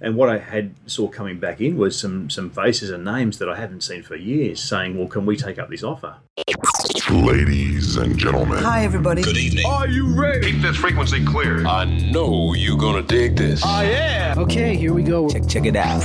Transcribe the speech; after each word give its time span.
And 0.00 0.14
what 0.14 0.28
I 0.28 0.38
had 0.38 0.74
saw 0.86 1.08
coming 1.08 1.40
back 1.40 1.60
in 1.60 1.76
was 1.76 1.98
some 1.98 2.30
some 2.30 2.50
faces 2.50 2.90
and 2.90 3.04
names 3.04 3.38
that 3.38 3.48
I 3.48 3.56
haven't 3.56 3.82
seen 3.82 4.02
for 4.02 4.14
years, 4.14 4.62
saying, 4.62 4.96
"Well, 4.96 5.08
can 5.08 5.26
we 5.26 5.36
take 5.36 5.58
up 5.58 5.70
this 5.70 5.82
offer?" 5.82 6.16
Ladies 7.10 7.96
and 7.96 8.16
gentlemen. 8.16 8.58
Hi, 8.58 8.84
everybody. 8.84 9.22
Good 9.22 9.36
evening. 9.36 9.66
Are 9.66 9.88
you 9.88 10.06
ready? 10.06 10.52
Keep 10.52 10.62
this 10.62 10.76
frequency 10.76 11.24
clear. 11.24 11.66
I 11.66 11.84
know 11.84 12.54
you're 12.54 12.78
gonna 12.78 13.02
dig 13.02 13.36
this. 13.36 13.64
I 13.64 13.84
am. 13.84 14.38
Okay, 14.38 14.76
here 14.76 14.92
we 14.94 15.02
go. 15.02 15.28
Check, 15.28 15.48
check 15.48 15.66
it 15.66 15.74
out. 15.74 16.04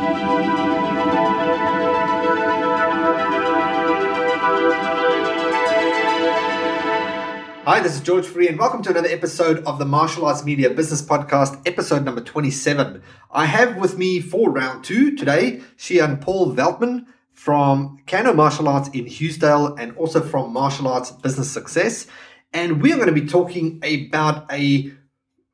Hi, 7.63 7.79
this 7.79 7.93
is 7.93 8.01
George 8.01 8.25
Fourie, 8.25 8.47
and 8.47 8.57
welcome 8.57 8.81
to 8.81 8.89
another 8.89 9.07
episode 9.07 9.63
of 9.65 9.77
the 9.77 9.85
Martial 9.85 10.25
Arts 10.25 10.43
Media 10.43 10.67
Business 10.71 10.99
Podcast, 10.99 11.61
episode 11.67 12.03
number 12.03 12.19
27. 12.19 13.03
I 13.29 13.45
have 13.45 13.77
with 13.77 13.99
me 13.99 14.19
for 14.19 14.49
round 14.49 14.83
two 14.83 15.15
today 15.15 15.61
Shihan 15.77 16.19
Paul 16.19 16.55
Veltman 16.55 17.05
from 17.33 17.99
Kano 18.07 18.33
Martial 18.33 18.67
Arts 18.67 18.89
in 18.89 19.05
Hughesdale 19.05 19.79
and 19.79 19.95
also 19.95 20.21
from 20.21 20.51
Martial 20.51 20.87
Arts 20.87 21.11
Business 21.11 21.51
Success. 21.51 22.07
And 22.51 22.81
we 22.81 22.93
are 22.93 22.95
going 22.95 23.13
to 23.13 23.13
be 23.13 23.27
talking 23.27 23.79
about 23.83 24.51
a, 24.51 24.91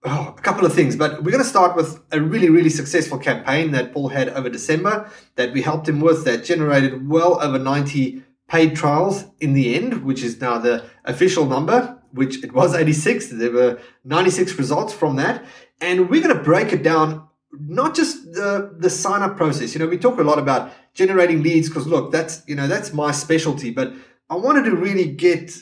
oh, 0.05 0.34
a 0.38 0.42
couple 0.42 0.66
of 0.66 0.74
things, 0.74 0.96
but 0.96 1.26
we're 1.26 1.32
going 1.32 1.44
to 1.44 1.50
start 1.50 1.76
with 1.76 2.02
a 2.14 2.22
really, 2.22 2.49
really 2.49 2.70
successful 2.70 3.18
campaign 3.18 3.71
that 3.71 3.92
Paul 3.92 4.08
had 4.08 4.30
over 4.30 4.48
December 4.48 5.12
that 5.36 5.52
we 5.52 5.62
helped 5.62 5.90
him 5.90 5.99
with 5.99 6.24
that 6.24 6.46
generated 6.46 7.10
well 7.10 7.38
over 7.42 7.60
90 7.60 8.24
paid 8.48 8.77
trials 8.77 9.26
in 9.42 9.54
the 9.54 9.76
end, 9.76 10.05
which 10.05 10.24
is 10.24 10.40
now 10.40 10.58
the 10.58 10.86
official 11.04 11.46
number 11.46 11.96
which 12.12 12.44
it 12.44 12.54
was 12.54 12.74
86. 12.74 13.27
There 13.27 13.52
were 13.52 13.80
96 14.05 14.58
results 14.58 14.94
from 14.94 15.16
that. 15.18 15.46
And 15.82 16.10
we're 16.10 16.22
going 16.22 16.36
to 16.36 16.44
break 16.44 16.74
it 16.74 16.84
down, 16.84 17.27
not 17.52 17.96
just 17.96 18.34
the, 18.34 18.76
the 18.77 18.90
sign 18.90 19.22
up 19.22 19.38
process. 19.38 19.74
You 19.74 19.80
know, 19.80 19.88
we 19.88 19.98
talk 19.98 20.20
a 20.20 20.24
lot 20.24 20.40
about 20.40 20.72
generating 20.94 21.44
leads 21.44 21.70
because 21.70 21.88
look, 21.88 22.12
that's, 22.12 22.41
you 22.48 22.55
know, 22.55 22.68
that's 22.68 22.94
my 22.94 23.12
specialty, 23.12 23.70
but 23.70 23.94
I 24.30 24.36
wanted 24.36 24.66
to 24.66 24.76
really 24.76 25.05
get 25.12 25.55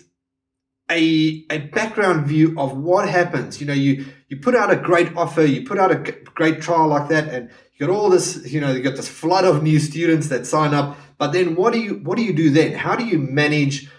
a, 0.89 1.45
a 1.49 1.57
background 1.73 2.25
view 2.25 2.57
of 2.57 2.77
what 2.77 3.09
happens. 3.09 3.59
You 3.59 3.67
know, 3.67 3.73
you, 3.73 4.05
you 4.29 4.37
put 4.37 4.55
out 4.55 4.71
a 4.71 4.75
great 4.75 5.15
offer, 5.15 5.43
you 5.43 5.65
put 5.65 5.77
out 5.77 5.91
a 5.91 5.97
great 6.35 6.61
trial 6.61 6.87
like 6.87 7.09
that, 7.09 7.27
and 7.27 7.49
you 7.73 7.85
got 7.85 7.93
all 7.93 8.09
this, 8.09 8.51
you 8.51 8.61
know, 8.61 8.71
you 8.71 8.81
got 8.81 8.95
this 8.95 9.09
flood 9.09 9.45
of 9.45 9.61
new 9.61 9.79
students 9.79 10.29
that 10.29 10.45
sign 10.45 10.73
up. 10.73 10.97
But 11.17 11.31
then 11.31 11.55
what 11.55 11.73
do 11.73 11.79
you, 11.79 11.95
what 11.95 12.17
do 12.17 12.23
you 12.23 12.33
do 12.33 12.49
then? 12.49 12.73
How 12.73 12.95
do 12.95 13.05
you 13.05 13.17
manage 13.17 13.89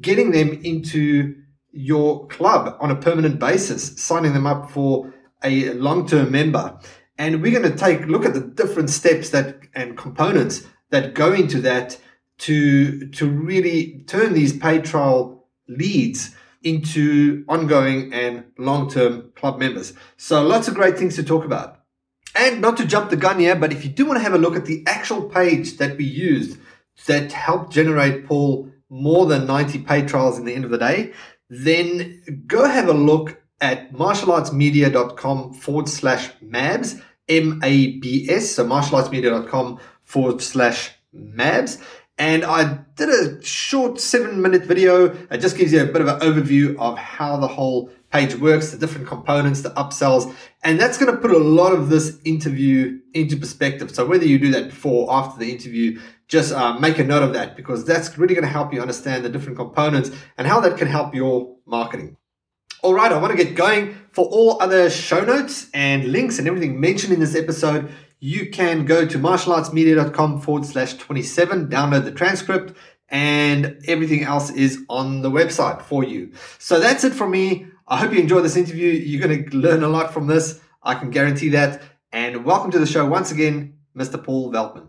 getting 0.00 0.30
them 0.32 0.60
into 0.64 1.34
your 1.78 2.26
club 2.26 2.76
on 2.80 2.90
a 2.90 2.96
permanent 2.96 3.38
basis, 3.38 4.02
signing 4.02 4.32
them 4.32 4.46
up 4.46 4.70
for 4.70 5.14
a 5.44 5.72
long-term 5.74 6.30
member. 6.32 6.76
And 7.16 7.40
we're 7.40 7.58
going 7.58 7.70
to 7.70 7.78
take 7.78 8.06
look 8.06 8.24
at 8.24 8.34
the 8.34 8.40
different 8.40 8.90
steps 8.90 9.30
that 9.30 9.60
and 9.74 9.96
components 9.96 10.66
that 10.90 11.14
go 11.14 11.32
into 11.32 11.60
that 11.60 11.98
to 12.38 13.08
to 13.10 13.28
really 13.28 14.04
turn 14.06 14.32
these 14.32 14.56
paid 14.56 14.84
trial 14.84 15.46
leads 15.68 16.34
into 16.62 17.44
ongoing 17.48 18.12
and 18.12 18.44
long-term 18.58 19.32
club 19.36 19.58
members. 19.58 19.92
So 20.16 20.42
lots 20.42 20.66
of 20.66 20.74
great 20.74 20.98
things 20.98 21.14
to 21.16 21.22
talk 21.22 21.44
about. 21.44 21.80
And 22.34 22.60
not 22.60 22.76
to 22.78 22.84
jump 22.84 23.10
the 23.10 23.16
gun 23.16 23.38
here, 23.38 23.56
but 23.56 23.72
if 23.72 23.84
you 23.84 23.90
do 23.90 24.04
want 24.04 24.18
to 24.18 24.22
have 24.22 24.34
a 24.34 24.38
look 24.38 24.56
at 24.56 24.66
the 24.66 24.82
actual 24.86 25.28
page 25.28 25.76
that 25.78 25.96
we 25.96 26.04
used 26.04 26.58
that 27.06 27.32
helped 27.32 27.72
generate 27.72 28.26
Paul 28.26 28.70
more 28.90 29.26
than 29.26 29.46
90 29.46 29.80
paid 29.80 30.08
trials 30.08 30.38
in 30.38 30.44
the 30.44 30.54
end 30.54 30.64
of 30.64 30.70
the 30.70 30.78
day, 30.78 31.12
then 31.48 32.44
go 32.46 32.66
have 32.66 32.88
a 32.88 32.92
look 32.92 33.42
at 33.60 33.92
martialartsmedia.com 33.92 35.54
forward 35.54 35.88
slash 35.88 36.30
MABS, 36.40 37.00
M 37.28 37.60
A 37.62 37.98
B 37.98 38.28
S. 38.30 38.50
So 38.50 38.66
martialartsmedia.com 38.66 39.80
forward 40.04 40.40
slash 40.40 40.92
MABS. 41.12 41.82
And 42.18 42.44
I 42.44 42.78
did 42.96 43.08
a 43.08 43.42
short 43.44 44.00
seven 44.00 44.42
minute 44.42 44.64
video. 44.64 45.16
It 45.30 45.38
just 45.38 45.56
gives 45.56 45.72
you 45.72 45.82
a 45.82 45.86
bit 45.86 46.02
of 46.02 46.08
an 46.08 46.20
overview 46.20 46.76
of 46.78 46.98
how 46.98 47.36
the 47.36 47.46
whole 47.46 47.90
page 48.10 48.34
works, 48.36 48.70
the 48.70 48.78
different 48.78 49.06
components, 49.06 49.62
the 49.62 49.70
upsells. 49.70 50.34
And 50.62 50.80
that's 50.80 50.98
going 50.98 51.14
to 51.14 51.20
put 51.20 51.30
a 51.30 51.38
lot 51.38 51.72
of 51.72 51.90
this 51.90 52.18
interview 52.24 53.00
into 53.14 53.36
perspective. 53.36 53.94
So 53.94 54.06
whether 54.06 54.24
you 54.24 54.38
do 54.38 54.50
that 54.52 54.70
before 54.70 55.08
or 55.08 55.12
after 55.12 55.38
the 55.38 55.50
interview, 55.52 56.00
just 56.26 56.52
uh, 56.52 56.78
make 56.78 56.98
a 56.98 57.04
note 57.04 57.22
of 57.22 57.32
that 57.34 57.56
because 57.56 57.84
that's 57.84 58.16
really 58.18 58.34
going 58.34 58.46
to 58.46 58.50
help 58.50 58.72
you 58.72 58.80
understand 58.80 59.24
the 59.24 59.28
different 59.28 59.58
components 59.58 60.10
and 60.36 60.46
how 60.46 60.60
that 60.60 60.78
can 60.78 60.88
help 60.88 61.14
your 61.14 61.56
marketing. 61.66 62.16
All 62.82 62.94
right, 62.94 63.10
I 63.10 63.18
want 63.18 63.36
to 63.36 63.44
get 63.44 63.56
going. 63.56 63.96
For 64.12 64.24
all 64.26 64.62
other 64.62 64.88
show 64.88 65.24
notes 65.24 65.68
and 65.74 66.12
links 66.12 66.38
and 66.38 66.46
everything 66.46 66.80
mentioned 66.80 67.12
in 67.12 67.20
this 67.20 67.34
episode, 67.34 67.90
you 68.20 68.50
can 68.50 68.84
go 68.84 69.06
to 69.06 69.18
martialartsmedia.com 69.18 70.40
forward 70.40 70.64
slash 70.64 70.94
27, 70.94 71.68
download 71.68 72.04
the 72.04 72.12
transcript, 72.12 72.76
and 73.08 73.80
everything 73.86 74.22
else 74.22 74.50
is 74.50 74.84
on 74.88 75.22
the 75.22 75.30
website 75.30 75.82
for 75.82 76.04
you. 76.04 76.32
So 76.58 76.78
that's 76.78 77.04
it 77.04 77.14
from 77.14 77.30
me. 77.30 77.66
I 77.90 77.96
hope 77.96 78.12
you 78.12 78.18
enjoy 78.18 78.42
this 78.42 78.54
interview. 78.54 78.90
You're 78.90 79.26
going 79.26 79.48
to 79.48 79.56
learn 79.56 79.82
a 79.82 79.88
lot 79.88 80.12
from 80.12 80.26
this. 80.26 80.60
I 80.82 80.94
can 80.94 81.10
guarantee 81.10 81.48
that. 81.50 81.80
And 82.12 82.44
welcome 82.44 82.70
to 82.72 82.78
the 82.78 82.84
show 82.84 83.06
once 83.06 83.32
again, 83.32 83.78
Mr. 83.96 84.22
Paul 84.22 84.52
Veltman. 84.52 84.88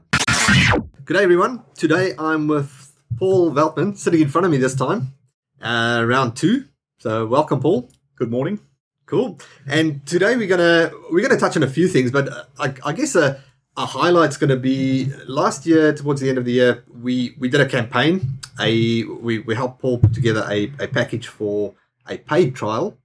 Good 1.06 1.14
day, 1.14 1.24
everyone. 1.24 1.64
Today 1.76 2.14
I'm 2.20 2.50
with 2.50 2.92
Paul 3.18 3.54
Veltman, 3.54 3.98
sitting 3.98 4.20
in 4.20 4.28
front 4.28 4.44
of 4.44 4.52
me 4.52 4.58
this 4.58 4.76
time, 4.76 5.14
uh, 5.62 6.04
round 6.06 6.36
two. 6.36 6.66
So 6.98 7.26
welcome, 7.26 7.62
Paul. 7.62 7.90
Good 8.18 8.30
morning. 8.30 8.60
Cool. 9.06 9.40
And 9.66 10.06
today 10.06 10.36
we're 10.36 10.48
gonna 10.50 10.92
we're 11.10 11.26
gonna 11.26 11.40
touch 11.40 11.56
on 11.56 11.64
a 11.64 11.70
few 11.70 11.88
things, 11.88 12.12
but 12.12 12.28
uh, 12.28 12.44
I, 12.60 12.74
I 12.84 12.92
guess 12.92 13.16
a, 13.16 13.42
a 13.78 13.86
highlight's 13.86 14.36
gonna 14.36 14.58
be 14.58 15.10
last 15.26 15.66
year 15.66 15.94
towards 15.94 16.20
the 16.20 16.28
end 16.28 16.38
of 16.38 16.44
the 16.44 16.52
year 16.52 16.84
we 16.94 17.34
we 17.40 17.48
did 17.48 17.62
a 17.62 17.66
campaign. 17.66 18.40
A 18.60 19.04
we, 19.06 19.40
we 19.40 19.56
helped 19.56 19.82
Paul 19.82 20.00
put 20.00 20.14
together 20.14 20.46
a, 20.50 20.72
a 20.80 20.88
package 20.88 21.28
for 21.28 21.74
a 22.10 22.18
paid 22.18 22.56
trial, 22.56 22.98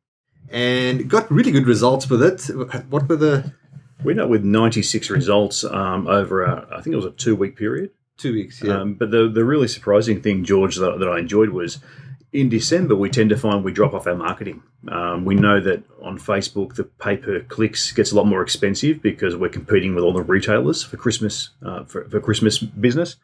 and 0.51 1.09
got 1.09 1.31
really 1.31 1.51
good 1.51 1.67
results 1.67 2.09
with 2.09 2.23
it. 2.23 2.43
What 2.89 3.09
were 3.09 3.17
the 3.17 3.53
We 4.05 4.13
ended 4.13 4.25
up 4.25 4.31
with 4.31 4.45
96 4.45 5.11
results 5.11 5.65
um, 5.65 6.07
over, 6.07 6.45
a, 6.45 6.67
I 6.71 6.81
think 6.81 6.95
it 6.95 6.97
was 6.97 7.05
a 7.05 7.11
two 7.11 7.37
week 7.37 7.57
period. 7.57 7.91
two 8.17 8.33
weeks? 8.33 8.63
Yeah. 8.63 8.81
Um, 8.81 8.95
but 8.95 9.11
the, 9.11 9.29
the 9.29 9.45
really 9.45 9.69
surprising 9.69 10.21
thing, 10.21 10.45
George, 10.45 10.77
that, 10.77 10.99
that 10.99 11.09
I 11.09 11.19
enjoyed 11.19 11.51
was 11.51 11.81
in 12.33 12.49
December, 12.49 12.97
we 12.97 13.09
tend 13.09 13.31
to 13.31 13.37
find 13.37 13.65
we 13.65 13.73
drop 13.73 13.95
off 13.95 14.09
our 14.09 14.17
marketing. 14.17 14.61
Um, 14.89 15.25
we 15.25 15.37
know 15.37 15.61
that 15.61 15.85
on 16.03 16.19
Facebook, 16.19 16.75
the 16.75 16.85
pay 16.85 17.17
per 17.17 17.41
clicks 17.41 17.93
gets 17.93 18.11
a 18.11 18.17
lot 18.17 18.27
more 18.27 18.43
expensive 18.43 19.01
because 19.01 19.37
we're 19.37 19.49
competing 19.49 19.95
with 19.95 20.03
all 20.03 20.13
the 20.13 20.23
retailers 20.23 20.83
for 20.83 20.97
Christmas 20.97 21.51
uh, 21.65 21.85
for, 21.85 22.09
for 22.09 22.21
Christmas 22.21 22.59
business. 22.59 23.17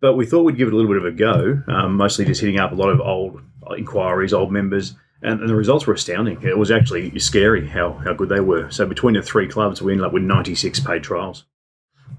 But 0.00 0.14
we 0.14 0.26
thought 0.26 0.42
we'd 0.42 0.58
give 0.58 0.68
it 0.68 0.74
a 0.74 0.76
little 0.76 0.92
bit 0.92 0.98
of 0.98 1.06
a 1.06 1.16
go, 1.16 1.62
um, 1.68 1.96
mostly 1.96 2.24
just 2.26 2.40
hitting 2.40 2.58
up 2.58 2.72
a 2.72 2.74
lot 2.74 2.90
of 2.90 3.00
old 3.00 3.40
inquiries, 3.76 4.32
old 4.32 4.52
members, 4.52 4.94
and, 5.22 5.40
and 5.40 5.48
the 5.48 5.54
results 5.54 5.86
were 5.86 5.94
astounding. 5.94 6.42
It 6.42 6.58
was 6.58 6.70
actually 6.70 7.18
scary 7.18 7.68
how, 7.68 7.92
how 7.92 8.12
good 8.12 8.28
they 8.28 8.40
were. 8.40 8.70
So 8.70 8.86
between 8.86 9.14
the 9.14 9.22
three 9.22 9.48
clubs, 9.48 9.80
we 9.80 9.92
ended 9.92 10.06
up 10.06 10.12
with 10.12 10.22
96 10.22 10.80
paid 10.80 11.02
trials. 11.02 11.44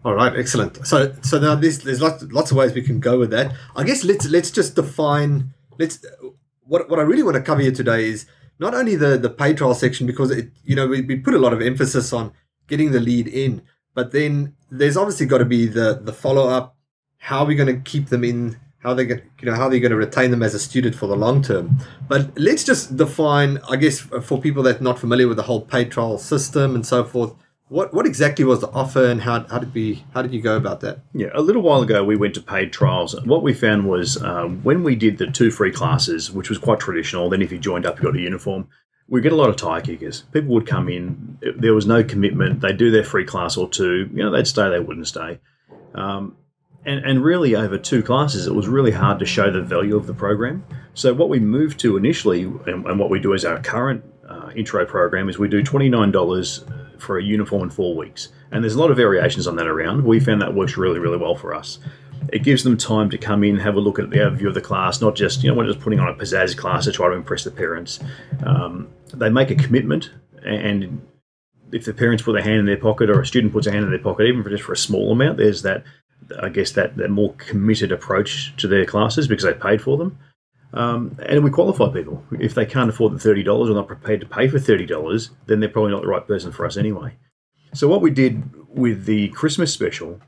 All 0.06 0.16
right, 0.16 0.36
excellent. 0.36 0.86
So 0.86 1.14
so 1.22 1.40
now 1.40 1.56
there's 1.56 1.80
there's 1.80 2.02
lots 2.02 2.24
lots 2.24 2.52
of 2.52 2.58
ways 2.58 2.74
we 2.74 2.81
can 2.81 3.00
go 3.00 3.20
with 3.20 3.30
that. 3.30 3.54
I 3.76 3.84
guess 3.84 4.04
let's 4.04 4.28
let's 4.28 4.52
just 4.52 4.76
define 4.76 5.54
let's 5.80 6.04
what 6.66 6.90
what 6.90 7.00
I 7.00 7.04
really 7.04 7.24
want 7.24 7.36
to 7.36 7.42
cover 7.42 7.62
here 7.62 7.72
today 7.72 8.06
is 8.06 8.25
not 8.60 8.74
only 8.74 8.96
the 8.96 9.18
the 9.18 9.30
pay 9.30 9.54
trial 9.54 9.74
section 9.74 10.06
because 10.06 10.31
it 10.31 10.50
you 10.63 10.75
know 10.75 10.88
we, 10.88 11.01
we 11.01 11.18
put 11.18 11.34
a 11.34 11.40
lot 11.40 11.54
of 11.54 11.62
emphasis 11.62 12.12
on 12.12 12.34
getting 12.68 12.92
the 12.92 13.00
lead 13.00 13.28
in, 13.28 13.62
but 13.94 14.12
then 14.12 14.56
there's 14.69 14.98
obviously 14.98 15.25
got 15.25 15.38
to 15.38 15.45
be 15.45 15.68
the 15.68 16.01
the 16.04 16.13
follow 16.13 16.50
up. 16.50 16.75
How 17.18 17.40
are 17.40 17.45
we 17.45 17.56
going 17.56 17.74
to 17.74 17.81
keep 17.90 18.10
them 18.10 18.24
in? 18.24 18.57
How 18.83 18.94
they 18.94 19.06
going 19.06 19.21
you 19.39 19.45
know 19.45 19.56
how 19.56 19.69
they're 19.69 19.80
going 19.80 19.91
to 19.91 19.97
retain 19.97 20.30
them 20.30 20.44
as 20.44 20.53
a 20.53 20.59
student 20.59 20.94
for 20.94 21.07
the 21.07 21.15
long 21.15 21.41
term? 21.41 21.77
But 22.09 22.38
let's 22.38 22.65
just 22.65 22.97
define, 22.97 23.59
I 23.69 23.77
guess, 23.77 24.00
for 24.00 24.39
people 24.39 24.62
that 24.63 24.81
are 24.81 24.83
not 24.83 25.00
familiar 25.00 25.27
with 25.27 25.38
the 25.38 25.44
whole 25.44 25.62
pay 25.62 25.85
trial 25.85 26.18
system 26.18 26.75
and 26.75 26.85
so 26.85 27.03
forth. 27.03 27.33
What 27.69 27.94
what 27.94 28.06
exactly 28.06 28.44
was 28.44 28.59
the 28.59 28.69
offer 28.71 29.06
and 29.06 29.21
how, 29.21 29.47
how 29.47 29.59
did 29.59 29.74
we 29.74 30.03
how 30.13 30.21
did 30.21 30.33
you 30.33 30.41
go 30.41 30.57
about 30.57 30.81
that? 30.81 31.00
Yeah, 31.13 31.30
a 31.33 31.41
little 31.41 31.62
while 31.62 31.81
ago 31.81 32.03
we 32.03 32.18
went 32.18 32.35
to 32.35 32.41
paid 32.41 32.74
trials. 32.74 33.19
What 33.24 33.41
we 33.41 33.53
found 33.53 33.88
was 33.88 34.21
um, 34.21 34.62
when 34.63 34.83
we 34.83 34.95
did 34.97 35.18
the 35.18 35.27
two 35.27 35.50
free 35.50 35.71
classes, 35.71 36.30
which 36.30 36.50
was 36.50 36.57
quite 36.57 36.81
traditional, 36.81 37.30
then 37.30 37.41
if 37.41 37.51
you 37.53 37.57
joined 37.57 37.85
up, 37.85 37.97
you 37.97 38.03
got 38.03 38.18
a 38.18 38.19
uniform. 38.19 38.68
We 39.07 39.21
get 39.21 39.31
a 39.31 39.35
lot 39.38 39.50
of 39.50 39.56
tire 39.56 39.81
kickers. 39.81 40.21
People 40.33 40.53
would 40.56 40.68
come 40.68 40.89
in. 40.89 41.38
There 41.57 41.74
was 41.74 41.85
no 41.85 42.03
commitment. 42.03 42.62
They'd 42.62 42.77
do 42.77 42.91
their 42.91 43.03
free 43.03 43.25
class 43.25 43.57
or 43.57 43.69
two. 43.69 44.09
You 44.13 44.24
know, 44.24 44.31
they'd 44.31 44.47
stay. 44.47 44.69
They 44.69 44.80
wouldn't 44.80 45.07
stay. 45.07 45.39
Um, 45.95 46.35
and, 46.85 47.06
and 47.06 47.24
really, 47.24 47.56
over 47.56 47.77
two 47.77 48.03
classes, 48.03 48.47
it 48.47 48.53
was 48.53 48.68
really 48.68 48.91
hard 48.91 49.19
to 49.19 49.25
show 49.25 49.51
the 49.51 49.62
value 49.62 49.95
of 49.95 50.07
the 50.07 50.13
program. 50.13 50.65
So, 50.94 51.13
what 51.13 51.30
we 51.30 51.39
moved 51.39 51.80
to 51.81 51.97
initially, 51.97 52.44
and, 52.44 52.85
and 52.85 53.00
what 53.00 53.09
we 53.09 53.19
do 53.19 53.33
as 53.33 53.45
our 53.45 53.59
current 53.59 54.03
uh, 54.30 54.33
uh, 54.44 54.51
intro 54.56 54.85
program 54.85 55.30
is 55.30 55.38
we 55.38 55.47
do 55.47 55.63
$29 55.63 57.00
for 57.00 57.18
a 57.18 57.24
uniform 57.24 57.63
in 57.63 57.69
four 57.69 57.95
weeks. 57.95 58.30
And 58.51 58.63
there's 58.63 58.75
a 58.75 58.80
lot 58.80 58.91
of 58.91 58.97
variations 58.97 59.47
on 59.47 59.56
that 59.57 59.68
around. 59.68 60.03
We 60.03 60.19
found 60.19 60.41
that 60.41 60.53
works 60.53 60.77
really, 60.77 61.00
really 61.00 61.18
well 61.18 61.35
for 61.35 61.53
us. 61.53 61.80
It 62.31 62.44
gives 62.44 62.63
them 62.63 62.77
time 62.77 63.09
to 63.09 63.18
come 63.18 63.44
in, 63.44 63.57
have 63.57 63.75
a 63.75 63.80
look 63.80 64.00
at 64.00 64.09
the 64.09 64.18
overview 64.18 64.47
of 64.47 64.53
the 64.53 64.62
class, 64.62 65.01
not 65.01 65.15
just, 65.15 65.44
you 65.44 65.50
know, 65.50 65.57
we're 65.57 65.68
just 65.68 65.80
putting 65.80 66.00
on 66.00 66.07
a 66.07 66.13
pizzazz 66.13 66.56
class 66.56 66.85
to 66.85 66.91
try 66.91 67.09
to 67.09 67.15
impress 67.15 67.44
the 67.44 67.51
parents. 67.51 68.00
Um, 68.45 68.89
they 69.13 69.30
make 69.30 69.51
a 69.51 69.56
commitment, 69.56 70.12
and 70.44 71.06
if 71.71 71.85
the 71.85 71.94
parents 71.94 72.24
put 72.24 72.33
their 72.33 72.44
hand 72.44 72.59
in 72.59 72.65
their 72.65 72.77
pocket 72.77 73.09
or 73.09 73.19
a 73.19 73.25
student 73.25 73.51
puts 73.51 73.68
a 73.68 73.71
hand 73.71 73.83
in 73.83 73.91
their 73.91 74.00
pocket, 74.00 74.27
even 74.27 74.41
for 74.41 74.50
just 74.50 74.63
for 74.63 74.74
a 74.74 74.77
small 74.77 75.12
amount, 75.12 75.38
there's 75.38 75.63
that, 75.63 75.83
I 76.42 76.50
guess, 76.50 76.72
that, 76.72 76.98
that 76.98 77.10
more 77.10 77.34
committed 77.36 77.92
approach 77.92 78.56
to 78.58 78.68
their 78.68 78.86
classes 78.86 79.28
because 79.28 79.44
they 79.44 79.54
paid 79.54 79.81
for 79.81 79.98
them. 79.98 80.18
Um, 80.74 81.20
and 81.28 81.44
we 81.44 81.52
qualify 81.52 81.90
people. 81.90 82.24
If 82.40 82.56
they 82.56 82.66
can't 82.66 82.90
afford 82.90 83.14
the 83.14 83.30
$30 83.30 83.48
or 83.48 83.74
not 83.74 83.88
prepared 83.88 84.22
to 84.22 84.25
pay 84.25 84.48
for 84.48 84.58
$30, 84.58 85.30
then 85.46 85.60
they're 85.60 85.70
probably 85.70 85.92
not 85.92 86.02
the 86.02 86.08
right 86.08 86.25
person 86.25 86.52
for 86.52 86.66
us 86.66 86.78
anyway. 86.78 87.16
So 87.74 87.88
what 87.88 88.02
we 88.02 88.12
did 88.12 88.44
with 88.68 89.06
the 89.06 89.30
Christmas 89.30 89.74
special 89.74 90.20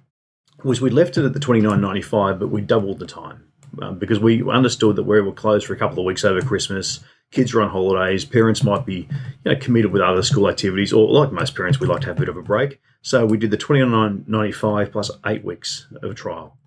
was 0.64 0.82
we 0.82 0.90
left 0.90 1.18
it 1.18 1.26
at 1.26 1.34
the 1.34 1.40
twenty 1.40 1.62
nine 1.62 1.82
ninety 1.82 2.02
five, 2.02 2.40
but 2.40 2.48
we 2.48 2.62
doubled 2.62 3.00
the 3.00 3.06
time 3.06 3.44
um, 3.82 4.00
because 4.00 4.20
we 4.20 4.48
understood 4.50 4.96
that 4.96 5.04
we 5.04 5.22
were 5.22 5.32
closed 5.32 5.68
for 5.68 5.74
a 5.74 5.78
couple 5.78 6.00
of 6.00 6.06
weeks 6.06 6.26
over 6.26 6.42
Christmas. 6.42 7.02
Kids 7.32 7.54
are 7.54 7.62
on 7.62 7.70
holidays. 7.70 8.26
Parents 8.26 8.64
might 8.64 8.86
be 8.86 9.08
you 9.44 9.52
know, 9.52 9.56
committed 9.56 9.92
with 9.92 10.02
other 10.02 10.24
school 10.24 10.50
activities, 10.50 10.94
or 10.94 11.08
like 11.08 11.32
most 11.32 11.56
parents, 11.56 11.80
we 11.80 11.88
like 11.88 12.02
to 12.02 12.08
have 12.08 12.18
a 12.18 12.20
bit 12.20 12.30
of 12.30 12.38
a 12.38 12.42
break. 12.42 12.80
So 13.06 13.24
we 13.24 13.38
did 13.38 13.52
the 13.52 13.58
twenty 13.58 13.86
nine 13.86 14.26
ninety 14.28 14.52
five 14.52 14.92
plus 14.92 15.12
eight 15.28 15.46
weeks 15.46 15.86
of 16.02 16.16
trial. 16.16 16.58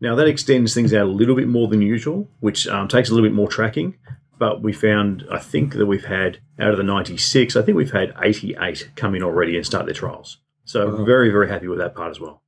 Now 0.00 0.14
that 0.14 0.26
extends 0.26 0.72
things 0.72 0.94
out 0.94 1.06
a 1.06 1.10
little 1.10 1.36
bit 1.36 1.48
more 1.48 1.68
than 1.68 1.82
usual, 1.82 2.28
which 2.40 2.66
um, 2.66 2.88
takes 2.88 3.10
a 3.10 3.14
little 3.14 3.28
bit 3.28 3.34
more 3.34 3.46
tracking. 3.46 3.96
But 4.38 4.62
we 4.62 4.72
found, 4.72 5.24
I 5.30 5.38
think 5.38 5.74
that 5.74 5.84
we've 5.84 6.06
had 6.06 6.38
out 6.58 6.70
of 6.70 6.78
the 6.78 6.82
96, 6.82 7.54
I 7.56 7.62
think 7.62 7.76
we've 7.76 7.92
had 7.92 8.14
88 8.20 8.90
come 8.96 9.14
in 9.14 9.22
already 9.22 9.54
and 9.56 9.66
start 9.66 9.84
their 9.84 9.94
trials. 9.94 10.38
So 10.64 10.88
Wow. 10.88 11.04
very, 11.04 11.30
very 11.30 11.48
happy 11.48 11.68
with 11.68 11.78
that 11.78 11.94
part 11.94 12.10
as 12.10 12.18
well. 12.18 12.42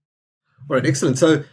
All 0.69 0.77
right, 0.77 0.87
excellent. 0.87 1.19
So 1.19 1.45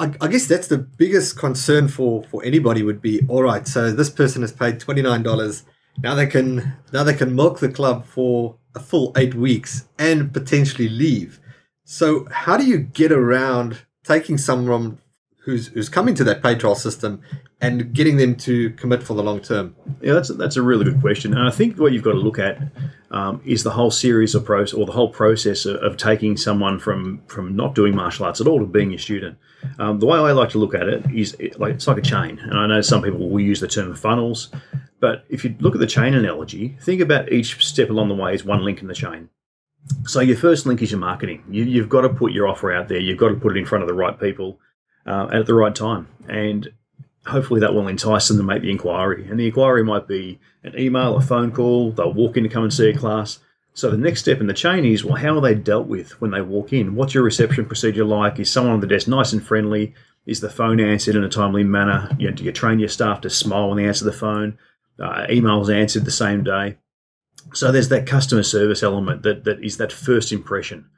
I, 0.00 0.12
I 0.20 0.26
guess 0.26 0.46
that's 0.48 0.66
the 0.66 0.78
biggest 0.78 1.38
concern 1.38 1.86
for 1.86 2.24
for 2.24 2.44
anybody 2.44 2.82
would 2.82 3.00
be 3.00 3.20
all 3.28 3.44
right. 3.44 3.68
So 3.68 3.92
this 3.92 4.10
person 4.10 4.42
has 4.42 4.50
paid 4.50 4.80
twenty 4.80 5.00
nine 5.00 5.22
dollars. 5.22 5.62
Now 6.02 6.16
they 6.16 6.26
can 6.26 6.74
now 6.92 7.04
they 7.04 7.14
can 7.14 7.36
milk 7.36 7.60
the 7.60 7.68
club 7.68 8.04
for 8.04 8.56
a 8.76 8.80
full 8.80 9.12
eight 9.16 9.34
weeks 9.34 9.88
and 9.98 10.32
potentially 10.32 10.88
leave. 10.88 11.40
So 11.84 12.26
how 12.30 12.56
do 12.56 12.64
you 12.64 12.78
get 12.78 13.10
around 13.10 13.78
taking 14.04 14.38
someone 14.38 14.98
who's 15.46 15.68
who's 15.68 15.88
coming 15.88 16.14
to 16.16 16.24
that 16.24 16.42
pay 16.42 16.56
trial 16.56 16.74
system 16.74 17.22
and 17.60 17.94
getting 17.94 18.16
them 18.16 18.34
to 18.34 18.70
commit 18.70 19.02
for 19.02 19.14
the 19.14 19.22
long 19.22 19.40
term? 19.40 19.74
Yeah, 20.02 20.12
that's 20.12 20.28
that's 20.28 20.56
a 20.56 20.62
really 20.62 20.84
good 20.84 21.00
question, 21.00 21.32
and 21.32 21.48
I 21.48 21.50
think 21.50 21.78
what 21.78 21.92
you've 21.92 22.02
got 22.02 22.12
to 22.12 22.18
look 22.18 22.38
at 22.38 22.60
um, 23.12 23.40
is 23.46 23.62
the 23.62 23.70
whole 23.70 23.92
series 23.92 24.34
of 24.34 24.44
process 24.44 24.74
or 24.74 24.84
the 24.84 24.92
whole 24.92 25.08
process 25.08 25.64
of, 25.64 25.76
of 25.76 25.96
taking 25.96 26.36
someone 26.36 26.78
from 26.78 27.22
from 27.28 27.54
not 27.54 27.74
doing 27.74 27.94
martial 27.94 28.26
arts 28.26 28.40
at 28.40 28.48
all 28.48 28.58
to 28.58 28.66
being 28.66 28.92
a 28.92 28.98
student. 28.98 29.38
Um, 29.78 30.00
the 30.00 30.06
way 30.06 30.18
I 30.18 30.32
like 30.32 30.50
to 30.50 30.58
look 30.58 30.74
at 30.74 30.88
it 30.88 31.06
is 31.14 31.34
it, 31.38 31.58
like 31.58 31.74
it's 31.74 31.86
like 31.86 31.98
a 31.98 32.02
chain, 32.02 32.38
and 32.40 32.58
I 32.58 32.66
know 32.66 32.80
some 32.80 33.02
people 33.02 33.30
will 33.30 33.40
use 33.40 33.60
the 33.60 33.68
term 33.68 33.94
funnels, 33.94 34.50
but 35.00 35.24
if 35.28 35.44
you 35.44 35.54
look 35.60 35.74
at 35.74 35.80
the 35.80 35.86
chain 35.86 36.14
analogy, 36.14 36.76
think 36.82 37.00
about 37.00 37.32
each 37.32 37.64
step 37.64 37.88
along 37.88 38.08
the 38.08 38.14
way 38.14 38.34
is 38.34 38.44
one 38.44 38.64
link 38.64 38.82
in 38.82 38.88
the 38.88 38.94
chain. 38.94 39.28
So 40.06 40.18
your 40.18 40.36
first 40.36 40.66
link 40.66 40.82
is 40.82 40.90
your 40.90 40.98
marketing. 40.98 41.44
You, 41.48 41.62
you've 41.62 41.88
got 41.88 42.00
to 42.00 42.08
put 42.08 42.32
your 42.32 42.48
offer 42.48 42.72
out 42.72 42.88
there. 42.88 42.98
You've 42.98 43.18
got 43.18 43.28
to 43.28 43.36
put 43.36 43.56
it 43.56 43.60
in 43.60 43.64
front 43.64 43.82
of 43.82 43.88
the 43.88 43.94
right 43.94 44.18
people 44.18 44.58
uh, 45.06 45.28
at 45.32 45.46
the 45.46 45.54
right 45.54 45.74
time, 45.74 46.08
and 46.28 46.68
hopefully 47.26 47.60
that 47.60 47.74
will 47.74 47.88
entice 47.88 48.28
them 48.28 48.36
to 48.36 48.42
make 48.42 48.62
the 48.62 48.70
inquiry. 48.70 49.26
And 49.28 49.38
the 49.38 49.46
inquiry 49.46 49.84
might 49.84 50.06
be 50.06 50.38
an 50.62 50.78
email, 50.78 51.16
a 51.16 51.20
phone 51.20 51.52
call. 51.52 51.92
They'll 51.92 52.12
walk 52.12 52.36
in 52.36 52.44
to 52.44 52.48
come 52.48 52.62
and 52.62 52.72
see 52.72 52.88
a 52.90 52.96
class. 52.96 53.38
So 53.74 53.90
the 53.90 53.98
next 53.98 54.20
step 54.20 54.40
in 54.40 54.46
the 54.46 54.54
chain 54.54 54.84
is, 54.84 55.04
well, 55.04 55.16
how 55.16 55.36
are 55.36 55.40
they 55.40 55.54
dealt 55.54 55.86
with 55.86 56.20
when 56.20 56.30
they 56.30 56.40
walk 56.40 56.72
in? 56.72 56.94
What's 56.94 57.14
your 57.14 57.24
reception 57.24 57.66
procedure 57.66 58.04
like? 58.04 58.38
Is 58.38 58.50
someone 58.50 58.74
on 58.74 58.80
the 58.80 58.86
desk 58.86 59.06
nice 59.06 59.32
and 59.32 59.44
friendly? 59.44 59.92
Is 60.24 60.40
the 60.40 60.48
phone 60.48 60.80
answered 60.80 61.14
in 61.14 61.24
a 61.24 61.28
timely 61.28 61.62
manner? 61.62 62.08
You 62.18 62.30
know, 62.30 62.34
do 62.34 62.42
you 62.42 62.52
train 62.52 62.78
your 62.78 62.88
staff 62.88 63.20
to 63.20 63.30
smile 63.30 63.68
when 63.68 63.76
they 63.76 63.86
answer 63.86 64.04
the 64.04 64.12
phone? 64.12 64.58
Uh, 64.98 65.26
emails 65.28 65.72
answered 65.72 66.06
the 66.06 66.10
same 66.10 66.42
day. 66.42 66.78
So 67.52 67.70
there's 67.70 67.90
that 67.90 68.06
customer 68.06 68.42
service 68.42 68.82
element 68.82 69.22
that, 69.24 69.44
that 69.44 69.62
is 69.62 69.76
that 69.76 69.92
first 69.92 70.32
impression. 70.32 70.88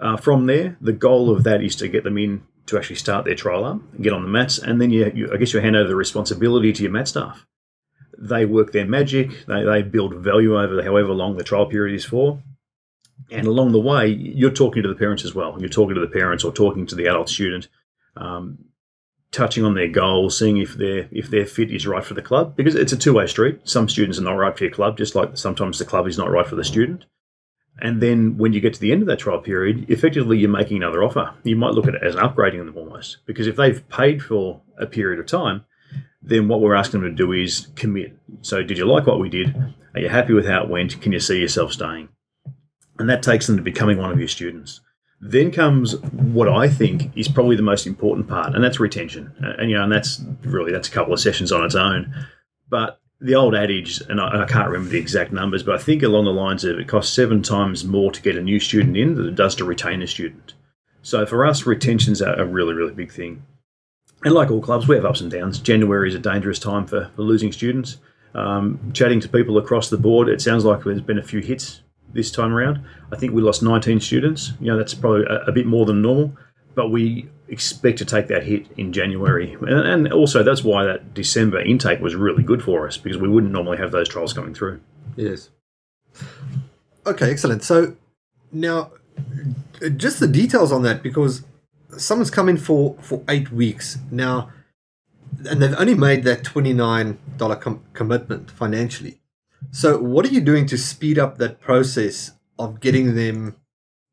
Uh, 0.00 0.16
from 0.16 0.46
there, 0.46 0.76
the 0.80 0.92
goal 0.92 1.30
of 1.30 1.44
that 1.44 1.62
is 1.62 1.76
to 1.76 1.88
get 1.88 2.04
them 2.04 2.18
in 2.18 2.42
to 2.66 2.78
actually 2.78 2.96
start 2.96 3.24
their 3.24 3.34
trial 3.34 3.64
up, 3.64 3.80
get 4.00 4.12
on 4.12 4.22
the 4.22 4.28
mats, 4.28 4.58
and 4.58 4.80
then 4.80 4.90
you, 4.90 5.10
you 5.14 5.32
I 5.32 5.36
guess 5.36 5.52
you 5.52 5.60
hand 5.60 5.76
over 5.76 5.88
the 5.88 5.96
responsibility 5.96 6.72
to 6.72 6.82
your 6.82 6.92
mat 6.92 7.08
staff. 7.08 7.46
They 8.18 8.44
work 8.44 8.72
their 8.72 8.86
magic. 8.86 9.46
They, 9.46 9.64
they 9.64 9.82
build 9.82 10.14
value 10.14 10.58
over 10.58 10.82
however 10.82 11.12
long 11.12 11.36
the 11.36 11.44
trial 11.44 11.66
period 11.66 11.94
is 11.94 12.04
for. 12.04 12.40
And 13.30 13.46
along 13.46 13.72
the 13.72 13.80
way, 13.80 14.08
you're 14.08 14.50
talking 14.50 14.82
to 14.82 14.88
the 14.88 14.94
parents 14.94 15.24
as 15.24 15.34
well. 15.34 15.56
You're 15.58 15.68
talking 15.68 15.94
to 15.94 16.00
the 16.00 16.06
parents 16.06 16.44
or 16.44 16.52
talking 16.52 16.86
to 16.86 16.94
the 16.94 17.06
adult 17.06 17.28
student, 17.28 17.68
um, 18.16 18.58
touching 19.30 19.64
on 19.64 19.74
their 19.74 19.88
goals, 19.88 20.38
seeing 20.38 20.58
if 20.58 20.74
their 20.74 21.08
if 21.10 21.30
their 21.30 21.46
fit 21.46 21.70
is 21.70 21.86
right 21.86 22.04
for 22.04 22.14
the 22.14 22.22
club. 22.22 22.54
Because 22.56 22.74
it's 22.74 22.92
a 22.92 22.96
two 22.96 23.14
way 23.14 23.26
street. 23.26 23.60
Some 23.64 23.88
students 23.88 24.18
are 24.18 24.22
not 24.22 24.34
right 24.34 24.56
for 24.56 24.64
your 24.64 24.72
club, 24.72 24.98
just 24.98 25.14
like 25.14 25.36
sometimes 25.36 25.78
the 25.78 25.84
club 25.84 26.06
is 26.06 26.18
not 26.18 26.30
right 26.30 26.46
for 26.46 26.56
the 26.56 26.64
student. 26.64 27.06
And 27.80 28.00
then 28.00 28.36
when 28.36 28.52
you 28.52 28.60
get 28.60 28.74
to 28.74 28.80
the 28.80 28.92
end 28.92 29.02
of 29.02 29.08
that 29.08 29.18
trial 29.18 29.40
period, 29.40 29.90
effectively 29.90 30.38
you're 30.38 30.50
making 30.50 30.76
another 30.76 31.02
offer. 31.02 31.34
You 31.42 31.56
might 31.56 31.72
look 31.72 31.88
at 31.88 31.94
it 31.94 32.02
as 32.02 32.14
an 32.14 32.20
upgrading 32.20 32.64
them 32.64 32.76
almost, 32.76 33.18
because 33.26 33.46
if 33.46 33.56
they've 33.56 33.86
paid 33.88 34.22
for 34.22 34.60
a 34.78 34.86
period 34.86 35.18
of 35.18 35.26
time, 35.26 35.64
then 36.22 36.48
what 36.48 36.60
we're 36.60 36.74
asking 36.74 37.00
them 37.00 37.10
to 37.10 37.16
do 37.16 37.32
is 37.32 37.68
commit. 37.74 38.16
So, 38.42 38.62
did 38.62 38.78
you 38.78 38.84
like 38.84 39.06
what 39.06 39.18
we 39.18 39.28
did? 39.28 39.56
Are 39.94 40.00
you 40.00 40.08
happy 40.08 40.32
with 40.32 40.46
how 40.46 40.62
it 40.62 40.70
went? 40.70 41.00
Can 41.00 41.12
you 41.12 41.20
see 41.20 41.40
yourself 41.40 41.72
staying? 41.72 42.08
And 42.98 43.08
that 43.10 43.22
takes 43.22 43.46
them 43.46 43.56
to 43.56 43.62
becoming 43.62 43.98
one 43.98 44.12
of 44.12 44.18
your 44.18 44.28
students. 44.28 44.80
Then 45.20 45.50
comes 45.50 45.96
what 46.00 46.48
I 46.48 46.68
think 46.68 47.16
is 47.16 47.28
probably 47.28 47.56
the 47.56 47.62
most 47.62 47.86
important 47.86 48.28
part, 48.28 48.54
and 48.54 48.62
that's 48.62 48.80
retention. 48.80 49.32
And 49.40 49.70
you 49.70 49.76
know, 49.76 49.84
and 49.84 49.92
that's 49.92 50.22
really 50.42 50.72
that's 50.72 50.88
a 50.88 50.92
couple 50.92 51.12
of 51.12 51.20
sessions 51.20 51.52
on 51.52 51.64
its 51.64 51.74
own. 51.74 52.14
But 52.68 53.00
the 53.22 53.34
old 53.36 53.54
adage, 53.54 54.00
and 54.08 54.20
I, 54.20 54.42
I 54.42 54.46
can't 54.46 54.68
remember 54.68 54.90
the 54.90 54.98
exact 54.98 55.32
numbers, 55.32 55.62
but 55.62 55.76
I 55.76 55.78
think 55.78 56.02
along 56.02 56.24
the 56.24 56.32
lines 56.32 56.64
of 56.64 56.78
it 56.78 56.88
costs 56.88 57.14
seven 57.14 57.42
times 57.42 57.84
more 57.84 58.10
to 58.10 58.20
get 58.20 58.36
a 58.36 58.42
new 58.42 58.58
student 58.58 58.96
in 58.96 59.14
than 59.14 59.28
it 59.28 59.36
does 59.36 59.54
to 59.56 59.64
retain 59.64 60.02
a 60.02 60.06
student. 60.06 60.54
So 61.02 61.24
for 61.24 61.46
us, 61.46 61.66
retention's 61.66 62.20
a, 62.20 62.32
a 62.32 62.44
really, 62.44 62.74
really 62.74 62.92
big 62.92 63.12
thing. 63.12 63.44
And 64.24 64.34
like 64.34 64.50
all 64.50 64.60
clubs, 64.60 64.86
we 64.86 64.96
have 64.96 65.04
ups 65.04 65.20
and 65.20 65.30
downs. 65.30 65.58
January 65.58 66.08
is 66.08 66.14
a 66.14 66.20
dangerous 66.20 66.58
time 66.58 66.86
for, 66.86 67.10
for 67.16 67.22
losing 67.22 67.52
students. 67.52 67.98
Um, 68.34 68.92
chatting 68.94 69.20
to 69.20 69.28
people 69.28 69.58
across 69.58 69.90
the 69.90 69.98
board, 69.98 70.28
it 70.28 70.40
sounds 70.40 70.64
like 70.64 70.84
there's 70.84 71.00
been 71.00 71.18
a 71.18 71.22
few 71.22 71.40
hits 71.40 71.82
this 72.12 72.30
time 72.30 72.52
around. 72.52 72.84
I 73.10 73.16
think 73.16 73.32
we 73.32 73.42
lost 73.42 73.62
19 73.62 74.00
students. 74.00 74.52
You 74.60 74.68
know, 74.68 74.78
that's 74.78 74.94
probably 74.94 75.24
a, 75.24 75.44
a 75.44 75.52
bit 75.52 75.66
more 75.66 75.86
than 75.86 76.02
normal, 76.02 76.36
but 76.74 76.90
we 76.90 77.28
expect 77.48 77.98
to 77.98 78.04
take 78.04 78.28
that 78.28 78.44
hit 78.44 78.66
in 78.76 78.92
January. 78.92 79.54
And, 79.60 80.06
and 80.06 80.12
also, 80.12 80.42
that's 80.42 80.64
why 80.64 80.84
that 80.84 81.14
December 81.14 81.60
intake 81.60 82.00
was 82.00 82.14
really 82.14 82.42
good 82.42 82.62
for 82.62 82.86
us 82.86 82.96
because 82.96 83.18
we 83.18 83.28
wouldn't 83.28 83.52
normally 83.52 83.78
have 83.78 83.92
those 83.92 84.08
trials 84.08 84.32
coming 84.32 84.54
through. 84.54 84.80
Yes. 85.16 85.50
Okay, 87.06 87.30
excellent. 87.30 87.62
So 87.62 87.96
now, 88.52 88.92
just 89.96 90.20
the 90.20 90.28
details 90.28 90.72
on 90.72 90.82
that 90.82 91.02
because 91.02 91.44
someone's 91.96 92.30
come 92.30 92.48
in 92.48 92.56
for 92.56 92.96
for 93.00 93.22
eight 93.28 93.50
weeks 93.52 93.98
now, 94.10 94.50
and 95.48 95.60
they've 95.60 95.74
only 95.78 95.94
made 95.94 96.24
that 96.24 96.44
twenty 96.44 96.72
nine 96.72 97.18
dollar 97.36 97.56
com- 97.56 97.82
commitment 97.92 98.50
financially. 98.50 99.20
So, 99.70 99.98
what 99.98 100.26
are 100.26 100.30
you 100.30 100.40
doing 100.40 100.66
to 100.66 100.78
speed 100.78 101.18
up 101.18 101.38
that 101.38 101.60
process 101.60 102.32
of 102.58 102.80
getting 102.80 103.14
them 103.14 103.56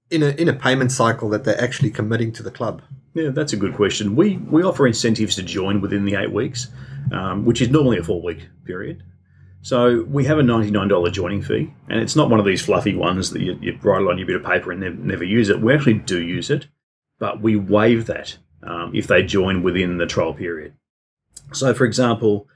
in 0.10 0.24
a 0.24 0.30
in 0.30 0.48
a 0.50 0.54
payment 0.54 0.92
cycle 0.92 1.30
that 1.30 1.44
they're 1.44 1.62
actually 1.62 1.92
committing 1.92 2.32
to 2.34 2.44
the 2.44 2.52
club? 2.52 2.82
Yeah, 3.14 3.30
that's 3.30 3.54
a 3.54 3.58
good 3.58 3.76
question. 3.76 4.16
We 4.16 4.38
we 4.38 4.64
offer 4.64 4.88
incentives 4.88 5.36
to 5.36 5.44
join 5.44 5.82
within 5.82 6.06
the 6.06 6.16
eight 6.16 6.32
weeks, 6.32 6.68
um, 7.12 7.46
which 7.46 7.62
is 7.62 7.70
normally 7.70 7.98
a 7.98 8.04
four 8.04 8.22
week 8.22 8.48
period. 8.66 9.04
So 9.62 10.04
we 10.04 10.26
have 10.26 10.40
a 10.40 10.44
ninety 10.44 10.72
nine 10.72 10.88
dollar 10.88 11.10
joining 11.10 11.42
fee, 11.42 11.74
and 11.90 12.00
it's 12.00 12.16
not 12.16 12.30
one 12.30 12.40
of 12.40 12.46
these 12.46 12.62
fluffy 12.62 12.96
ones 12.96 13.32
that 13.32 13.42
you, 13.42 13.58
you 13.62 13.78
write 13.82 14.02
it 14.02 14.08
on 14.08 14.18
your 14.18 14.28
bit 14.28 14.36
of 14.38 14.44
paper 14.44 14.72
and 14.72 14.82
never, 14.82 14.96
never 14.96 15.24
use 15.24 15.50
it. 15.50 15.62
We 15.62 15.74
actually 15.74 15.96
do 15.96 16.22
use 16.22 16.50
it, 16.50 16.68
but 17.20 17.42
we 17.42 17.56
waive 17.56 18.06
that 18.06 18.38
um, 18.64 18.92
if 18.96 19.08
they 19.08 19.24
join 19.24 19.64
within 19.64 19.98
the 19.98 20.06
trial 20.06 20.34
period. 20.34 20.74
So, 21.52 21.74
for 21.74 21.86
example, 21.86 22.48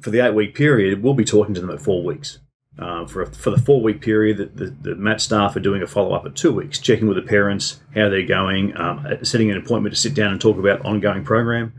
for 0.00 0.10
the 0.10 0.20
eight 0.20 0.34
week 0.34 0.54
period, 0.54 1.02
we'll 1.02 1.14
be 1.14 1.24
talking 1.24 1.54
to 1.54 1.60
them 1.60 1.70
at 1.70 1.80
four 1.80 2.04
weeks. 2.04 2.38
Uh, 2.78 3.06
for, 3.06 3.24
for 3.24 3.50
the 3.50 3.58
four 3.58 3.80
week 3.80 4.02
period, 4.02 4.36
the, 4.36 4.66
the, 4.66 4.76
the 4.82 4.94
MAT 4.96 5.20
staff 5.20 5.56
are 5.56 5.60
doing 5.60 5.82
a 5.82 5.86
follow 5.86 6.14
up 6.14 6.26
at 6.26 6.36
two 6.36 6.52
weeks, 6.52 6.78
checking 6.78 7.08
with 7.08 7.16
the 7.16 7.22
parents 7.22 7.80
how 7.94 8.10
they're 8.10 8.26
going, 8.26 8.76
um, 8.76 9.06
setting 9.22 9.50
an 9.50 9.56
appointment 9.56 9.94
to 9.94 10.00
sit 10.00 10.12
down 10.12 10.30
and 10.30 10.40
talk 10.40 10.58
about 10.58 10.84
ongoing 10.84 11.24
program, 11.24 11.72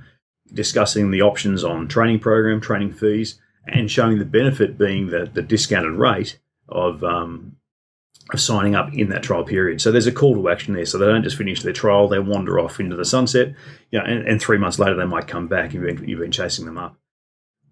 discussing 0.52 1.12
the 1.12 1.22
options 1.22 1.64
on 1.64 1.88
training 1.88 2.20
program, 2.20 2.60
training 2.60 2.94
fees, 2.94 3.40
and 3.68 3.92
showing 3.92 4.18
the 4.18 4.26
benefit 4.26 4.78
being 4.78 5.08
the, 5.08 5.30
the 5.32 5.44
discounted 5.44 5.94
rate 5.94 6.40
of, 6.68 7.04
um, 7.04 7.56
of 8.34 8.42
signing 8.42 8.74
up 8.74 8.92
in 8.92 9.10
that 9.10 9.22
trial 9.22 9.44
period. 9.44 9.80
So 9.80 9.92
there's 9.92 10.08
a 10.08 10.12
call 10.12 10.34
to 10.34 10.50
action 10.50 10.74
there. 10.74 10.86
So 10.86 10.98
they 10.98 11.06
don't 11.06 11.24
just 11.24 11.38
finish 11.38 11.62
their 11.62 11.74
trial, 11.74 12.08
they 12.08 12.18
wander 12.18 12.60
off 12.60 12.80
into 12.80 12.96
the 12.96 13.06
sunset, 13.06 13.54
you 13.92 14.00
know, 14.00 14.06
and, 14.06 14.28
and 14.28 14.42
three 14.42 14.58
months 14.58 14.80
later 14.80 14.96
they 14.96 15.06
might 15.06 15.28
come 15.28 15.48
back. 15.48 15.74
You've 15.74 15.84
been, 15.84 16.10
you've 16.10 16.20
been 16.20 16.32
chasing 16.32 16.66
them 16.66 16.80
up 16.80 16.98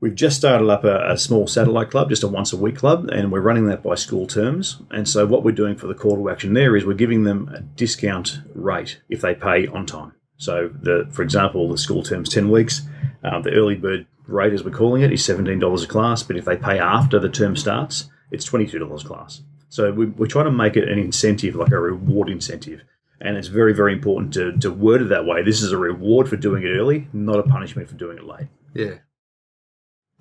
We've 0.05 0.13
just 0.13 0.37
started 0.37 0.69
up 0.69 0.83
a, 0.83 1.13
a 1.13 1.17
small 1.17 1.47
satellite 1.47 1.89
club, 1.89 2.09
just 2.09 2.21
a 2.21 2.27
once 2.27 2.53
a 2.53 2.57
week 2.57 2.75
club, 2.75 3.09
and 3.09 3.31
we're 3.31 3.41
running 3.41 3.65
that 3.69 3.81
by 3.81 3.95
school 3.95 4.27
terms. 4.27 4.79
And 4.91 5.09
so, 5.09 5.25
what 5.25 5.43
we're 5.43 5.51
doing 5.51 5.75
for 5.75 5.87
the 5.87 5.95
call 5.95 6.15
to 6.17 6.29
action 6.29 6.53
there 6.53 6.75
is 6.75 6.85
we're 6.85 6.93
giving 6.93 7.23
them 7.23 7.49
a 7.51 7.61
discount 7.61 8.37
rate 8.53 9.01
if 9.09 9.21
they 9.21 9.33
pay 9.33 9.65
on 9.65 9.87
time. 9.87 10.13
So, 10.37 10.69
the, 10.79 11.07
for 11.09 11.23
example, 11.23 11.67
the 11.67 11.79
school 11.79 12.03
term's 12.03 12.29
10 12.29 12.51
weeks. 12.51 12.83
Um, 13.23 13.41
the 13.41 13.53
early 13.53 13.73
bird 13.73 14.05
rate, 14.27 14.53
as 14.53 14.63
we're 14.63 14.69
calling 14.69 15.01
it, 15.01 15.11
is 15.11 15.23
$17 15.23 15.83
a 15.83 15.87
class, 15.87 16.21
but 16.21 16.37
if 16.37 16.45
they 16.45 16.55
pay 16.55 16.77
after 16.77 17.17
the 17.17 17.27
term 17.27 17.55
starts, 17.55 18.07
it's 18.29 18.47
$22 18.47 19.03
a 19.03 19.07
class. 19.07 19.41
So, 19.69 19.91
we, 19.91 20.05
we're 20.05 20.27
trying 20.27 20.45
to 20.45 20.51
make 20.51 20.77
it 20.77 20.87
an 20.87 20.99
incentive, 20.99 21.55
like 21.55 21.71
a 21.71 21.79
reward 21.79 22.29
incentive. 22.29 22.83
And 23.21 23.37
it's 23.37 23.47
very, 23.47 23.73
very 23.73 23.93
important 23.93 24.35
to, 24.35 24.55
to 24.57 24.71
word 24.71 25.01
it 25.01 25.09
that 25.09 25.25
way. 25.25 25.41
This 25.41 25.63
is 25.63 25.71
a 25.71 25.79
reward 25.79 26.29
for 26.29 26.37
doing 26.37 26.61
it 26.61 26.77
early, 26.77 27.07
not 27.11 27.39
a 27.39 27.43
punishment 27.43 27.89
for 27.89 27.95
doing 27.95 28.19
it 28.19 28.23
late. 28.23 28.49
Yeah. 28.75 28.97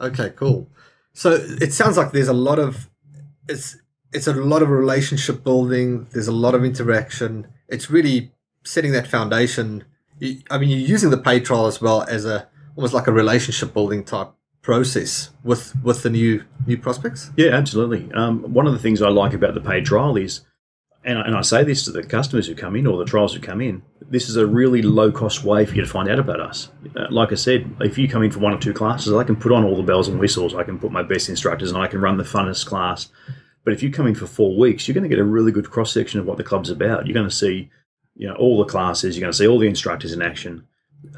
Okay, 0.00 0.30
cool. 0.36 0.68
So 1.12 1.32
it 1.32 1.72
sounds 1.72 1.96
like 1.96 2.12
there's 2.12 2.28
a 2.28 2.32
lot 2.32 2.58
of 2.58 2.90
it's 3.48 3.76
it's 4.12 4.26
a 4.26 4.32
lot 4.32 4.62
of 4.62 4.70
relationship 4.70 5.44
building. 5.44 6.06
There's 6.12 6.28
a 6.28 6.32
lot 6.32 6.54
of 6.54 6.64
interaction. 6.64 7.46
It's 7.68 7.90
really 7.90 8.32
setting 8.64 8.92
that 8.92 9.06
foundation. 9.06 9.84
I 10.50 10.58
mean, 10.58 10.70
you're 10.70 10.88
using 10.88 11.10
the 11.10 11.18
pay 11.18 11.40
trial 11.40 11.66
as 11.66 11.80
well 11.80 12.02
as 12.02 12.24
a 12.24 12.48
almost 12.76 12.94
like 12.94 13.06
a 13.06 13.12
relationship 13.12 13.72
building 13.72 14.04
type 14.04 14.30
process 14.62 15.30
with 15.44 15.74
with 15.84 16.02
the 16.02 16.10
new 16.10 16.42
new 16.66 16.78
prospects. 16.78 17.30
Yeah, 17.36 17.50
absolutely. 17.50 18.10
Um, 18.12 18.52
one 18.52 18.66
of 18.66 18.72
the 18.72 18.78
things 18.78 19.02
I 19.02 19.08
like 19.08 19.34
about 19.34 19.54
the 19.54 19.60
paid 19.60 19.84
trial 19.84 20.16
is, 20.16 20.40
and 21.04 21.18
I, 21.18 21.22
and 21.22 21.36
I 21.36 21.42
say 21.42 21.62
this 21.62 21.84
to 21.84 21.92
the 21.92 22.02
customers 22.02 22.46
who 22.46 22.54
come 22.54 22.74
in 22.74 22.86
or 22.86 22.98
the 22.98 23.04
trials 23.04 23.34
who 23.34 23.40
come 23.40 23.60
in, 23.60 23.82
this 24.11 24.28
is 24.28 24.37
a 24.37 24.46
really 24.46 24.82
low 24.82 25.11
cost 25.11 25.44
way 25.44 25.64
for 25.64 25.75
you 25.75 25.82
to 25.82 25.88
find 25.88 26.08
out 26.08 26.18
about 26.18 26.40
us. 26.40 26.70
Uh, 26.96 27.06
like 27.11 27.32
I 27.32 27.37
said, 27.37 27.75
if 27.80 27.99
you 27.99 28.08
come 28.08 28.23
in 28.23 28.30
for 28.30 28.38
one 28.38 28.52
or 28.52 28.58
two 28.58 28.73
classes, 28.73 29.12
I 29.12 29.25
can 29.25 29.37
put 29.37 29.52
on 29.52 29.64
all 29.64 29.76
the 29.76 29.82
bells 29.82 30.08
and 30.08 30.18
whistles. 30.18 30.54
I 30.54 30.62
can 30.62 30.78
put 30.78 30.92
my 30.92 31.02
best 31.02 31.28
instructors 31.28 31.70
and 31.70 31.82
I 31.82 31.87
can 31.87 32.00
run 32.00 32.16
the 32.16 32.25
funnest 32.25 32.66
class. 32.66 33.08
But 33.64 33.73
if 33.73 33.82
you 33.82 33.90
come 33.90 34.06
in 34.06 34.14
for 34.14 34.26
four 34.26 34.56
weeks, 34.56 34.87
you're 34.87 34.94
going 34.94 35.08
to 35.08 35.08
get 35.08 35.18
a 35.18 35.25
really 35.25 35.52
good 35.52 35.70
cross 35.70 35.92
section 35.92 36.20
of 36.20 36.26
what 36.26 36.37
the 36.37 36.44
club's 36.44 36.70
about. 36.70 37.06
You're 37.06 37.14
going 37.14 37.28
to 37.28 37.34
see, 37.34 37.70
you 38.14 38.28
know, 38.28 38.34
all 38.34 38.58
the 38.58 38.70
classes. 38.70 39.16
You're 39.16 39.23
going 39.23 39.32
to 39.32 39.38
see 39.38 39.49
all 39.49 39.58
the 39.58 39.68
instructors 39.68 40.12
in 40.12 40.23
action. 40.23 40.66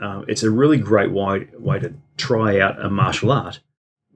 Um, 0.01 0.25
it's 0.29 0.43
a 0.43 0.51
really 0.51 0.79
great 0.79 1.11
way 1.13 1.49
way 1.59 1.79
to 1.79 1.95
try 2.17 2.61
out 2.61 2.85
a 2.85 2.91
martial 2.91 3.31
art 3.31 3.61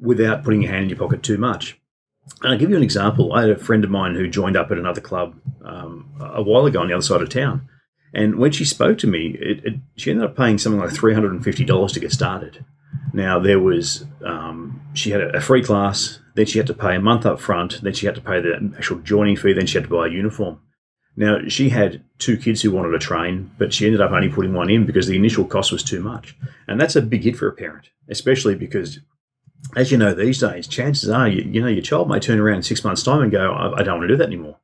without 0.00 0.42
putting 0.42 0.62
your 0.62 0.72
hand 0.72 0.84
in 0.84 0.88
your 0.90 0.98
pocket 0.98 1.22
too 1.22 1.38
much. 1.38 1.78
And 2.42 2.52
I'll 2.52 2.58
give 2.58 2.70
you 2.70 2.76
an 2.76 2.82
example. 2.82 3.32
I 3.32 3.42
had 3.42 3.50
a 3.50 3.56
friend 3.56 3.84
of 3.84 3.90
mine 3.90 4.14
who 4.14 4.28
joined 4.28 4.56
up 4.56 4.70
at 4.70 4.78
another 4.78 5.00
club 5.00 5.34
um, 5.64 6.08
a 6.20 6.42
while 6.42 6.66
ago 6.66 6.80
on 6.80 6.88
the 6.88 6.94
other 6.94 7.02
side 7.02 7.22
of 7.22 7.28
town. 7.28 7.68
And 8.12 8.36
when 8.36 8.52
she 8.52 8.64
spoke 8.64 8.98
to 8.98 9.06
me, 9.06 9.36
it, 9.40 9.64
it, 9.64 9.74
she 9.96 10.10
ended 10.10 10.26
up 10.26 10.36
paying 10.36 10.58
something 10.58 10.80
like 10.80 10.90
$350 10.90 11.92
to 11.92 12.00
get 12.00 12.12
started. 12.12 12.64
Now, 13.12 13.38
there 13.38 13.60
was, 13.60 14.04
um, 14.24 14.80
she 14.94 15.10
had 15.10 15.20
a, 15.20 15.36
a 15.36 15.40
free 15.40 15.62
class, 15.62 16.18
then 16.34 16.46
she 16.46 16.58
had 16.58 16.66
to 16.68 16.74
pay 16.74 16.96
a 16.96 17.00
month 17.00 17.26
up 17.26 17.40
front, 17.40 17.80
then 17.82 17.92
she 17.92 18.06
had 18.06 18.14
to 18.16 18.20
pay 18.20 18.40
the 18.40 18.72
actual 18.76 18.98
joining 18.98 19.36
fee, 19.36 19.52
then 19.52 19.66
she 19.66 19.78
had 19.78 19.84
to 19.84 19.94
buy 19.94 20.06
a 20.06 20.10
uniform. 20.10 20.60
Now, 21.16 21.38
she 21.48 21.70
had 21.70 22.02
two 22.18 22.36
kids 22.36 22.62
who 22.62 22.70
wanted 22.70 22.92
to 22.92 22.98
train, 22.98 23.50
but 23.58 23.72
she 23.74 23.86
ended 23.86 24.00
up 24.00 24.12
only 24.12 24.28
putting 24.28 24.54
one 24.54 24.70
in 24.70 24.86
because 24.86 25.06
the 25.06 25.16
initial 25.16 25.44
cost 25.44 25.72
was 25.72 25.82
too 25.82 26.00
much. 26.00 26.36
And 26.66 26.80
that's 26.80 26.96
a 26.96 27.02
big 27.02 27.22
hit 27.22 27.36
for 27.36 27.48
a 27.48 27.52
parent, 27.52 27.90
especially 28.08 28.54
because 28.54 29.00
as 29.76 29.92
you 29.92 29.98
know 29.98 30.14
these 30.14 30.38
days, 30.38 30.66
chances 30.66 31.10
are 31.10 31.28
you, 31.28 31.42
you 31.42 31.60
know 31.60 31.68
your 31.68 31.82
child 31.82 32.08
may 32.08 32.18
turn 32.18 32.38
around 32.38 32.56
in 32.56 32.62
six 32.62 32.82
months' 32.84 33.02
time 33.02 33.22
and 33.22 33.30
go, 33.30 33.52
I, 33.52 33.80
I 33.80 33.82
don't 33.82 33.98
want 33.98 34.08
to 34.08 34.14
do 34.14 34.16
that 34.16 34.26
anymore. 34.26 34.56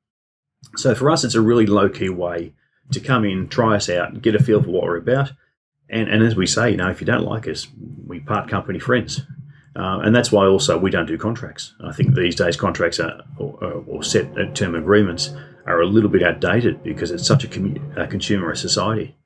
So 0.76 0.94
for 0.94 1.10
us, 1.10 1.24
it's 1.24 1.34
a 1.34 1.40
really 1.40 1.66
low 1.66 1.88
key 1.88 2.08
way 2.08 2.52
to 2.92 3.00
come 3.00 3.24
in, 3.24 3.48
try 3.48 3.76
us 3.76 3.88
out, 3.88 4.22
get 4.22 4.34
a 4.34 4.42
feel 4.42 4.62
for 4.62 4.70
what 4.70 4.84
we're 4.84 4.96
about, 4.96 5.32
and 5.88 6.08
and 6.08 6.22
as 6.22 6.36
we 6.36 6.46
say, 6.46 6.70
you 6.70 6.76
know, 6.76 6.90
if 6.90 7.00
you 7.00 7.06
don't 7.06 7.24
like 7.24 7.46
us, 7.48 7.66
we 8.06 8.20
part 8.20 8.48
company 8.48 8.78
friends. 8.78 9.22
Uh, 9.74 10.00
and 10.00 10.16
that's 10.16 10.32
why 10.32 10.46
also 10.46 10.78
we 10.78 10.90
don't 10.90 11.04
do 11.04 11.18
contracts. 11.18 11.74
I 11.84 11.92
think 11.92 12.14
these 12.14 12.34
days 12.34 12.56
contracts 12.56 12.98
are, 12.98 13.20
or, 13.36 13.84
or 13.86 14.02
set 14.02 14.54
term 14.54 14.74
agreements 14.74 15.34
are 15.66 15.82
a 15.82 15.86
little 15.86 16.08
bit 16.08 16.22
outdated 16.22 16.82
because 16.82 17.10
it's 17.10 17.26
such 17.26 17.44
a, 17.44 17.48
commu- 17.48 17.94
a 17.94 18.06
consumerist 18.06 18.58
society. 18.58 19.16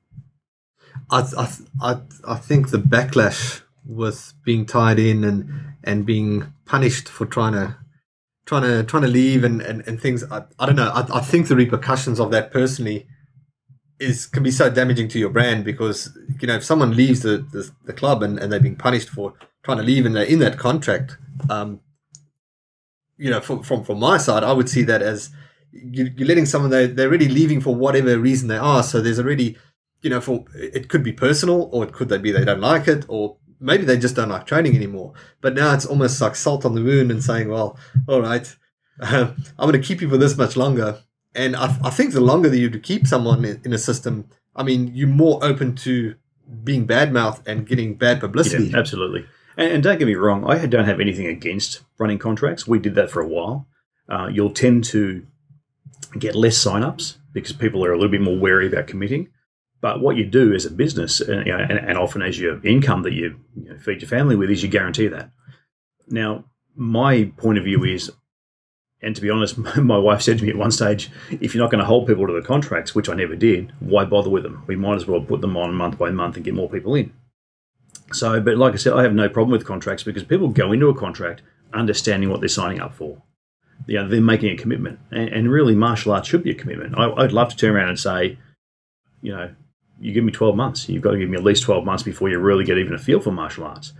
I, 1.09 1.19
I, 1.37 1.53
I, 1.81 2.01
I 2.27 2.35
think 2.35 2.69
the 2.69 2.79
backlash 2.79 3.61
with 3.85 4.33
being 4.43 4.65
tied 4.65 4.99
in 4.99 5.23
and 5.23 5.49
and 5.83 6.05
being 6.05 6.53
punished 6.65 7.09
for 7.09 7.25
trying 7.25 7.53
to 7.53 7.77
trying 8.45 8.63
to 8.63 8.83
trying 8.83 9.03
to 9.03 9.09
leave 9.09 9.43
and, 9.43 9.61
and, 9.61 9.87
and 9.87 9.99
things 9.99 10.23
I, 10.29 10.43
I 10.59 10.65
don't 10.65 10.75
know 10.75 10.89
I, 10.89 11.17
I 11.17 11.21
think 11.21 11.47
the 11.47 11.55
repercussions 11.55 12.19
of 12.19 12.31
that 12.31 12.51
personally 12.51 13.07
is 14.01 14.25
can 14.25 14.43
be 14.43 14.51
so 14.51 14.69
damaging 14.69 15.07
to 15.07 15.19
your 15.19 15.29
brand 15.29 15.63
because 15.63 16.17
you 16.39 16.47
know 16.47 16.55
if 16.55 16.63
someone 16.63 16.95
leaves 16.95 17.21
the, 17.21 17.45
the, 17.51 17.69
the 17.85 17.93
club 17.93 18.23
and, 18.23 18.39
and 18.39 18.51
they're 18.51 18.59
being 18.59 18.75
punished 18.75 19.09
for 19.09 19.33
trying 19.63 19.77
to 19.77 19.83
leave 19.83 20.05
and 20.05 20.15
they're 20.15 20.23
in 20.23 20.39
that 20.39 20.57
contract 20.57 21.17
um 21.49 21.79
you 23.17 23.29
know 23.29 23.39
from 23.39 23.61
from, 23.63 23.83
from 23.83 23.99
my 23.99 24.17
side 24.17 24.43
I 24.43 24.53
would 24.53 24.69
see 24.69 24.83
that 24.83 25.01
as 25.01 25.29
you, 25.71 26.11
you're 26.15 26.27
letting 26.27 26.45
someone 26.45 26.71
they 26.71 26.87
they're 26.87 27.09
really 27.09 27.29
leaving 27.29 27.61
for 27.61 27.75
whatever 27.75 28.17
reason 28.17 28.47
they 28.47 28.57
are 28.57 28.83
so 28.83 28.99
there's 28.99 29.19
already 29.19 29.57
you 30.01 30.09
know 30.09 30.19
for 30.19 30.45
it 30.55 30.89
could 30.89 31.03
be 31.03 31.13
personal 31.13 31.69
or 31.71 31.83
it 31.83 31.93
could 31.93 32.09
they 32.09 32.17
be 32.17 32.31
they 32.31 32.43
don't 32.43 32.61
like 32.61 32.87
it 32.87 33.05
or 33.07 33.37
maybe 33.61 33.85
they 33.85 33.97
just 33.97 34.15
don't 34.15 34.29
like 34.29 34.45
training 34.45 34.75
anymore. 34.75 35.13
But 35.39 35.53
now 35.53 35.73
it's 35.73 35.85
almost 35.85 36.19
like 36.19 36.35
salt 36.35 36.65
on 36.65 36.75
the 36.75 36.83
wound 36.83 37.11
and 37.11 37.23
saying, 37.23 37.47
well, 37.47 37.77
all 38.07 38.21
right, 38.21 38.53
I'm 38.99 39.35
going 39.57 39.73
to 39.73 39.79
keep 39.79 40.01
you 40.01 40.09
for 40.09 40.17
this 40.17 40.35
much 40.35 40.57
longer. 40.57 40.99
And 41.33 41.55
I, 41.55 41.77
I 41.83 41.89
think 41.89 42.13
the 42.13 42.21
longer 42.21 42.49
that 42.49 42.57
you 42.57 42.69
keep 42.79 43.07
someone 43.07 43.45
in, 43.45 43.73
a 43.73 43.77
system, 43.77 44.27
I 44.55 44.63
mean, 44.63 44.91
you're 44.93 45.07
more 45.07 45.39
open 45.43 45.75
to 45.77 46.15
being 46.63 46.85
badmouthed 46.85 47.47
and 47.47 47.65
getting 47.65 47.95
bad 47.95 48.19
publicity. 48.19 48.65
Yeah, 48.65 48.77
absolutely. 48.77 49.25
And, 49.55 49.71
and 49.73 49.83
don't 49.83 49.97
get 49.97 50.07
me 50.07 50.15
wrong, 50.15 50.49
I 50.49 50.65
don't 50.65 50.85
have 50.85 50.99
anything 50.99 51.27
against 51.27 51.81
running 51.97 52.19
contracts. 52.19 52.67
We 52.67 52.79
did 52.79 52.95
that 52.95 53.09
for 53.09 53.21
a 53.21 53.27
while. 53.27 53.67
Uh, 54.09 54.27
you'll 54.27 54.51
tend 54.51 54.83
to 54.85 55.25
get 56.19 56.35
less 56.35 56.57
sign-ups 56.57 57.19
because 57.31 57.53
people 57.53 57.85
are 57.85 57.93
a 57.93 57.95
little 57.95 58.11
bit 58.11 58.21
more 58.21 58.37
wary 58.37 58.67
about 58.67 58.87
committing. 58.87 59.29
But 59.79 60.01
what 60.01 60.17
you 60.17 60.25
do 60.25 60.53
as 60.53 60.65
a 60.65 60.71
business, 60.71 61.21
and, 61.21 61.47
you 61.47 61.57
know, 61.57 61.63
and, 61.63 61.79
and 61.79 61.97
often 61.97 62.21
as 62.21 62.37
your 62.37 62.63
income 62.65 63.03
that 63.03 63.13
you, 63.13 63.39
you 63.55 63.69
know, 63.69 63.79
feed 63.79 64.01
your 64.01 64.09
family 64.09 64.35
with, 64.35 64.51
is 64.51 64.61
you 64.61 64.69
guarantee 64.69 65.07
that. 65.07 65.31
Now, 66.07 66.45
my 66.75 67.31
point 67.37 67.57
of 67.57 67.63
view 67.63 67.83
is, 67.85 68.11
and 69.01 69.15
to 69.15 69.21
be 69.21 69.29
honest, 69.29 69.57
my 69.77 69.97
wife 69.97 70.21
said 70.21 70.37
to 70.37 70.43
me 70.43 70.49
at 70.51 70.57
one 70.57 70.71
stage, 70.71 71.09
if 71.29 71.53
you're 71.53 71.63
not 71.63 71.71
going 71.71 71.79
to 71.79 71.85
hold 71.85 72.07
people 72.07 72.27
to 72.27 72.33
the 72.33 72.41
contracts, 72.41 72.93
which 72.93 73.09
I 73.09 73.15
never 73.15 73.35
did, 73.35 73.73
why 73.79 74.05
bother 74.05 74.29
with 74.29 74.43
them? 74.43 74.63
We 74.67 74.75
might 74.75 74.95
as 74.95 75.07
well 75.07 75.21
put 75.21 75.41
them 75.41 75.57
on 75.57 75.73
month 75.73 75.97
by 75.97 76.11
month 76.11 76.35
and 76.35 76.45
get 76.45 76.53
more 76.53 76.69
people 76.69 76.95
in. 76.95 77.13
So, 78.13 78.41
but 78.41 78.57
like 78.57 78.73
I 78.73 78.77
said, 78.77 78.93
I 78.93 79.03
have 79.03 79.13
no 79.13 79.29
problem 79.29 79.51
with 79.51 79.65
contracts 79.65 80.03
because 80.03 80.23
people 80.23 80.49
go 80.49 80.71
into 80.71 80.89
a 80.89 80.95
contract 80.95 81.41
understanding 81.73 82.29
what 82.29 82.41
they're 82.41 82.49
signing 82.49 82.81
up 82.81 82.93
for. 82.93 83.21
You 83.87 83.99
know, 83.99 84.07
they're 84.07 84.21
making 84.21 84.51
a 84.51 84.57
commitment, 84.57 84.99
and, 85.09 85.29
and 85.29 85.51
really, 85.51 85.73
martial 85.73 86.11
arts 86.11 86.27
should 86.27 86.43
be 86.43 86.51
a 86.51 86.55
commitment. 86.55 86.93
I, 86.95 87.09
I'd 87.11 87.31
love 87.31 87.49
to 87.49 87.55
turn 87.55 87.75
around 87.75 87.89
and 87.89 87.99
say, 87.99 88.37
you 89.21 89.31
know, 89.31 89.55
you 89.99 90.13
give 90.13 90.23
me 90.23 90.31
12 90.31 90.55
months. 90.55 90.87
You've 90.87 91.01
got 91.01 91.11
to 91.11 91.17
give 91.17 91.29
me 91.29 91.37
at 91.37 91.43
least 91.43 91.63
12 91.63 91.83
months 91.85 92.03
before 92.03 92.29
you 92.29 92.37
really 92.39 92.63
get 92.63 92.77
even 92.77 92.93
a 92.93 92.99
feel 92.99 93.19
for 93.19 93.31
martial 93.31 93.63
arts. 93.63 93.93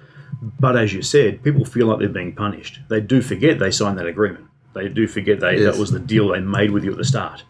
But 0.59 0.77
as 0.77 0.93
you 0.93 1.01
said, 1.01 1.43
people 1.43 1.65
feel 1.65 1.87
like 1.87 1.99
they're 1.99 2.09
being 2.09 2.33
punished. 2.33 2.79
They 2.89 3.01
do 3.01 3.21
forget 3.21 3.59
they 3.59 3.71
signed 3.71 3.97
that 3.97 4.07
agreement. 4.07 4.47
They 4.73 4.87
do 4.87 5.07
forget 5.07 5.39
they 5.39 5.57
Yes. 5.59 5.73
that 5.73 5.79
was 5.79 5.91
the 5.91 5.99
deal 5.99 6.29
they 6.29 6.39
made 6.39 6.71
with 6.71 6.83
you 6.83 6.91
at 6.91 6.97
the 6.97 7.03
start. 7.03 7.43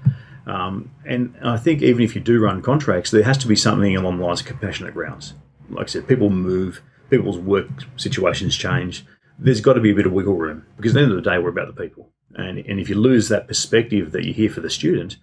Um, 0.48 0.92
and 1.06 1.36
I 1.44 1.58
think 1.58 1.82
even 1.82 2.04
if 2.04 2.16
you 2.16 2.22
do 2.22 2.42
run 2.42 2.62
contracts, 2.62 3.12
there 3.12 3.24
has 3.24 3.38
to 3.40 3.48
be 3.48 3.56
something 3.56 3.96
along 3.96 4.18
the 4.18 4.26
lines 4.26 4.42
of 4.42 4.48
compassionate 4.48 4.94
grounds. 4.94 5.34
Like 5.70 5.86
I 5.86 5.88
said, 5.88 6.08
people 6.08 6.30
move, 6.30 6.82
people's 7.10 7.38
work 7.38 7.68
situations 7.96 8.56
change. 8.58 9.06
There's 9.38 9.62
got 9.62 9.74
to 9.74 9.82
be 9.82 9.92
a 9.92 9.96
bit 9.96 10.06
of 10.06 10.12
wiggle 10.12 10.36
room 10.36 10.66
because 10.78 10.92
at 10.92 10.96
the 10.96 11.02
end 11.02 11.12
of 11.12 11.24
the 11.24 11.30
day, 11.30 11.38
we're 11.38 11.50
about 11.50 11.74
the 11.74 11.82
people. 11.82 12.10
And, 12.36 12.60
and 12.60 12.80
if 12.80 12.90
you 12.90 12.96
lose 12.96 13.30
that 13.30 13.48
perspective 13.48 14.12
that 14.12 14.24
you're 14.26 14.34
here 14.34 14.50
for 14.50 14.62
the 14.62 14.70
student, 14.70 15.18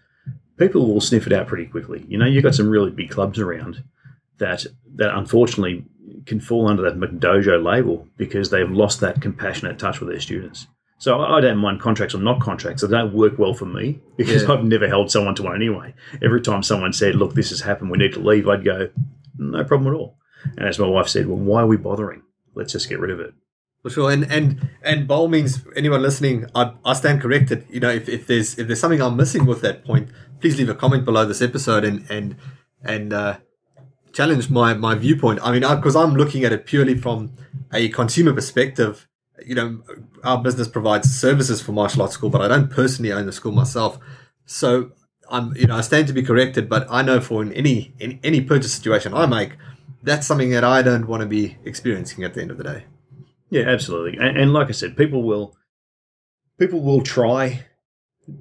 people 0.57 0.87
will 0.87 1.01
sniff 1.01 1.27
it 1.27 1.33
out 1.33 1.47
pretty 1.47 1.67
quickly. 1.67 2.05
You 2.09 2.19
know, 2.19 2.27
you've 2.27 2.45
got 2.45 2.55
some 2.55 2.69
really 2.69 2.91
big 2.91 3.11
clubs 3.11 3.39
around 3.39 3.83
that 4.39 4.67
that 4.95 5.17
unfortunately 5.17 5.85
can 6.27 6.41
fall 6.41 6.69
under 6.69 6.83
that 6.83 6.99
McDojo 6.99 7.63
label 7.63 8.07
because 8.17 8.51
they've 8.51 8.71
lost 8.71 9.01
that 9.01 9.21
compassionate 9.21 9.79
touch 9.79 10.01
with 10.01 10.11
their 10.11 10.21
students. 10.21 10.67
So 11.01 11.21
I 11.21 11.41
don't 11.41 11.59
mind 11.59 11.81
contracts 11.81 12.15
or 12.15 12.19
not 12.19 12.41
contracts. 12.41 12.83
They 12.83 12.89
don't 12.89 13.13
work 13.15 13.39
well 13.39 13.55
for 13.55 13.67
me 13.67 14.01
because 14.17 14.43
Yeah. 14.43 14.53
I've 14.53 14.65
never 14.65 14.89
held 14.89 15.11
someone 15.13 15.35
to 15.37 15.45
one 15.45 15.55
anyway. 15.55 15.95
Every 16.21 16.41
time 16.41 16.63
someone 16.65 16.93
said, 16.93 17.15
"Look, 17.15 17.35
this 17.35 17.51
has 17.51 17.61
happened. 17.61 17.91
We 17.91 17.99
need 17.99 18.13
to 18.15 18.21
leave," 18.21 18.49
I'd 18.49 18.65
go, 18.65 18.89
"No 19.39 19.63
problem 19.65 19.93
at 19.95 19.97
all." 19.97 20.17
And 20.57 20.67
as 20.69 20.79
my 20.79 20.87
wife 20.89 21.09
said, 21.09 21.27
"Well, 21.29 21.39
why 21.39 21.63
are 21.63 21.67
we 21.67 21.77
bothering? 21.77 22.23
Let's 22.55 22.73
just 22.73 22.89
get 22.89 22.99
rid 22.99 23.11
of 23.13 23.21
it." 23.21 23.33
For 23.83 23.91
sure, 23.91 24.11
and 24.11 24.25
and 24.31 24.71
and 24.83 25.07
by 25.07 25.15
all 25.15 25.29
means, 25.29 25.65
anyone 25.77 26.03
listening, 26.03 26.47
I, 26.53 26.73
I 26.85 26.95
stand 26.95 27.21
corrected. 27.21 27.65
You 27.71 27.79
know, 27.79 27.91
if, 27.91 28.09
if 28.09 28.27
there's 28.27 28.59
if 28.59 28.67
there's 28.67 28.81
something 28.81 29.01
I'm 29.01 29.17
missing 29.17 29.47
with 29.47 29.61
that 29.61 29.85
point, 29.85 30.09
please 30.41 30.59
leave 30.59 30.69
a 30.69 30.75
comment 30.75 31.05
below 31.05 31.25
this 31.25 31.41
episode 31.41 31.85
and 31.85 32.05
and 32.11 32.35
and 32.83 33.13
uh, 33.13 33.37
challenge 34.13 34.51
my 34.51 34.75
my 34.75 34.97
viewpoint. 34.97 35.39
I 35.45 35.53
mean, 35.53 35.61
because 35.77 35.95
I'm 35.95 36.15
looking 36.17 36.43
at 36.43 36.53
it 36.53 36.67
purely 36.67 36.97
from 36.97 37.35
a 37.73 37.89
consumer 37.91 38.33
perspective. 38.33 39.07
You 39.47 39.55
know, 39.55 39.83
our 40.25 40.43
business 40.43 40.69
provides 40.69 41.11
services 41.11 41.61
for 41.61 41.73
martial 41.73 42.03
arts 42.03 42.15
school, 42.15 42.31
but 42.31 42.41
I 42.41 42.49
don't 42.49 42.71
personally 42.71 43.13
own 43.13 43.27
the 43.27 43.33
school 43.33 43.53
myself. 43.53 43.99
So 44.47 44.93
I'm 45.31 45.55
you 45.57 45.67
know 45.67 45.77
I 45.77 45.81
stand 45.83 46.07
to 46.09 46.13
be 46.13 46.23
corrected, 46.23 46.69
but 46.69 46.87
I 46.91 47.03
know 47.03 47.21
for 47.21 47.43
in 47.43 47.53
any 47.53 47.95
in 47.99 48.19
any 48.23 48.41
purchase 48.41 48.73
situation 48.73 49.15
I 49.15 49.27
make, 49.27 49.53
that's 50.03 50.27
something 50.27 50.51
that 50.51 50.65
I 50.65 50.83
don't 50.83 51.07
want 51.07 51.23
to 51.23 51.27
be 51.27 51.57
experiencing 51.65 52.25
at 52.25 52.35
the 52.35 52.43
end 52.43 52.51
of 52.51 52.59
the 52.59 52.65
day. 52.65 52.85
Yeah, 53.51 53.63
absolutely. 53.63 54.19
And, 54.19 54.37
and 54.37 54.53
like 54.53 54.69
I 54.69 54.73
said, 54.73 54.97
people 54.97 55.23
will 55.23 55.57
people 56.59 56.81
will 56.81 57.03
try 57.03 57.67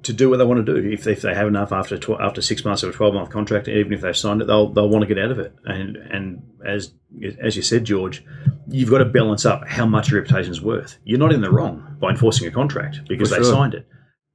to 0.02 0.12
do 0.12 0.28
what 0.28 0.36
they 0.36 0.44
want 0.44 0.64
to 0.64 0.80
do. 0.80 0.88
If 0.88 1.04
they, 1.04 1.12
if 1.12 1.22
they 1.22 1.34
have 1.34 1.48
enough 1.48 1.72
after 1.72 1.98
tw- 1.98 2.20
after 2.20 2.42
six 2.42 2.64
months 2.64 2.82
of 2.82 2.90
a 2.90 2.92
twelve 2.92 3.14
month 3.14 3.30
contract, 3.30 3.68
even 3.68 3.92
if 3.92 4.00
they've 4.00 4.16
signed 4.16 4.42
it, 4.42 4.46
they'll 4.46 4.68
they'll 4.72 4.88
want 4.88 5.02
to 5.02 5.14
get 5.14 5.22
out 5.22 5.30
of 5.30 5.38
it. 5.38 5.54
And 5.64 5.96
and 5.96 6.42
as 6.66 6.92
as 7.40 7.56
you 7.56 7.62
said, 7.62 7.84
George, 7.84 8.24
you've 8.68 8.90
got 8.90 8.98
to 8.98 9.04
balance 9.04 9.46
up 9.46 9.66
how 9.66 9.86
much 9.86 10.10
your 10.10 10.20
reputation's 10.20 10.60
worth. 10.60 10.98
You're 11.04 11.18
not 11.18 11.32
in 11.32 11.40
the 11.40 11.50
wrong 11.50 11.96
by 12.00 12.10
enforcing 12.10 12.46
a 12.46 12.50
contract 12.50 13.00
because 13.08 13.30
they 13.30 13.42
signed 13.42 13.74
it, 13.74 13.86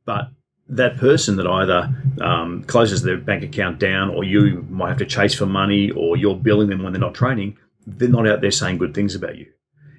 but 0.06 0.30
that 0.70 0.98
person 0.98 1.36
that 1.36 1.48
either 1.48 1.94
um, 2.22 2.64
closes 2.64 3.04
their 3.04 3.18
bank 3.18 3.44
account 3.44 3.80
down, 3.80 4.10
or 4.10 4.24
you 4.24 4.66
might 4.70 4.90
have 4.90 4.98
to 4.98 5.06
chase 5.06 5.36
for 5.36 5.46
money, 5.46 5.92
or 5.92 6.18
you're 6.18 6.36
billing 6.36 6.70
them 6.70 6.84
when 6.84 6.94
they're 6.94 7.00
not 7.00 7.14
training, 7.14 7.58
they're 7.86 8.10
not 8.10 8.28
out 8.28 8.42
there 8.42 8.52
saying 8.52 8.78
good 8.78 8.94
things 8.94 9.14
about 9.14 9.38
you. 9.38 9.46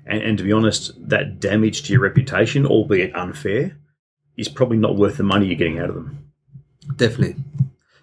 And, 0.06 0.22
and 0.22 0.38
to 0.38 0.44
be 0.44 0.52
honest, 0.52 0.92
that 1.08 1.38
damage 1.38 1.82
to 1.82 1.92
your 1.92 2.02
reputation, 2.02 2.66
albeit 2.66 3.14
unfair, 3.14 3.78
is 4.36 4.48
probably 4.48 4.76
not 4.76 4.96
worth 4.96 5.16
the 5.16 5.22
money 5.22 5.46
you're 5.46 5.56
getting 5.56 5.78
out 5.78 5.88
of 5.88 5.94
them. 5.94 6.32
Definitely. 6.96 7.36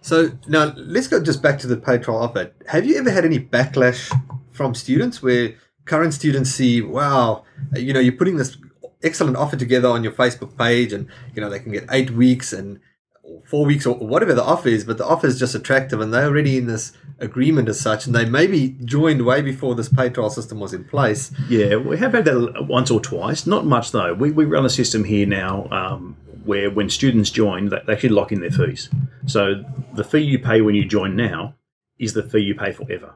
So 0.01 0.31
now 0.47 0.73
let's 0.75 1.07
go 1.07 1.21
just 1.21 1.43
back 1.43 1.59
to 1.59 1.67
the 1.67 1.77
paid 1.77 2.03
trial 2.03 2.19
offer. 2.19 2.51
Have 2.67 2.85
you 2.85 2.97
ever 2.97 3.11
had 3.11 3.23
any 3.23 3.39
backlash 3.39 4.11
from 4.51 4.73
students 4.73 5.21
where 5.21 5.55
current 5.85 6.13
students 6.13 6.51
see, 6.51 6.81
wow, 6.81 7.43
you 7.75 7.93
know, 7.93 7.99
you're 7.99 8.13
putting 8.13 8.37
this 8.37 8.57
excellent 9.03 9.37
offer 9.37 9.55
together 9.55 9.89
on 9.89 10.03
your 10.03 10.13
Facebook 10.13 10.57
page 10.57 10.91
and, 10.93 11.07
you 11.35 11.41
know, 11.41 11.49
they 11.49 11.59
can 11.59 11.71
get 11.71 11.85
eight 11.91 12.11
weeks 12.11 12.51
and 12.51 12.79
or 13.23 13.41
four 13.45 13.65
weeks 13.65 13.85
or 13.85 13.95
whatever 13.95 14.33
the 14.33 14.43
offer 14.43 14.69
is, 14.69 14.83
but 14.83 14.97
the 14.97 15.05
offer 15.05 15.27
is 15.27 15.37
just 15.37 15.53
attractive 15.53 16.01
and 16.01 16.13
they're 16.13 16.25
already 16.25 16.57
in 16.57 16.65
this 16.65 16.91
agreement 17.19 17.69
as 17.69 17.79
such 17.79 18.07
and 18.07 18.15
they 18.15 18.25
maybe 18.25 18.75
joined 18.83 19.23
way 19.23 19.41
before 19.41 19.75
this 19.75 19.89
pay 19.89 20.09
trial 20.09 20.29
system 20.29 20.59
was 20.59 20.73
in 20.73 20.83
place. 20.83 21.31
Yeah, 21.47 21.75
we 21.75 21.97
have 21.97 22.13
had 22.13 22.25
that 22.25 22.65
once 22.67 22.89
or 22.89 22.99
twice. 22.99 23.45
Not 23.45 23.65
much 23.65 23.91
though. 23.91 24.13
We, 24.13 24.31
we 24.31 24.45
run 24.45 24.65
a 24.65 24.69
system 24.69 25.03
here 25.03 25.27
now 25.27 25.67
um, 25.71 26.17
where 26.45 26.69
when 26.69 26.89
students 26.89 27.29
join, 27.29 27.69
they, 27.69 27.79
they 27.85 27.93
actually 27.93 28.09
lock 28.09 28.31
in 28.31 28.41
their 28.41 28.51
fees. 28.51 28.89
So 29.25 29.63
the 29.93 30.03
fee 30.03 30.19
you 30.19 30.39
pay 30.39 30.61
when 30.61 30.75
you 30.75 30.85
join 30.85 31.15
now 31.15 31.55
is 31.99 32.13
the 32.13 32.23
fee 32.23 32.39
you 32.39 32.55
pay 32.55 32.71
forever. 32.71 33.15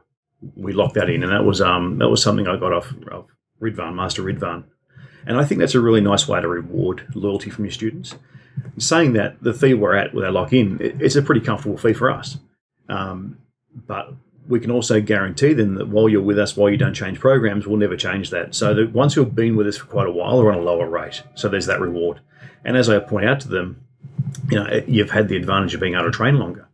We 0.54 0.72
lock 0.72 0.94
that 0.94 1.10
in, 1.10 1.22
and 1.22 1.32
that 1.32 1.44
was 1.44 1.60
um 1.60 1.98
that 1.98 2.08
was 2.08 2.22
something 2.22 2.46
I 2.46 2.56
got 2.56 2.72
off, 2.72 2.92
off 3.10 3.26
Ridvan, 3.60 3.94
Master 3.94 4.22
Ridvan, 4.22 4.64
and 5.26 5.38
I 5.38 5.44
think 5.44 5.60
that's 5.60 5.74
a 5.74 5.80
really 5.80 6.00
nice 6.00 6.28
way 6.28 6.40
to 6.40 6.48
reward 6.48 7.06
loyalty 7.14 7.50
from 7.50 7.64
your 7.64 7.72
students. 7.72 8.14
Saying 8.78 9.14
that 9.14 9.42
the 9.42 9.52
fee 9.52 9.74
we're 9.74 9.94
at 9.96 10.14
with 10.14 10.24
our 10.24 10.30
lock 10.30 10.52
in, 10.52 10.80
it, 10.80 11.00
it's 11.00 11.16
a 11.16 11.22
pretty 11.22 11.40
comfortable 11.40 11.76
fee 11.76 11.92
for 11.92 12.10
us. 12.10 12.38
Um, 12.88 13.38
but 13.86 14.12
we 14.48 14.60
can 14.60 14.70
also 14.70 15.00
guarantee 15.00 15.52
them 15.52 15.74
that 15.74 15.88
while 15.88 16.08
you're 16.08 16.22
with 16.22 16.38
us, 16.38 16.56
while 16.56 16.70
you 16.70 16.76
don't 16.76 16.94
change 16.94 17.18
programs, 17.18 17.66
we'll 17.66 17.78
never 17.78 17.96
change 17.96 18.30
that. 18.30 18.54
So 18.54 18.74
that 18.74 18.92
once 18.92 19.16
you've 19.16 19.34
been 19.34 19.56
with 19.56 19.66
us 19.66 19.76
for 19.76 19.86
quite 19.86 20.06
a 20.06 20.12
while, 20.12 20.38
they're 20.38 20.52
on 20.52 20.58
a 20.58 20.62
lower 20.62 20.88
rate. 20.88 21.22
So 21.34 21.48
there's 21.48 21.66
that 21.66 21.80
reward. 21.80 22.20
And 22.64 22.76
as 22.76 22.88
I 22.88 22.98
point 22.98 23.26
out 23.26 23.40
to 23.40 23.48
them, 23.48 23.84
you 24.50 24.58
know, 24.58 24.82
you've 24.86 25.10
had 25.10 25.28
the 25.28 25.36
advantage 25.36 25.74
of 25.74 25.80
being 25.80 25.94
able 25.94 26.04
to 26.04 26.10
train 26.10 26.38
longer. 26.38 26.68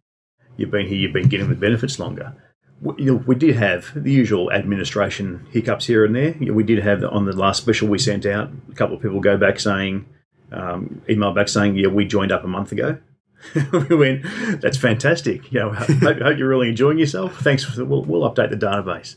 You've 0.57 0.71
been 0.71 0.87
here, 0.87 0.99
you've 0.99 1.13
been 1.13 1.29
getting 1.29 1.49
the 1.49 1.55
benefits 1.55 1.99
longer. 1.99 2.35
We, 2.81 3.05
you 3.05 3.13
know, 3.13 3.25
we 3.27 3.35
did 3.35 3.57
have 3.57 3.91
the 3.95 4.13
usual 4.13 4.53
administration 4.53 5.47
hiccups 5.51 5.87
here 5.87 6.05
and 6.05 6.15
there. 6.15 6.35
We 6.53 6.63
did 6.63 6.81
have 6.81 7.03
on 7.05 7.25
the 7.25 7.33
last 7.33 7.63
special 7.63 7.89
we 7.89 7.99
sent 7.99 8.27
out, 8.27 8.51
a 8.71 8.75
couple 8.75 8.97
of 8.97 9.03
people 9.03 9.21
go 9.21 9.37
back 9.37 9.61
saying, 9.61 10.07
um, 10.51 11.01
email 11.09 11.33
back 11.33 11.49
saying, 11.49 11.77
yeah, 11.77 11.89
we 11.89 12.05
joined 12.05 12.33
up 12.33 12.45
a 12.45 12.49
month 12.49 12.73
ago. 12.73 12.99
we 13.73 13.97
went, 13.97 14.25
that's 14.61 14.77
fantastic. 14.77 15.53
You 15.53 15.61
know, 15.61 15.73
hope, 15.73 16.19
hope 16.19 16.39
you're 16.39 16.49
really 16.49 16.69
enjoying 16.69 16.99
yourself. 16.99 17.39
Thanks. 17.41 17.65
For, 17.65 17.85
we'll, 17.85 18.03
we'll 18.05 18.31
update 18.31 18.51
the 18.51 18.57
database. 18.57 19.17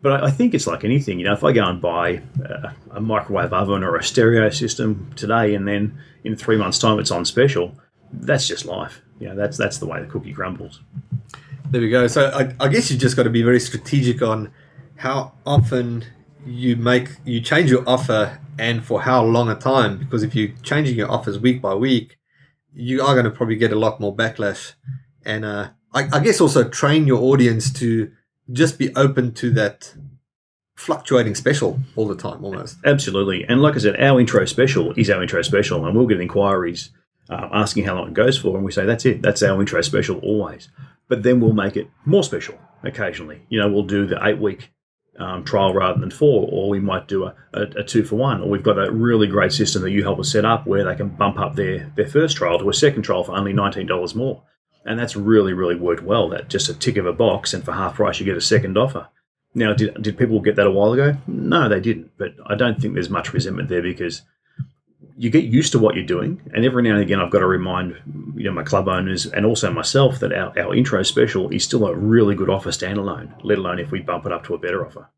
But 0.00 0.22
I, 0.22 0.26
I 0.26 0.30
think 0.30 0.54
it's 0.54 0.66
like 0.66 0.84
anything. 0.84 1.18
You 1.18 1.26
know, 1.26 1.32
if 1.32 1.44
I 1.44 1.52
go 1.52 1.64
and 1.64 1.80
buy 1.80 2.22
uh, 2.44 2.72
a 2.90 3.00
microwave 3.00 3.52
oven 3.52 3.82
or 3.82 3.96
a 3.96 4.02
stereo 4.02 4.50
system 4.50 5.10
today, 5.16 5.54
and 5.54 5.66
then 5.66 5.98
in 6.24 6.36
three 6.36 6.56
months' 6.56 6.78
time 6.78 6.98
it's 6.98 7.10
on 7.10 7.24
special, 7.24 7.74
that's 8.12 8.46
just 8.46 8.64
life. 8.64 9.00
You 9.20 9.28
know, 9.28 9.36
that's 9.36 9.56
that's 9.56 9.78
the 9.78 9.86
way 9.86 10.00
the 10.00 10.06
cookie 10.06 10.32
crumbles. 10.32 10.80
There 11.70 11.80
we 11.80 11.88
go. 11.88 12.06
So 12.08 12.30
I, 12.30 12.54
I 12.62 12.68
guess 12.68 12.90
you've 12.90 13.00
just 13.00 13.16
got 13.16 13.22
to 13.22 13.30
be 13.30 13.42
very 13.42 13.60
strategic 13.60 14.20
on 14.20 14.52
how 14.96 15.32
often 15.46 16.04
you 16.44 16.76
make 16.76 17.08
you 17.24 17.40
change 17.40 17.70
your 17.70 17.88
offer 17.88 18.40
and 18.58 18.84
for 18.84 19.02
how 19.02 19.24
long 19.24 19.48
a 19.48 19.54
time. 19.54 19.98
Because 19.98 20.22
if 20.22 20.34
you're 20.34 20.50
changing 20.62 20.96
your 20.96 21.10
offers 21.10 21.38
week 21.38 21.62
by 21.62 21.74
week, 21.74 22.18
you 22.74 23.02
are 23.02 23.14
going 23.14 23.24
to 23.24 23.30
probably 23.30 23.56
get 23.56 23.72
a 23.72 23.78
lot 23.78 24.00
more 24.00 24.14
backlash. 24.14 24.74
And 25.24 25.44
uh, 25.44 25.70
I, 25.92 26.08
I 26.12 26.20
guess 26.20 26.40
also 26.40 26.68
train 26.68 27.06
your 27.06 27.22
audience 27.22 27.72
to 27.74 28.10
just 28.50 28.78
be 28.78 28.94
open 28.96 29.32
to 29.34 29.50
that 29.52 29.94
fluctuating 30.74 31.34
special 31.34 31.80
all 31.96 32.08
the 32.08 32.16
time, 32.16 32.44
almost. 32.44 32.78
Absolutely. 32.84 33.44
And 33.44 33.62
like 33.62 33.76
I 33.76 33.78
said, 33.78 34.00
our 34.00 34.18
intro 34.18 34.44
special 34.46 34.92
is 34.92 35.10
our 35.10 35.22
intro 35.22 35.42
special, 35.42 35.86
and 35.86 35.96
we'll 35.96 36.06
get 36.06 36.20
inquiries 36.20 36.90
uh, 37.30 37.48
asking 37.52 37.84
how 37.84 37.94
long 37.94 38.08
it 38.08 38.14
goes 38.14 38.36
for, 38.38 38.56
and 38.56 38.64
we 38.64 38.72
say 38.72 38.84
that's 38.84 39.06
it. 39.06 39.22
That's 39.22 39.42
our 39.42 39.60
intro 39.60 39.80
special 39.82 40.18
always. 40.20 40.68
But 41.08 41.22
then 41.22 41.40
we'll 41.40 41.52
make 41.52 41.76
it 41.76 41.88
more 42.04 42.24
special 42.24 42.58
occasionally. 42.82 43.42
You 43.48 43.60
know, 43.60 43.70
we'll 43.70 43.84
do 43.84 44.06
the 44.06 44.18
eight 44.26 44.38
week 44.38 44.70
um, 45.18 45.44
trial 45.44 45.74
rather 45.74 46.00
than 46.00 46.10
four, 46.10 46.48
or 46.50 46.68
we 46.68 46.80
might 46.80 47.06
do 47.08 47.24
a, 47.24 47.34
a, 47.52 47.62
a 47.80 47.84
two 47.84 48.04
for 48.04 48.16
one, 48.16 48.40
or 48.40 48.48
we've 48.48 48.62
got 48.62 48.78
a 48.78 48.90
really 48.90 49.26
great 49.26 49.52
system 49.52 49.82
that 49.82 49.90
you 49.90 50.02
help 50.02 50.18
us 50.18 50.32
set 50.32 50.44
up 50.44 50.66
where 50.66 50.84
they 50.84 50.94
can 50.94 51.08
bump 51.08 51.38
up 51.38 51.54
their, 51.54 51.92
their 51.96 52.08
first 52.08 52.36
trial 52.36 52.58
to 52.58 52.68
a 52.68 52.74
second 52.74 53.02
trial 53.02 53.24
for 53.24 53.36
only 53.36 53.52
$19 53.52 54.14
more. 54.14 54.42
And 54.84 54.98
that's 54.98 55.14
really, 55.14 55.52
really 55.52 55.76
worked 55.76 56.02
well. 56.02 56.28
That 56.30 56.48
just 56.48 56.68
a 56.68 56.74
tick 56.74 56.96
of 56.96 57.06
a 57.06 57.12
box, 57.12 57.54
and 57.54 57.64
for 57.64 57.72
half 57.72 57.94
price, 57.94 58.18
you 58.18 58.26
get 58.26 58.36
a 58.36 58.40
second 58.40 58.76
offer. 58.76 59.08
Now, 59.54 59.74
did, 59.74 60.02
did 60.02 60.18
people 60.18 60.40
get 60.40 60.56
that 60.56 60.66
a 60.66 60.70
while 60.70 60.92
ago? 60.92 61.16
No, 61.26 61.68
they 61.68 61.80
didn't. 61.80 62.12
But 62.16 62.34
I 62.46 62.54
don't 62.54 62.80
think 62.80 62.94
there's 62.94 63.10
much 63.10 63.32
resentment 63.32 63.68
there 63.68 63.82
because 63.82 64.22
you 65.16 65.30
get 65.30 65.44
used 65.44 65.72
to 65.72 65.78
what 65.78 65.94
you're 65.94 66.04
doing. 66.04 66.40
And 66.54 66.64
every 66.64 66.82
now 66.82 66.92
and 66.92 67.02
again, 67.02 67.20
I've 67.20 67.30
got 67.30 67.40
to 67.40 67.46
remind 67.46 67.96
you 68.36 68.44
know 68.44 68.52
my 68.52 68.62
club 68.62 68.88
owners 68.88 69.26
and 69.26 69.44
also 69.46 69.72
myself 69.72 70.20
that 70.20 70.32
our, 70.32 70.58
our 70.58 70.74
intro 70.74 71.02
special 71.02 71.50
is 71.50 71.64
still 71.64 71.86
a 71.86 71.94
really 71.94 72.34
good 72.34 72.50
offer 72.50 72.70
standalone, 72.70 73.32
let 73.42 73.58
alone 73.58 73.78
if 73.78 73.90
we 73.90 74.00
bump 74.00 74.26
it 74.26 74.32
up 74.32 74.44
to 74.46 74.54
a 74.54 74.58
better 74.58 74.86
offer. 74.86 75.08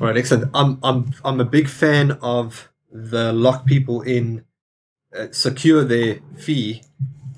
All 0.00 0.08
right, 0.08 0.16
excellent. 0.16 0.50
I'm 0.54 0.78
I'm 0.82 1.14
I'm 1.24 1.40
a 1.40 1.44
big 1.44 1.68
fan 1.68 2.12
of 2.22 2.70
the 2.90 3.32
lock 3.32 3.66
people 3.66 4.02
in, 4.02 4.44
uh, 5.16 5.28
secure 5.30 5.84
their 5.84 6.20
fee 6.36 6.82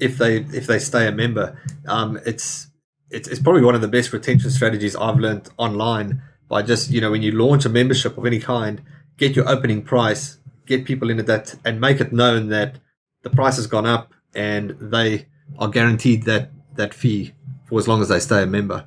if 0.01 0.19
they 0.19 0.39
if 0.39 0.67
they 0.67 0.79
stay 0.79 1.07
a 1.07 1.13
member. 1.13 1.61
Um, 1.87 2.19
it's 2.25 2.69
it's 3.11 3.29
it's 3.29 3.41
probably 3.41 3.63
one 3.63 3.75
of 3.75 3.81
the 3.81 3.89
best 3.89 4.13
retention 4.13 4.51
strategies 4.51 4.97
I've 4.97 5.19
learned 5.19 5.49
online 5.59 6.23
by 6.49 6.63
just 6.63 6.91
you 6.91 7.01
know 7.01 7.11
when 7.11 7.23
you 7.23 7.33
launch 7.33 7.65
a 7.65 7.69
membership 7.69 8.17
of 8.17 8.25
any 8.25 8.39
kind, 8.39 8.83
get 9.17 9.37
your 9.37 9.49
opening 9.49 9.83
price, 9.83 10.39
get 10.67 10.85
people 10.85 11.11
into 11.11 11.23
that, 11.25 11.55
and 11.65 11.81
make 11.81 12.01
it 12.01 12.13
known 12.13 12.49
that 12.49 12.77
the 13.23 13.31
price 13.31 13.57
has 13.57 13.67
gone 13.67 13.87
up 13.87 14.13
and 14.35 14.77
they 14.81 15.27
are 15.59 15.69
guaranteed 15.69 16.25
that 16.25 16.51
that 16.75 16.95
fee 16.95 17.33
for 17.67 17.79
as 17.79 17.89
long 17.89 18.03
as 18.03 18.09
they 18.09 18.21
stay 18.21 18.43
a 18.43 18.47
member. 18.47 18.87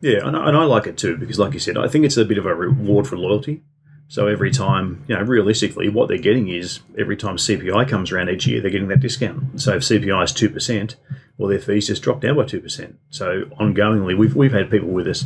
Yeah, 0.00 0.26
and 0.26 0.36
I, 0.36 0.48
and 0.48 0.56
I 0.56 0.64
like 0.64 0.86
it 0.86 0.98
too 0.98 1.16
because, 1.16 1.38
like 1.38 1.54
you 1.54 1.60
said, 1.60 1.78
I 1.78 1.88
think 1.88 2.04
it's 2.04 2.16
a 2.16 2.24
bit 2.24 2.38
of 2.38 2.46
a 2.46 2.54
reward 2.54 3.06
for 3.06 3.16
loyalty. 3.16 3.62
So 4.08 4.26
every 4.26 4.50
time, 4.50 5.02
you 5.08 5.16
know, 5.16 5.22
realistically, 5.22 5.88
what 5.88 6.08
they're 6.08 6.18
getting 6.18 6.48
is 6.48 6.80
every 6.98 7.16
time 7.16 7.36
CPI 7.36 7.88
comes 7.88 8.12
around 8.12 8.28
each 8.28 8.46
year, 8.46 8.60
they're 8.60 8.70
getting 8.70 8.88
that 8.88 9.00
discount. 9.00 9.60
So 9.60 9.76
if 9.76 9.82
CPI 9.82 10.24
is 10.24 10.32
two 10.32 10.50
percent, 10.50 10.96
well, 11.38 11.48
their 11.48 11.58
fees 11.58 11.86
just 11.86 12.02
drop 12.02 12.20
down 12.20 12.36
by 12.36 12.44
two 12.44 12.60
percent. 12.60 12.98
So 13.08 13.44
ongoingly, 13.58 14.16
we've 14.16 14.36
we've 14.36 14.52
had 14.52 14.70
people 14.70 14.88
with 14.88 15.06
us, 15.06 15.24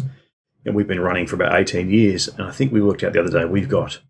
and 0.64 0.76
we've 0.76 0.86
been 0.86 1.00
running 1.00 1.26
for 1.26 1.34
about 1.34 1.58
eighteen 1.58 1.90
years, 1.90 2.28
and 2.28 2.46
I 2.46 2.52
think 2.52 2.70
we 2.70 2.80
worked 2.80 3.02
out 3.02 3.14
the 3.14 3.20
other 3.20 3.30
day 3.30 3.44
we've 3.44 3.68
got 3.68 4.00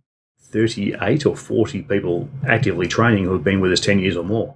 thirty-eight 0.53 1.27
or 1.27 1.37
forty 1.37 1.83
people 1.83 2.29
actively 2.47 2.89
training 2.89 3.25
who 3.25 3.33
have 3.33 3.45
been 3.45 3.61
with 3.61 3.73
us 3.73 3.81
ten 3.81 3.99
years 3.99 4.17
or 4.17 4.25
more. 4.25 4.55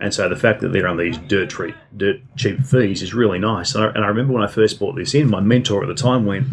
And 0.00 0.14
so 0.14 0.28
the 0.28 0.36
fact 0.36 0.60
that 0.62 0.72
they're 0.72 0.88
on 0.88 0.96
these 0.96 1.18
dirt, 1.18 1.50
treat, 1.50 1.74
dirt 1.94 2.20
cheap 2.36 2.60
fees 2.60 3.02
is 3.02 3.12
really 3.12 3.38
nice. 3.38 3.74
And 3.74 3.84
I, 3.84 3.88
and 3.88 4.04
I 4.04 4.08
remember 4.08 4.32
when 4.32 4.42
I 4.42 4.46
first 4.46 4.78
brought 4.78 4.96
this 4.96 5.14
in, 5.14 5.28
my 5.28 5.40
mentor 5.40 5.82
at 5.82 5.88
the 5.88 5.94
time 5.94 6.24
went, 6.24 6.46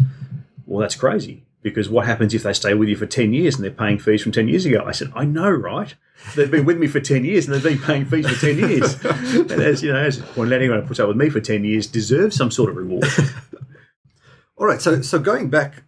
"Well, 0.66 0.80
that's 0.80 0.96
crazy." 0.96 1.44
Because 1.60 1.88
what 1.88 2.06
happens 2.06 2.34
if 2.34 2.44
they 2.44 2.52
stay 2.52 2.74
with 2.74 2.88
you 2.88 2.96
for 2.96 3.06
10 3.06 3.32
years 3.32 3.56
and 3.56 3.64
they're 3.64 3.70
paying 3.72 3.98
fees 3.98 4.22
from 4.22 4.30
10 4.30 4.48
years 4.48 4.64
ago? 4.64 4.84
I 4.86 4.92
said, 4.92 5.12
I 5.14 5.24
know, 5.24 5.50
right? 5.50 5.92
They've 6.36 6.50
been 6.50 6.64
with 6.64 6.78
me 6.78 6.86
for 6.86 7.00
10 7.00 7.24
years 7.24 7.46
and 7.46 7.54
they've 7.54 7.62
been 7.62 7.84
paying 7.84 8.04
fees 8.04 8.28
for 8.28 8.40
10 8.46 8.58
years. 8.58 9.04
and 9.50 9.50
as 9.50 9.82
you 9.82 9.92
know, 9.92 9.98
as 9.98 10.18
pointed 10.18 10.54
out, 10.54 10.60
anyone 10.60 10.80
who 10.80 10.86
puts 10.86 11.00
up 11.00 11.08
with 11.08 11.16
me 11.16 11.28
for 11.30 11.40
10 11.40 11.64
years 11.64 11.88
deserves 11.88 12.36
some 12.36 12.52
sort 12.52 12.70
of 12.70 12.76
reward. 12.76 13.04
All 14.56 14.66
right, 14.66 14.80
so 14.80 15.02
so 15.02 15.18
going 15.18 15.50
back, 15.50 15.84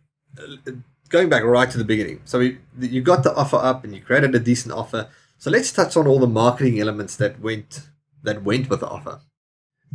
going 1.11 1.29
back 1.29 1.45
right 1.45 1.71
to 1.71 1.77
the 1.77 1.85
beginning. 1.85 2.23
So 2.25 2.39
we, 2.39 2.59
you 2.79 3.03
got 3.03 3.23
the 3.23 3.35
offer 3.35 3.57
up 3.57 3.85
and 3.85 3.95
you 3.95 4.01
created 4.01 4.35
a 4.35 4.39
decent 4.39 4.73
offer. 4.73 5.09
So 5.37 5.51
let's 5.51 5.71
touch 5.73 5.97
on 5.97 6.07
all 6.07 6.19
the 6.19 6.27
marketing 6.27 6.81
elements 6.81 7.17
that 7.17 7.41
went 7.41 7.89
that 8.23 8.43
went 8.43 8.71
with 8.71 8.81
the 8.81 8.89
offer. 8.89 9.21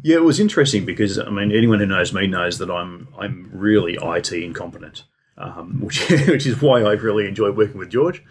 Yeah, 0.04 0.18
it 0.18 0.24
was 0.24 0.40
interesting 0.40 0.86
because 0.86 1.18
I 1.18 1.30
mean, 1.30 1.52
anyone 1.52 1.80
who 1.80 1.86
knows 1.86 2.14
me 2.14 2.28
knows 2.28 2.60
that 2.60 2.70
I'm 2.70 3.08
I'm 3.18 3.50
really 3.54 3.98
IT 4.02 4.32
incompetent, 4.32 5.04
um, 5.38 5.80
which 5.82 6.08
which 6.10 6.46
is 6.46 6.62
why 6.62 6.82
I 6.82 6.94
really 6.94 7.28
enjoy 7.28 7.52
working 7.52 7.78
with 7.78 7.90
George. 7.90 8.24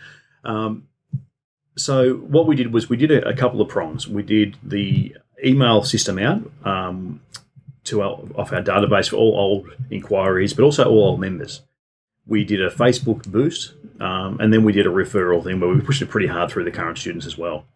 Um, 0.44 0.88
so 1.76 2.14
what 2.14 2.46
we 2.46 2.54
did 2.54 2.72
was 2.72 2.88
we 2.88 2.96
did 2.96 3.10
a, 3.10 3.26
a 3.28 3.34
couple 3.34 3.60
of 3.60 3.68
prongs. 3.68 4.06
We 4.06 4.22
did 4.22 4.56
the 4.62 5.16
email 5.44 5.82
system 5.82 6.18
out 6.18 6.42
um, 6.64 7.20
to 7.84 8.02
our 8.02 8.20
off 8.36 8.52
our 8.52 8.62
database 8.62 9.08
for 9.08 9.16
all 9.16 9.34
old 9.36 9.70
inquiries, 9.90 10.52
but 10.52 10.64
also 10.64 10.88
all 10.88 11.04
old 11.04 11.20
members. 11.20 11.62
We 12.26 12.44
did 12.44 12.62
a 12.62 12.70
Facebook 12.70 13.30
boost, 13.30 13.74
um, 14.00 14.38
and 14.40 14.52
then 14.52 14.64
we 14.64 14.72
did 14.72 14.86
a 14.86 14.90
referral 14.90 15.42
thing 15.44 15.60
where 15.60 15.70
we 15.70 15.80
pushed 15.80 16.02
it 16.02 16.08
pretty 16.10 16.26
hard 16.26 16.50
through 16.50 16.64
the 16.64 16.70
current 16.70 16.98
students 16.98 17.26
as 17.26 17.36
well. 17.36 17.66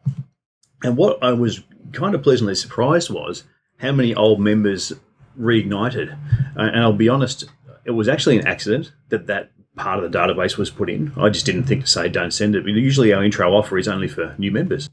And 0.83 0.97
what 0.97 1.23
I 1.23 1.33
was 1.33 1.63
kind 1.93 2.15
of 2.15 2.23
pleasantly 2.23 2.55
surprised 2.55 3.11
was 3.11 3.45
how 3.79 3.93
many 3.93 4.15
old 4.15 4.41
members 4.41 4.93
reignited. 5.39 6.17
And 6.57 6.81
I'll 6.81 6.93
be 6.93 7.09
honest, 7.09 7.45
it 7.85 7.93
was 7.93 8.09
actually 8.09 8.39
an 8.39 8.47
accident 8.47 8.93
that 9.09 9.27
that 9.27 9.51
part 9.77 10.03
of 10.03 10.11
the 10.11 10.19
database 10.19 10.57
was 10.57 10.71
put 10.71 10.91
in. 10.91 11.13
I 11.17 11.29
just 11.29 11.47
didn't 11.47 11.65
think 11.65 11.85
to 11.85 11.91
say 11.91 12.09
don't 12.09 12.33
send 12.33 12.57
it. 12.57 12.67
Usually 12.67 13.13
our 13.13 13.25
intro 13.25 13.53
offer 13.55 13.79
is 13.79 13.89
only 13.89 14.09
for 14.09 14.35
new 14.39 14.51
members. 14.51 14.91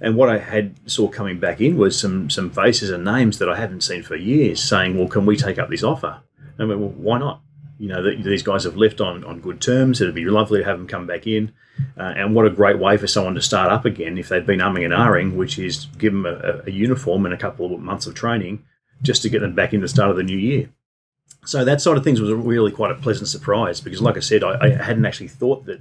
And 0.00 0.16
what 0.16 0.28
I 0.28 0.38
had 0.38 0.74
saw 0.86 1.08
coming 1.08 1.40
back 1.40 1.60
in 1.60 1.76
was 1.76 1.98
some 1.98 2.30
some 2.30 2.50
faces 2.50 2.90
and 2.90 3.04
names 3.04 3.38
that 3.38 3.48
I 3.48 3.56
haven't 3.56 3.82
seen 3.82 4.02
for 4.02 4.14
years 4.14 4.62
saying, 4.62 4.96
"Well, 4.96 5.08
can 5.08 5.26
we 5.26 5.36
take 5.36 5.58
up 5.58 5.70
this 5.70 5.82
offer?" 5.82 6.20
And 6.56 6.62
I 6.62 6.64
went, 6.66 6.80
"Well, 6.80 6.94
why 6.96 7.18
not?" 7.18 7.40
You 7.78 7.88
know, 7.88 8.02
th- 8.02 8.24
these 8.24 8.42
guys 8.42 8.64
have 8.64 8.76
left 8.76 9.00
on, 9.00 9.24
on 9.24 9.40
good 9.40 9.60
terms. 9.60 10.00
It'd 10.00 10.14
be 10.14 10.24
lovely 10.24 10.58
to 10.60 10.64
have 10.64 10.78
them 10.78 10.88
come 10.88 11.06
back 11.06 11.26
in. 11.26 11.52
Uh, 11.96 12.12
and 12.16 12.34
what 12.34 12.44
a 12.44 12.50
great 12.50 12.78
way 12.78 12.96
for 12.96 13.06
someone 13.06 13.34
to 13.36 13.40
start 13.40 13.70
up 13.70 13.84
again 13.84 14.18
if 14.18 14.28
they've 14.28 14.44
been 14.44 14.58
umming 14.58 14.84
and 14.84 14.92
ahhing, 14.92 15.36
which 15.36 15.58
is 15.58 15.86
give 15.96 16.12
them 16.12 16.26
a, 16.26 16.62
a 16.66 16.70
uniform 16.70 17.24
and 17.24 17.32
a 17.32 17.38
couple 17.38 17.72
of 17.72 17.80
months 17.80 18.06
of 18.06 18.14
training 18.14 18.64
just 19.00 19.22
to 19.22 19.28
get 19.28 19.40
them 19.40 19.54
back 19.54 19.72
in 19.72 19.80
the 19.80 19.86
start 19.88 20.10
of 20.10 20.16
the 20.16 20.24
new 20.24 20.36
year. 20.36 20.70
So 21.44 21.64
that 21.64 21.80
sort 21.80 21.96
of 21.96 22.02
things 22.04 22.20
was 22.20 22.32
really 22.32 22.72
quite 22.72 22.90
a 22.90 22.96
pleasant 22.96 23.28
surprise 23.28 23.80
because, 23.80 24.02
like 24.02 24.16
I 24.16 24.20
said, 24.20 24.42
I, 24.42 24.58
I 24.60 24.68
hadn't 24.82 25.06
actually 25.06 25.28
thought 25.28 25.66
that 25.66 25.80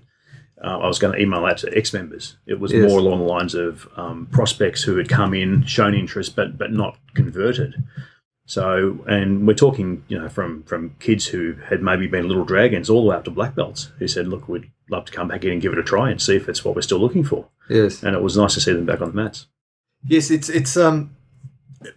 uh, 0.64 0.78
I 0.80 0.88
was 0.88 1.00
going 1.00 1.14
to 1.16 1.20
email 1.22 1.44
that 1.46 1.58
to 1.60 1.76
ex 1.78 1.94
members. 1.94 2.38
It 2.46 2.60
was 2.60 2.72
Yes. 2.72 2.88
more 2.88 3.00
along 3.00 3.20
the 3.20 3.26
lines 3.26 3.56
of 3.56 3.88
um, 3.96 4.28
prospects 4.32 4.84
who 4.84 4.98
had 4.98 5.10
come 5.10 5.34
in, 5.34 5.66
shown 5.66 5.96
interest, 5.96 6.36
but 6.36 6.58
but 6.60 6.72
not 6.72 6.98
converted. 7.16 7.84
So, 8.48 9.04
and 9.10 9.46
we're 9.46 9.54
talking, 9.54 10.06
you 10.08 10.18
know, 10.18 10.30
from 10.30 10.64
from 10.64 10.96
kids 11.00 11.28
who 11.28 11.56
had 11.70 11.82
maybe 11.84 12.08
been 12.08 12.30
little 12.30 12.46
dragons 12.46 12.90
all 12.90 13.04
the 13.04 13.10
way 13.10 13.16
up 13.18 13.26
to 13.26 13.32
black 13.32 13.56
belts 13.56 13.92
who 14.00 14.08
said, 14.08 14.30
"Look, 14.30 14.48
we'd 14.48 14.72
love 14.90 15.04
to 15.06 15.12
come 15.12 15.28
back 15.28 15.44
in 15.44 15.52
and 15.52 15.62
give 15.62 15.74
it 15.74 15.80
a 15.80 15.84
try 15.84 16.10
and 16.10 16.22
see 16.22 16.38
if 16.38 16.48
it's 16.48 16.64
what 16.64 16.74
we're 16.74 16.82
still 16.82 17.00
looking 17.00 17.26
for." 17.26 17.50
Yes. 17.70 18.02
And 18.04 18.16
it 18.16 18.22
was 18.22 18.38
nice 18.38 18.54
to 18.54 18.62
see 18.62 18.72
them 18.72 18.86
back 18.86 19.02
on 19.02 19.10
the 19.10 19.16
mats. 19.22 19.48
Yes, 20.08 20.32
it's 20.32 20.48
it's 20.48 20.78
um 20.78 21.16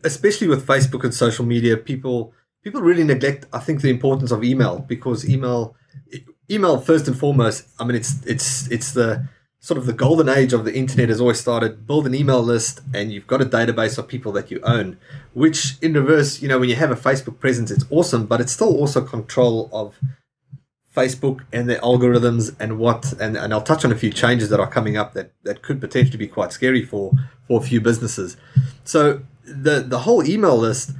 especially 0.02 0.48
with 0.48 0.66
Facebook 0.66 1.04
and 1.04 1.14
social 1.14 1.44
media, 1.44 1.76
people 1.76 2.32
people 2.64 2.80
really 2.80 3.04
neglect 3.04 3.46
I 3.52 3.60
think 3.60 3.80
the 3.80 3.90
importance 3.90 4.32
of 4.32 4.42
email 4.42 4.80
because 4.80 5.28
email 5.28 5.76
email 6.50 6.80
first 6.80 7.06
and 7.06 7.16
foremost, 7.16 7.68
I 7.78 7.84
mean 7.84 7.96
it's 7.96 8.26
it's 8.26 8.68
it's 8.72 8.92
the 8.92 9.28
sort 9.62 9.76
of 9.76 9.86
the 9.86 9.92
golden 9.92 10.28
age 10.28 10.52
of 10.52 10.64
the 10.64 10.74
internet 10.74 11.10
has 11.10 11.20
always 11.20 11.38
started 11.38 11.86
build 11.86 12.06
an 12.06 12.14
email 12.14 12.42
list 12.42 12.80
and 12.94 13.12
you've 13.12 13.26
got 13.26 13.42
a 13.42 13.44
database 13.44 13.98
of 13.98 14.08
people 14.08 14.32
that 14.32 14.50
you 14.50 14.58
own 14.62 14.96
which 15.34 15.76
in 15.82 15.92
reverse 15.92 16.40
you 16.40 16.48
know 16.48 16.58
when 16.58 16.68
you 16.68 16.74
have 16.74 16.90
a 16.90 16.96
facebook 16.96 17.38
presence 17.38 17.70
it's 17.70 17.84
awesome 17.90 18.26
but 18.26 18.40
it's 18.40 18.52
still 18.52 18.74
also 18.76 19.00
control 19.02 19.68
of 19.72 19.98
Facebook 20.94 21.42
and 21.52 21.68
their 21.68 21.78
algorithms 21.80 22.54
and 22.58 22.78
what 22.78 23.12
and, 23.20 23.36
and 23.36 23.52
I'll 23.54 23.62
touch 23.62 23.84
on 23.84 23.92
a 23.92 23.94
few 23.94 24.10
changes 24.10 24.48
that 24.48 24.58
are 24.58 24.66
coming 24.66 24.96
up 24.96 25.14
that, 25.14 25.32
that 25.44 25.62
could 25.62 25.80
potentially 25.80 26.18
be 26.18 26.26
quite 26.26 26.52
scary 26.52 26.84
for 26.84 27.12
for 27.46 27.60
a 27.60 27.62
few 27.62 27.80
businesses. 27.80 28.36
So 28.82 29.22
the 29.44 29.80
the 29.80 30.00
whole 30.00 30.26
email 30.26 30.56
list, 30.56 30.90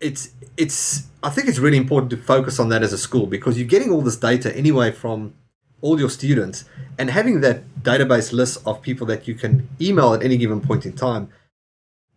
it's 0.00 0.30
it's 0.56 1.08
I 1.24 1.30
think 1.30 1.48
it's 1.48 1.58
really 1.58 1.76
important 1.76 2.10
to 2.10 2.16
focus 2.16 2.60
on 2.60 2.68
that 2.68 2.82
as 2.82 2.92
a 2.92 2.98
school 2.98 3.26
because 3.26 3.58
you're 3.58 3.66
getting 3.66 3.90
all 3.90 4.00
this 4.00 4.16
data 4.16 4.56
anyway 4.56 4.92
from 4.92 5.34
all 5.80 5.98
your 5.98 6.10
students 6.10 6.64
and 7.02 7.10
having 7.10 7.40
that 7.40 7.82
database 7.82 8.32
list 8.32 8.64
of 8.64 8.80
people 8.80 9.04
that 9.08 9.26
you 9.26 9.34
can 9.34 9.68
email 9.80 10.14
at 10.14 10.22
any 10.22 10.36
given 10.36 10.60
point 10.60 10.86
in 10.86 10.92
time, 10.92 11.30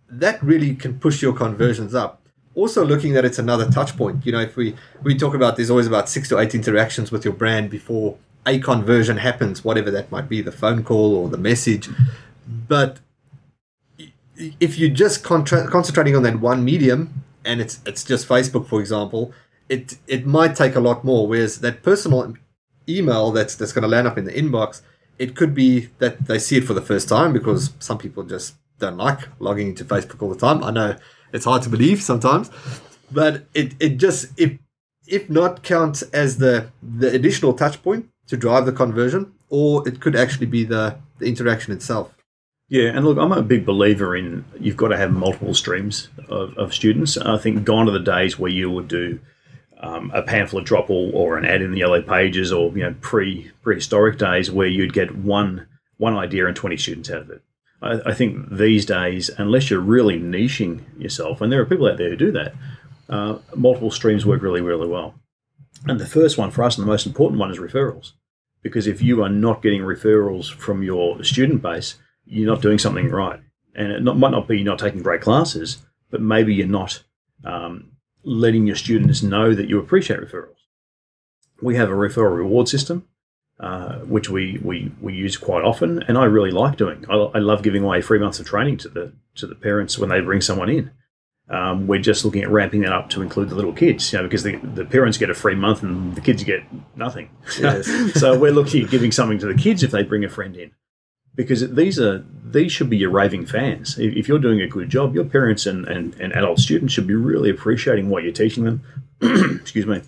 that 0.07 0.37
really 0.43 0.75
can 0.75 0.99
push 0.99 1.23
your 1.23 1.33
conversions 1.33 1.95
up 1.95 2.21
also 2.53 2.85
looking 2.85 3.13
that 3.13 3.25
it's 3.25 3.37
another 3.37 3.69
touch 3.69 3.97
point. 3.97 4.25
You 4.25 4.31
know, 4.31 4.39
if 4.39 4.55
we 4.55 4.75
we 5.03 5.17
talk 5.17 5.33
about 5.33 5.57
there's 5.57 5.69
always 5.69 5.87
about 5.87 6.07
six 6.07 6.29
to 6.29 6.39
eight 6.39 6.55
interactions 6.55 7.11
with 7.11 7.25
your 7.25 7.33
brand 7.33 7.69
before 7.69 8.17
a 8.45 8.59
conversion 8.59 9.17
happens, 9.17 9.63
whatever 9.63 9.91
that 9.91 10.11
might 10.11 10.29
be, 10.29 10.41
the 10.41 10.51
phone 10.51 10.83
call 10.83 11.15
or 11.15 11.29
the 11.29 11.37
message. 11.37 11.89
But 12.47 12.99
if 14.37 14.77
you're 14.77 14.97
just 15.05 15.23
contra- 15.23 15.67
concentrating 15.67 16.15
on 16.15 16.23
that 16.23 16.39
one 16.39 16.63
medium 16.63 17.23
and 17.43 17.59
it's 17.59 17.81
it's 17.85 18.03
just 18.03 18.27
Facebook, 18.27 18.67
for 18.67 18.79
example, 18.79 19.33
it 19.67 19.97
it 20.07 20.25
might 20.25 20.55
take 20.55 20.75
a 20.75 20.79
lot 20.79 21.03
more. 21.03 21.27
Whereas 21.27 21.59
that 21.59 21.83
personal 21.83 22.35
email 22.87 23.31
that's 23.31 23.55
that's 23.55 23.73
going 23.73 23.83
to 23.83 23.87
land 23.87 24.07
up 24.07 24.17
in 24.17 24.25
the 24.25 24.31
inbox, 24.31 24.81
it 25.17 25.35
could 25.35 25.53
be 25.53 25.89
that 25.99 26.27
they 26.27 26.39
see 26.39 26.57
it 26.57 26.65
for 26.65 26.73
the 26.73 26.81
first 26.81 27.07
time 27.09 27.33
because 27.33 27.73
some 27.79 27.97
people 27.97 28.23
just 28.23 28.55
don't 28.79 28.97
like 28.97 29.27
logging 29.39 29.69
into 29.69 29.85
Facebook 29.85 30.21
all 30.21 30.29
the 30.29 30.39
time. 30.39 30.63
I 30.63 30.71
know 30.71 30.97
it's 31.33 31.45
hard 31.45 31.61
to 31.63 31.69
believe 31.69 32.01
sometimes, 32.01 32.49
but 33.11 33.45
it 33.53 33.73
it 33.79 33.97
just 33.97 34.27
if 34.37 34.57
if 35.07 35.29
not 35.29 35.63
counts 35.63 36.01
as 36.03 36.37
the 36.37 36.71
the 36.81 37.11
additional 37.13 37.53
touch 37.53 37.81
point 37.83 38.09
to 38.27 38.37
drive 38.37 38.65
the 38.65 38.71
conversion, 38.71 39.33
or 39.49 39.87
it 39.87 40.01
could 40.01 40.15
actually 40.15 40.47
be 40.47 40.63
the 40.63 40.97
the 41.19 41.25
interaction 41.25 41.73
itself. 41.73 42.13
Yeah, 42.67 42.89
and 42.89 43.05
look, 43.05 43.19
I'm 43.19 43.31
a 43.31 43.43
big 43.43 43.65
believer 43.65 44.15
in 44.15 44.43
you've 44.59 44.77
got 44.77 44.87
to 44.87 44.97
have 44.97 45.11
multiple 45.11 45.53
streams 45.53 46.09
of, 46.29 46.57
of 46.57 46.73
students. 46.73 47.15
I 47.15 47.37
think 47.37 47.63
gone 47.63 47.87
are 47.87 47.91
the 47.91 47.99
days 47.99 48.39
where 48.39 48.51
you 48.51 48.71
would 48.71 48.87
do 48.87 49.19
um, 49.81 50.11
a 50.13 50.21
pamphlet 50.21 50.65
drop 50.65 50.89
or, 50.89 51.11
or 51.13 51.38
an 51.38 51.45
ad 51.45 51.61
in 51.61 51.71
the 51.71 51.79
yellow 51.79 52.01
pages, 52.01 52.51
or 52.51 52.71
you 52.77 52.83
know 52.83 52.95
pre 53.01 53.51
prehistoric 53.61 54.17
days 54.17 54.51
where 54.51 54.67
you'd 54.67 54.93
get 54.93 55.15
one 55.15 55.67
one 55.97 56.15
idea 56.15 56.45
and 56.45 56.55
20 56.55 56.75
students 56.77 57.09
out 57.09 57.21
of 57.21 57.29
it. 57.29 57.41
I, 57.81 57.99
I 58.07 58.13
think 58.13 58.51
these 58.51 58.85
days, 58.85 59.29
unless 59.38 59.69
you're 59.69 59.79
really 59.79 60.19
niching 60.19 60.81
yourself, 60.99 61.41
and 61.41 61.51
there 61.51 61.61
are 61.61 61.65
people 61.65 61.88
out 61.88 61.97
there 61.97 62.09
who 62.09 62.15
do 62.15 62.31
that, 62.33 62.53
uh, 63.09 63.38
multiple 63.55 63.91
streams 63.91 64.25
work 64.25 64.41
really, 64.41 64.61
really 64.61 64.88
well. 64.88 65.15
And 65.85 65.99
the 65.99 66.07
first 66.07 66.38
one 66.38 66.51
for 66.51 66.63
us, 66.63 66.77
and 66.77 66.85
the 66.85 66.91
most 66.91 67.05
important 67.05 67.39
one, 67.39 67.51
is 67.51 67.59
referrals. 67.59 68.13
Because 68.61 68.88
if 68.88 69.01
you 69.01 69.23
are 69.23 69.29
not 69.29 69.61
getting 69.61 69.81
referrals 69.81 70.51
from 70.51 70.81
your 70.81 71.23
student 71.23 71.61
base, 71.61 71.95
you're 72.25 72.51
not 72.51 72.61
doing 72.61 72.79
something 72.79 73.09
right. 73.09 73.39
And 73.75 73.91
it 73.91 74.01
not, 74.01 74.17
might 74.17 74.31
not 74.31 74.47
be 74.47 74.57
you're 74.57 74.65
not 74.65 74.79
taking 74.79 75.03
great 75.03 75.21
classes, 75.21 75.85
but 76.09 76.21
maybe 76.21 76.55
you're 76.55 76.65
not 76.65 77.03
um, 77.43 77.91
letting 78.25 78.67
your 78.67 78.75
students 78.75 79.23
know 79.23 79.53
that 79.53 79.69
you 79.69 79.79
appreciate 79.79 80.19
referrals. 80.19 80.55
We 81.61 81.75
have 81.75 81.89
a 81.89 81.93
referral 81.93 82.35
reward 82.35 82.67
system, 82.67 83.07
uh, 83.59 83.99
which 83.99 84.29
we, 84.29 84.59
we, 84.63 84.91
we 84.99 85.13
use 85.13 85.38
quite 85.38 85.63
often, 85.63 86.03
and 86.03 86.17
I 86.17 86.25
really 86.25 86.51
like 86.51 86.75
doing. 86.75 87.05
I, 87.09 87.15
I 87.15 87.39
love 87.39 87.63
giving 87.63 87.83
away 87.83 88.01
free 88.01 88.19
months 88.19 88.39
of 88.39 88.47
training 88.47 88.77
to 88.77 88.89
the 88.89 89.13
to 89.35 89.47
the 89.47 89.55
parents 89.55 89.97
when 89.97 90.09
they 90.09 90.21
bring 90.21 90.41
someone 90.41 90.69
in. 90.69 90.91
Um, 91.47 91.85
we're 91.85 91.99
just 91.99 92.25
looking 92.25 92.41
at 92.41 92.49
ramping 92.49 92.81
that 92.81 92.91
up 92.91 93.09
to 93.11 93.21
include 93.21 93.49
the 93.49 93.55
little 93.55 93.73
kids, 93.73 94.11
you 94.11 94.17
know, 94.17 94.23
because 94.23 94.43
the, 94.43 94.55
the 94.55 94.85
parents 94.85 95.17
get 95.17 95.29
a 95.29 95.35
free 95.35 95.53
month 95.53 95.83
and 95.83 96.15
the 96.15 96.21
kids 96.21 96.43
get 96.43 96.63
nothing. 96.95 97.29
Yes. 97.59 97.85
so 98.19 98.38
we're 98.38 98.51
looking 98.51 98.85
at 98.85 98.89
giving 98.89 99.11
something 99.11 99.38
to 99.39 99.45
the 99.45 99.53
kids 99.53 99.83
if 99.83 99.91
they 99.91 100.01
bring 100.01 100.23
a 100.23 100.29
friend 100.29 100.57
in, 100.57 100.71
because 101.35 101.69
these 101.71 101.99
are 101.99 102.23
these 102.43 102.71
should 102.71 102.89
be 102.89 102.97
your 102.97 103.09
raving 103.09 103.45
fans. 103.45 103.97
If, 103.99 104.27
you're 104.27 104.39
doing 104.39 104.61
a 104.61 104.67
good 104.67 104.89
job, 104.89 105.13
your 105.13 105.25
parents 105.25 105.65
and, 105.65 105.85
and, 105.87 106.13
and 106.21 106.31
adult 106.31 106.59
students 106.59 106.93
should 106.93 107.07
be 107.07 107.15
really 107.15 107.49
appreciating 107.49 108.07
what 108.07 108.23
you're 108.23 108.31
teaching 108.31 108.63
them. 108.63 108.81
Excuse 109.59 109.85
me. 109.85 110.01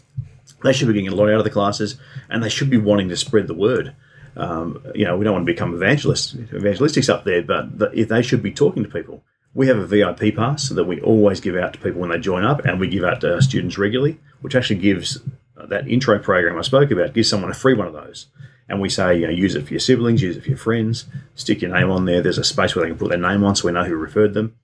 They 0.63 0.71
should 0.71 0.87
be 0.87 0.93
getting 0.93 1.09
a 1.09 1.15
lot 1.15 1.29
out 1.29 1.39
of 1.39 1.43
the 1.43 1.49
classes, 1.49 1.97
and 2.29 2.41
they 2.41 2.49
should 2.49 2.69
be 2.69 2.77
wanting 2.77 3.09
to 3.09 3.17
spread 3.17 3.47
the 3.47 3.53
word. 3.53 3.95
Um, 4.37 4.81
you 4.95 5.03
know, 5.03 5.17
we 5.17 5.25
don't 5.25 5.33
want 5.33 5.45
to 5.45 5.51
become 5.51 5.73
evangelists, 5.73 6.33
evangelistics 6.35 7.09
up 7.09 7.25
there, 7.25 7.41
but 7.41 7.77
the, 7.77 7.91
if 7.91 8.07
they 8.07 8.21
should 8.21 8.41
be 8.41 8.51
talking 8.51 8.83
to 8.83 8.89
people. 8.89 9.23
We 9.53 9.67
have 9.67 9.77
a 9.77 9.87
VIP 9.87 10.35
pass 10.35 10.69
that 10.69 10.83
we 10.85 11.01
always 11.01 11.41
give 11.41 11.57
out 11.57 11.73
to 11.73 11.79
people 11.79 11.99
when 11.99 12.11
they 12.11 12.19
join 12.19 12.45
up, 12.45 12.63
and 12.63 12.79
we 12.79 12.87
give 12.87 13.03
out 13.03 13.21
to 13.21 13.33
our 13.33 13.41
students 13.41 13.77
regularly, 13.77 14.19
which 14.41 14.55
actually 14.55 14.79
gives 14.79 15.19
that 15.57 15.87
intro 15.87 16.19
program 16.19 16.57
I 16.57 16.61
spoke 16.61 16.91
about 16.91 17.13
gives 17.13 17.29
someone 17.29 17.51
a 17.51 17.55
free 17.55 17.73
one 17.73 17.87
of 17.87 17.93
those. 17.93 18.27
And 18.69 18.81
we 18.81 18.89
say, 18.89 19.19
you 19.19 19.27
know, 19.27 19.33
use 19.33 19.55
it 19.55 19.65
for 19.65 19.73
your 19.73 19.79
siblings, 19.79 20.21
use 20.21 20.37
it 20.37 20.43
for 20.43 20.49
your 20.49 20.57
friends, 20.57 21.05
stick 21.35 21.61
your 21.61 21.71
name 21.71 21.89
on 21.89 22.05
there. 22.05 22.21
There's 22.21 22.37
a 22.37 22.43
space 22.43 22.75
where 22.75 22.83
they 22.83 22.91
can 22.91 22.97
put 22.99 23.09
their 23.09 23.17
name 23.17 23.43
on 23.43 23.55
so 23.55 23.67
we 23.67 23.71
know 23.71 23.85
who 23.85 23.95
referred 23.95 24.33
them. 24.33 24.55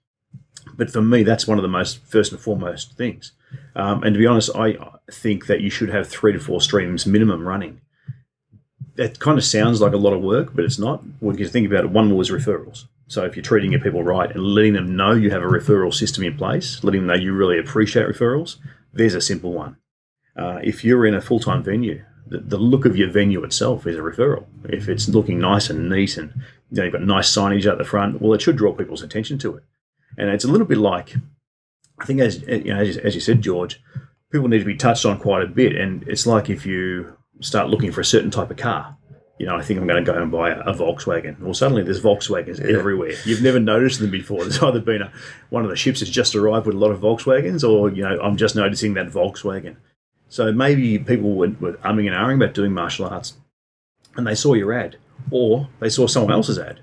But 0.76 0.90
for 0.90 1.02
me, 1.02 1.24
that's 1.24 1.48
one 1.48 1.58
of 1.58 1.62
the 1.62 1.68
most 1.68 2.00
first 2.06 2.32
and 2.32 2.42
foremost 2.42 2.94
things. 2.98 3.32
Um, 3.76 4.04
and 4.04 4.14
to 4.14 4.20
be 4.20 4.26
honest, 4.26 4.50
I 4.56 4.78
think 5.12 5.48
that 5.48 5.62
you 5.62 5.70
should 5.70 5.90
have 5.90 6.08
three 6.08 6.34
to 6.34 6.40
four 6.40 6.62
streams 6.62 7.06
minimum 7.06 7.48
running. 7.48 7.82
That 8.96 9.20
kind 9.20 9.38
of 9.38 9.44
sounds 9.44 9.82
like 9.82 9.94
a 9.94 9.98
lot 9.98 10.14
of 10.14 10.22
work, 10.22 10.54
but 10.54 10.66
it's 10.66 10.80
not. 10.80 11.04
When 11.20 11.38
you 11.38 11.48
think 11.48 11.68
about 11.68 11.86
it, 11.86 11.92
one 11.92 12.10
more 12.10 12.22
is 12.22 12.30
referrals. 12.30 12.86
So 13.08 13.26
if 13.26 13.36
you're 13.36 13.44
treating 13.44 13.72
your 13.72 13.82
people 13.82 14.04
right 14.04 14.32
and 14.32 14.44
letting 14.44 14.74
them 14.74 14.96
know 14.96 15.14
you 15.14 15.30
have 15.32 15.44
a 15.44 15.48
referral 15.48 15.94
system 15.94 16.24
in 16.24 16.38
place, 16.38 16.84
letting 16.84 17.02
them 17.02 17.08
know 17.08 17.22
you 17.22 17.34
really 17.34 17.60
appreciate 17.60 18.08
referrals, 18.08 18.58
there's 18.94 19.16
a 19.16 19.22
simple 19.22 19.54
one. 19.54 19.78
Uh, 20.36 20.60
if 20.64 20.84
you're 20.84 21.06
in 21.06 21.14
a 21.14 21.22
full 21.22 21.40
time 21.40 21.64
venue, 21.64 22.04
the, 22.28 22.40
the 22.40 22.58
look 22.58 22.86
of 22.86 22.98
your 22.98 23.10
venue 23.10 23.44
itself 23.44 23.86
is 23.86 23.98
a 23.98 24.02
referral. 24.02 24.46
If 24.66 24.90
it's 24.90 25.10
looking 25.10 25.40
nice 25.40 25.70
and 25.70 25.90
neat 25.90 26.18
and 26.18 26.34
you 26.72 26.78
know, 26.78 26.84
you've 26.84 26.94
got 26.94 27.02
nice 27.02 27.30
signage 27.30 27.70
out 27.70 27.78
the 27.78 27.84
front, 27.84 28.22
well, 28.22 28.34
it 28.34 28.42
should 28.42 28.58
draw 28.58 28.74
people's 28.74 29.04
attention 29.04 29.38
to 29.40 29.58
it. 29.58 29.64
And 30.18 30.30
it's 30.30 30.46
a 30.46 30.48
little 30.48 30.68
bit 30.68 30.78
like, 30.78 31.16
I 32.00 32.06
think, 32.06 32.20
as 32.20 32.42
you 32.42 32.74
know, 32.74 32.80
as 32.80 32.98
as 32.98 33.16
you 33.16 33.22
said, 33.22 33.42
George, 33.42 33.82
people 34.32 34.48
need 34.48 34.60
to 34.60 34.66
be 34.66 34.76
touched 34.76 35.06
on 35.06 35.20
quite 35.20 35.44
a 35.44 35.48
bit. 35.48 35.76
And 35.76 36.04
it's 36.08 36.26
like 36.28 36.50
if 36.50 36.66
you 36.66 37.18
start 37.40 37.70
looking 37.70 37.92
for 37.92 38.02
a 38.02 38.06
certain 38.06 38.32
type 38.32 38.52
of 38.52 38.58
car. 38.58 38.98
You 39.40 39.48
know, 39.48 39.56
I 39.56 39.64
think 39.64 39.80
I'm 39.80 39.88
going 39.88 40.04
to 40.04 40.12
go 40.12 40.18
and 40.18 40.32
buy 40.32 40.52
a, 40.52 40.74
Volkswagen. 40.74 41.40
Well, 41.40 41.56
suddenly 41.56 41.84
there's 41.84 42.02
Volkswagens 42.02 42.62
everywhere. 42.62 43.14
You've 43.26 43.42
never 43.42 43.60
noticed 43.60 44.00
them 44.00 44.12
before. 44.12 44.42
There's 44.42 44.62
either 44.62 44.80
been 44.80 45.02
a, 45.02 45.12
one 45.50 45.64
of 45.64 45.70
the 45.72 45.76
ships 45.76 46.00
has 46.02 46.10
just 46.10 46.36
arrived 46.36 46.68
with 46.68 46.76
a 46.76 46.80
lot 46.80 46.92
of 46.92 47.00
Volkswagens, 47.00 47.68
or 47.68 47.90
you 47.90 48.04
know, 48.04 48.22
I'm 48.22 48.38
just 48.38 48.56
noticing 48.56 48.94
that 48.94 49.08
Volkswagen. 49.08 49.78
So 50.34 50.52
maybe 50.52 50.98
people 50.98 51.36
were, 51.36 51.50
were 51.60 51.74
umming 51.74 52.08
and 52.08 52.16
ahhing 52.16 52.38
about 52.38 52.56
doing 52.56 52.74
martial 52.74 53.06
arts, 53.06 53.34
and 54.16 54.26
they 54.26 54.34
saw 54.34 54.56
your 54.56 54.74
ad, 54.74 54.98
or 55.30 55.70
they 55.80 55.90
saw 55.90 56.08
someone 56.08 56.34
else's 56.34 56.58
ad, 56.58 56.80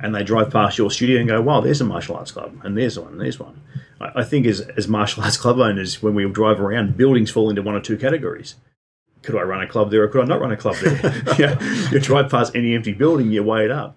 and 0.00 0.14
they 0.14 0.22
drive 0.22 0.50
past 0.50 0.76
your 0.76 0.90
studio 0.90 1.18
and 1.18 1.26
go, 1.26 1.40
"Wow, 1.40 1.62
there's 1.62 1.80
a 1.80 1.86
martial 1.86 2.14
arts 2.14 2.30
club, 2.30 2.60
and 2.62 2.76
there's 2.76 2.98
one, 2.98 3.12
and 3.12 3.20
there's 3.22 3.40
one." 3.40 3.62
I, 4.02 4.20
I 4.20 4.22
think 4.22 4.44
as 4.44 4.60
as 4.60 4.86
martial 4.86 5.22
arts 5.24 5.38
club 5.38 5.58
owners, 5.58 6.02
when 6.02 6.14
we 6.14 6.28
drive 6.28 6.60
around, 6.60 6.98
buildings 6.98 7.30
fall 7.30 7.48
into 7.48 7.62
one 7.62 7.74
or 7.74 7.80
two 7.80 7.96
categories. 7.96 8.56
Could 9.22 9.34
I 9.34 9.44
run 9.44 9.62
a 9.62 9.66
club 9.66 9.90
there, 9.90 10.02
or 10.02 10.08
could 10.08 10.20
I 10.20 10.26
not 10.26 10.42
run 10.42 10.52
a 10.52 10.58
club 10.58 10.76
there? 10.82 11.24
yeah, 11.38 11.88
you 11.90 12.00
drive 12.00 12.30
past 12.30 12.54
any 12.54 12.74
empty 12.74 12.92
building, 12.92 13.30
you 13.30 13.42
weigh 13.42 13.64
it 13.64 13.70
up. 13.70 13.96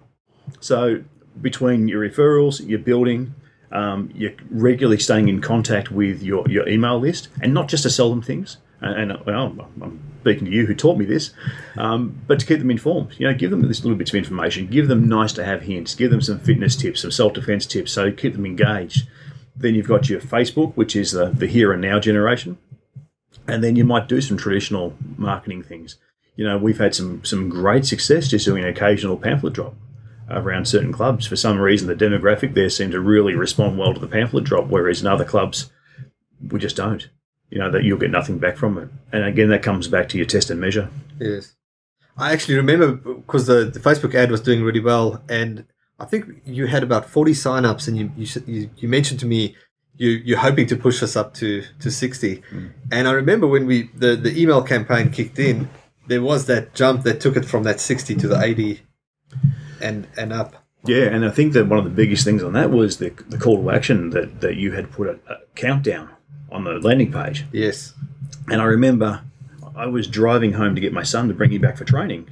So 0.62 1.04
between 1.42 1.90
your 1.90 2.10
referrals, 2.10 2.66
your 2.66 2.80
building, 2.80 3.36
um, 3.74 4.12
you're 4.16 4.32
regularly 4.50 5.00
staying 5.00 5.28
in 5.28 5.42
contact 5.42 5.92
with 5.92 6.24
your, 6.24 6.48
your 6.48 6.70
email 6.70 6.98
list, 6.98 7.28
and 7.42 7.54
not 7.54 7.68
just 7.68 7.84
to 7.84 7.90
sell 7.90 8.10
them 8.10 8.22
things. 8.22 8.60
And, 8.84 9.12
and 9.12 9.26
well, 9.26 9.56
I'm 9.82 10.14
speaking 10.22 10.46
to 10.46 10.52
you 10.52 10.66
who 10.66 10.76
taught 10.76 10.98
me 10.98 11.06
this, 11.06 11.32
um, 11.78 12.22
but 12.28 12.40
to 12.40 12.46
keep 12.46 12.60
them 12.60 12.72
informed. 12.72 13.16
You 13.18 13.28
know, 13.28 13.34
give 13.34 13.50
them 13.50 13.68
this 13.68 13.84
little 13.84 13.98
bits 13.98 14.12
of 14.12 14.16
information. 14.16 14.68
Give 14.68 14.88
them 14.88 15.08
nice 15.08 15.34
to 15.34 15.46
have 15.46 15.64
hints. 15.64 15.96
Give 15.96 16.12
them 16.12 16.22
some 16.22 16.40
fitness 16.40 16.76
tips, 16.76 17.02
some 17.02 17.12
self 17.12 17.34
defense 17.34 17.66
tips. 17.66 17.92
So 17.92 18.12
keep 18.12 18.34
them 18.34 18.46
engaged. 18.46 19.08
Then 19.56 19.76
you've 19.76 19.88
got 19.88 20.10
your 20.10 20.20
Facebook, 20.20 20.74
which 20.76 20.96
is 20.96 21.12
the, 21.12 21.26
the 21.26 21.48
here 21.48 21.72
and 21.72 21.82
now 21.82 22.00
generation, 22.00 22.58
and 23.48 23.64
then 23.64 23.76
you 23.76 23.86
might 23.86 24.08
do 24.08 24.20
some 24.20 24.38
traditional 24.38 24.96
marketing 25.18 25.64
things. 25.64 25.98
You 26.36 26.46
know, 26.46 26.58
we've 26.58 26.80
had 26.80 26.96
some 26.96 27.24
some 27.24 27.50
great 27.50 27.86
success 27.86 28.28
just 28.28 28.46
doing 28.46 28.64
an 28.64 28.70
occasional 28.70 29.18
pamphlet 29.18 29.54
drop 29.54 29.76
around 30.30 30.68
certain 30.68 30.92
clubs. 30.92 31.28
For 31.28 31.36
some 31.36 31.60
reason, 31.60 31.88
the 31.88 31.96
demographic 31.96 32.54
there 32.54 32.70
seemed 32.70 32.94
to 32.94 33.00
really 33.00 33.36
respond 33.36 33.78
well 33.78 33.94
to 33.94 34.00
the 34.00 34.08
pamphlet 34.08 34.46
drop, 34.46 34.68
whereas 34.68 35.02
in 35.02 35.08
other 35.08 35.26
clubs, 35.26 35.72
we 36.50 36.60
just 36.60 36.76
don't. 36.76 37.10
You 37.54 37.60
know, 37.60 37.70
that 37.70 37.84
you'll 37.84 38.00
get 38.00 38.10
nothing 38.10 38.40
back 38.40 38.58
from 38.58 38.80
it. 38.80 38.90
And 39.12 39.24
again, 39.24 39.50
that 39.50 39.62
comes 39.62 39.88
back 39.88 40.10
to 40.10 40.18
your 40.18 40.26
test 40.26 40.50
and 40.50 40.60
measure. 40.60 40.90
Yes. 41.20 41.54
I 42.18 42.34
actually 42.34 42.56
remember 42.56 42.94
because 42.94 43.46
the, 43.46 43.66
the 43.66 43.80
Facebook 43.80 44.16
ad 44.16 44.32
was 44.32 44.42
doing 44.42 44.64
really 44.64 44.80
well, 44.80 45.22
and 45.30 45.66
I 46.00 46.06
think 46.06 46.42
you 46.46 46.66
had 46.66 46.82
about 46.82 47.08
40 47.08 47.36
sign-ups, 47.36 47.88
and 47.88 47.96
you, 47.96 48.12
you, 48.18 48.72
you, 48.76 48.88
mentioned 48.88 49.20
to 49.20 49.28
me 49.28 49.56
you, 49.98 50.10
you're 50.10 50.40
hoping 50.40 50.66
to 50.66 50.76
push 50.76 51.04
us 51.04 51.16
up 51.16 51.36
to, 51.36 51.64
to 51.80 51.92
60. 51.92 52.42
Hmm. 52.50 52.68
And 52.92 53.08
I 53.08 53.12
remember 53.12 53.46
when 53.46 53.68
we 53.68 53.92
the, 53.94 54.16
the 54.16 54.40
email 54.42 54.64
campaign 54.64 55.12
kicked 55.12 55.38
in, 55.38 55.70
there 56.08 56.24
was 56.24 56.48
that 56.48 56.74
jump 56.74 57.04
that 57.04 57.22
took 57.22 57.38
it 57.38 57.46
from 57.46 57.62
that 57.64 57.80
60 57.80 58.16
to 58.16 58.28
the 58.28 58.42
80 58.42 58.82
and, 59.80 60.08
and 60.18 60.34
up. 60.34 60.56
Yeah, 60.86 61.06
and 61.06 61.24
I 61.24 61.30
think 61.30 61.54
that 61.54 61.68
one 61.68 61.78
of 61.78 61.86
the 61.86 61.92
biggest 61.92 62.26
things 62.26 62.42
on 62.42 62.54
that 62.54 62.72
was 62.72 62.98
the, 62.98 63.10
the 63.30 63.38
call 63.38 63.62
to 63.62 63.70
action 63.70 64.10
that, 64.10 64.42
that 64.42 64.56
you 64.56 64.72
had 64.72 64.92
put 64.92 65.08
a, 65.08 65.20
a 65.32 65.38
countdown 65.56 66.10
on 66.54 66.64
the 66.64 66.80
landing 66.80 67.12
page. 67.12 67.46
Yes. 67.52 67.94
And 68.50 68.62
I 68.62 68.66
remember 68.66 69.24
I 69.76 69.88
was 69.88 70.08
driving 70.08 70.54
home 70.54 70.76
to 70.76 70.82
get 70.82 70.94
my 70.94 71.04
son 71.04 71.28
to 71.28 71.34
bring 71.34 71.52
him 71.52 71.62
back 71.62 71.78
for 71.78 71.84
training, 71.86 72.30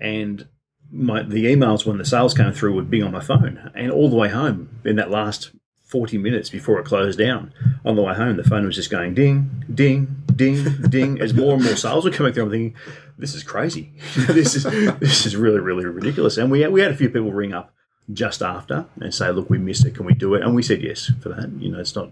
and 0.00 0.48
my 0.90 1.22
the 1.22 1.46
emails 1.46 1.86
when 1.86 1.98
the 1.98 2.04
sales 2.04 2.34
came 2.34 2.52
through 2.52 2.74
would 2.74 2.90
be 2.90 3.02
on 3.02 3.12
my 3.12 3.20
phone, 3.20 3.70
and 3.74 3.90
all 3.90 4.10
the 4.10 4.16
way 4.16 4.28
home 4.28 4.80
in 4.84 4.96
that 4.96 5.10
last 5.10 5.52
forty 5.84 6.18
minutes 6.18 6.50
before 6.50 6.80
it 6.80 6.84
closed 6.84 7.18
down, 7.18 7.52
on 7.84 7.96
the 7.96 8.02
way 8.02 8.14
home 8.14 8.36
the 8.36 8.44
phone 8.44 8.66
was 8.66 8.76
just 8.76 8.90
going 8.90 9.14
ding, 9.14 9.64
ding, 9.72 10.22
ding, 10.34 10.64
ding 10.88 11.20
as 11.20 11.34
more 11.34 11.54
and 11.54 11.64
more 11.64 11.76
sales 11.76 12.04
were 12.04 12.10
coming 12.10 12.32
through. 12.32 12.44
I'm 12.44 12.50
thinking, 12.50 12.76
this 13.18 13.34
is 13.34 13.42
crazy. 13.42 13.92
this 14.16 14.56
is 14.56 14.64
this 14.98 15.26
is 15.26 15.36
really 15.36 15.60
really 15.60 15.84
ridiculous. 15.84 16.36
And 16.36 16.50
we 16.50 16.62
had, 16.62 16.72
we 16.72 16.80
had 16.80 16.90
a 16.90 16.96
few 16.96 17.10
people 17.10 17.32
ring 17.32 17.52
up 17.52 17.72
just 18.12 18.42
after 18.42 18.86
and 19.00 19.14
say, 19.14 19.30
look, 19.30 19.48
we 19.50 19.58
missed 19.58 19.86
it. 19.86 19.94
Can 19.94 20.06
we 20.06 20.14
do 20.14 20.34
it? 20.34 20.42
And 20.42 20.54
we 20.54 20.62
said 20.62 20.82
yes 20.82 21.10
for 21.20 21.28
that. 21.30 21.50
You 21.58 21.70
know, 21.70 21.80
it's 21.80 21.94
not 21.94 22.10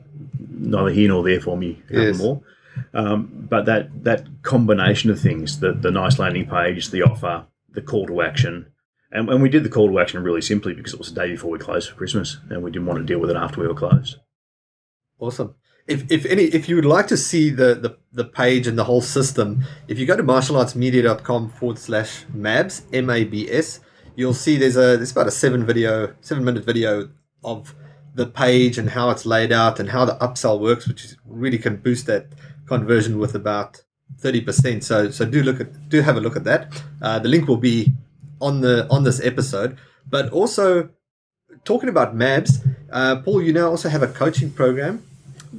neither 0.51 0.91
here 0.91 1.09
nor 1.09 1.23
there 1.23 1.41
for 1.41 1.57
me 1.57 1.83
Yes. 1.91 2.19
more. 2.19 2.43
Um, 2.95 3.29
but 3.51 3.67
that 3.67 4.05
that 4.05 4.27
combination 4.43 5.11
of 5.11 5.19
things, 5.21 5.59
the 5.61 5.73
the 5.73 5.91
nice 5.91 6.19
landing 6.19 6.47
page, 6.49 6.91
the 6.91 7.03
offer, 7.03 7.47
the 7.73 7.83
call 7.83 8.07
to 8.07 8.23
action, 8.23 8.67
and, 9.11 9.29
and 9.29 9.43
we 9.43 9.49
did 9.49 9.65
the 9.65 9.69
call 9.69 9.89
to 9.89 9.99
action 9.99 10.23
really 10.23 10.41
simply 10.41 10.73
because 10.73 10.93
it 10.95 10.99
was 10.99 11.13
the 11.13 11.21
day 11.21 11.33
before 11.33 11.51
we 11.51 11.59
closed 11.59 11.91
for 11.91 11.97
Christmas, 11.97 12.39
and 12.49 12.63
we 12.63 12.71
didn't 12.71 12.87
want 12.87 13.01
to 13.01 13.05
deal 13.05 13.19
with 13.19 13.31
it 13.31 13.37
after 13.37 13.61
we 13.61 13.67
were 13.67 13.75
closed. 13.75 14.17
Awesome. 15.19 15.55
If, 15.87 16.11
if 16.11 16.25
any 16.27 16.45
if 16.45 16.69
you 16.69 16.77
would 16.77 16.85
like 16.85 17.09
to 17.09 17.17
see 17.17 17.51
the, 17.51 17.75
the, 17.75 17.97
the 18.13 18.25
page 18.25 18.69
and 18.69 18.79
the 18.79 18.85
whole 18.85 19.01
system, 19.01 19.65
if 19.89 19.99
you 19.99 20.07
go 20.07 20.17
to 20.17 20.23
martialartsmedia.com 20.23 21.51
forward 21.51 21.79
slash 21.79 22.25
MABS, 22.33 22.83
M 22.93 23.11
A 23.11 23.25
B 23.25 23.51
S, 23.51 23.81
you'll 24.21 24.35
see 24.35 24.57
there's 24.57 24.77
a 24.77 24.97
there's 24.99 25.13
about 25.13 25.27
a 25.27 25.31
seven 25.31 25.65
video 25.65 26.15
seven 26.21 26.45
minute 26.45 26.65
video 26.65 27.09
of 27.43 27.75
the 28.15 28.27
page 28.27 28.77
and 28.77 28.91
how 28.91 29.11
it's 29.11 29.25
laid 29.25 29.51
out 29.51 29.81
and 29.81 29.89
how 29.91 30.05
the 30.05 30.17
upsell 30.17 30.61
works, 30.61 30.87
which 30.87 31.05
is, 31.05 31.17
really 31.25 31.59
can 31.59 31.77
boost 31.77 32.07
that 32.07 32.27
conversion 32.67 33.19
with 33.19 33.35
about 33.35 33.83
thirty 34.19 34.41
percent. 34.41 34.85
So 34.85 35.11
so 35.11 35.25
do 35.25 35.43
look 35.43 35.61
at 35.61 35.89
do 35.89 36.03
have 36.03 36.17
a 36.17 36.21
look 36.21 36.37
at 36.37 36.45
that. 36.45 36.83
Uh, 37.01 37.19
the 37.19 37.29
link 37.29 37.49
will 37.49 37.57
be 37.73 37.95
on 38.41 38.61
the 38.61 38.87
on 38.91 39.05
this 39.05 39.21
episode. 39.21 39.79
But 40.09 40.31
also 40.31 40.91
talking 41.65 41.89
about 41.89 42.17
MABS, 42.17 42.67
uh, 42.93 43.17
Paul, 43.23 43.43
you 43.43 43.53
now 43.53 43.69
also 43.69 43.89
have 43.89 44.03
a 44.03 44.09
coaching 44.09 44.51
program. 44.51 45.03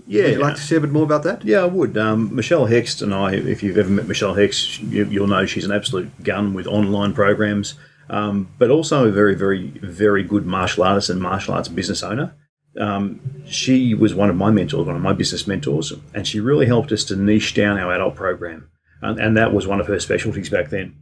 Yeah, 0.07 0.23
Would 0.23 0.31
you 0.33 0.39
like 0.39 0.55
to 0.55 0.61
share 0.61 0.77
a 0.77 0.81
bit 0.81 0.91
more 0.91 1.03
about 1.03 1.23
that? 1.23 1.43
Yeah, 1.43 1.61
I 1.61 1.65
would. 1.65 1.97
Um, 1.97 2.33
Michelle 2.33 2.67
Hext 2.67 3.01
and 3.01 3.13
I, 3.13 3.33
if 3.33 3.61
you've 3.61 3.77
ever 3.77 3.89
met 3.89 4.07
Michelle 4.07 4.35
Hext, 4.35 4.79
you, 4.89 5.05
you'll 5.05 5.27
know 5.27 5.45
she's 5.45 5.65
an 5.65 5.71
absolute 5.71 6.23
gun 6.23 6.53
with 6.53 6.65
online 6.65 7.13
programs, 7.13 7.75
um, 8.11 8.49
but 8.59 8.69
also 8.69 9.07
a 9.07 9.11
very, 9.11 9.33
very, 9.33 9.69
very 9.81 10.21
good 10.21 10.45
martial 10.45 10.83
artist 10.83 11.09
and 11.09 11.21
martial 11.21 11.53
arts 11.53 11.69
business 11.69 12.03
owner. 12.03 12.35
Um, 12.77 13.21
she 13.47 13.93
was 13.95 14.13
one 14.13 14.29
of 14.29 14.35
my 14.35 14.51
mentors, 14.51 14.85
one 14.85 14.95
of 14.95 15.01
my 15.01 15.13
business 15.13 15.47
mentors, 15.47 15.93
and 16.13 16.27
she 16.27 16.41
really 16.41 16.65
helped 16.65 16.91
us 16.91 17.05
to 17.05 17.15
niche 17.15 17.53
down 17.53 17.79
our 17.79 17.93
adult 17.93 18.15
program. 18.15 18.69
And, 19.01 19.19
and 19.19 19.37
that 19.37 19.53
was 19.53 19.65
one 19.65 19.79
of 19.79 19.87
her 19.87 19.99
specialties 19.99 20.49
back 20.49 20.69
then. 20.69 20.95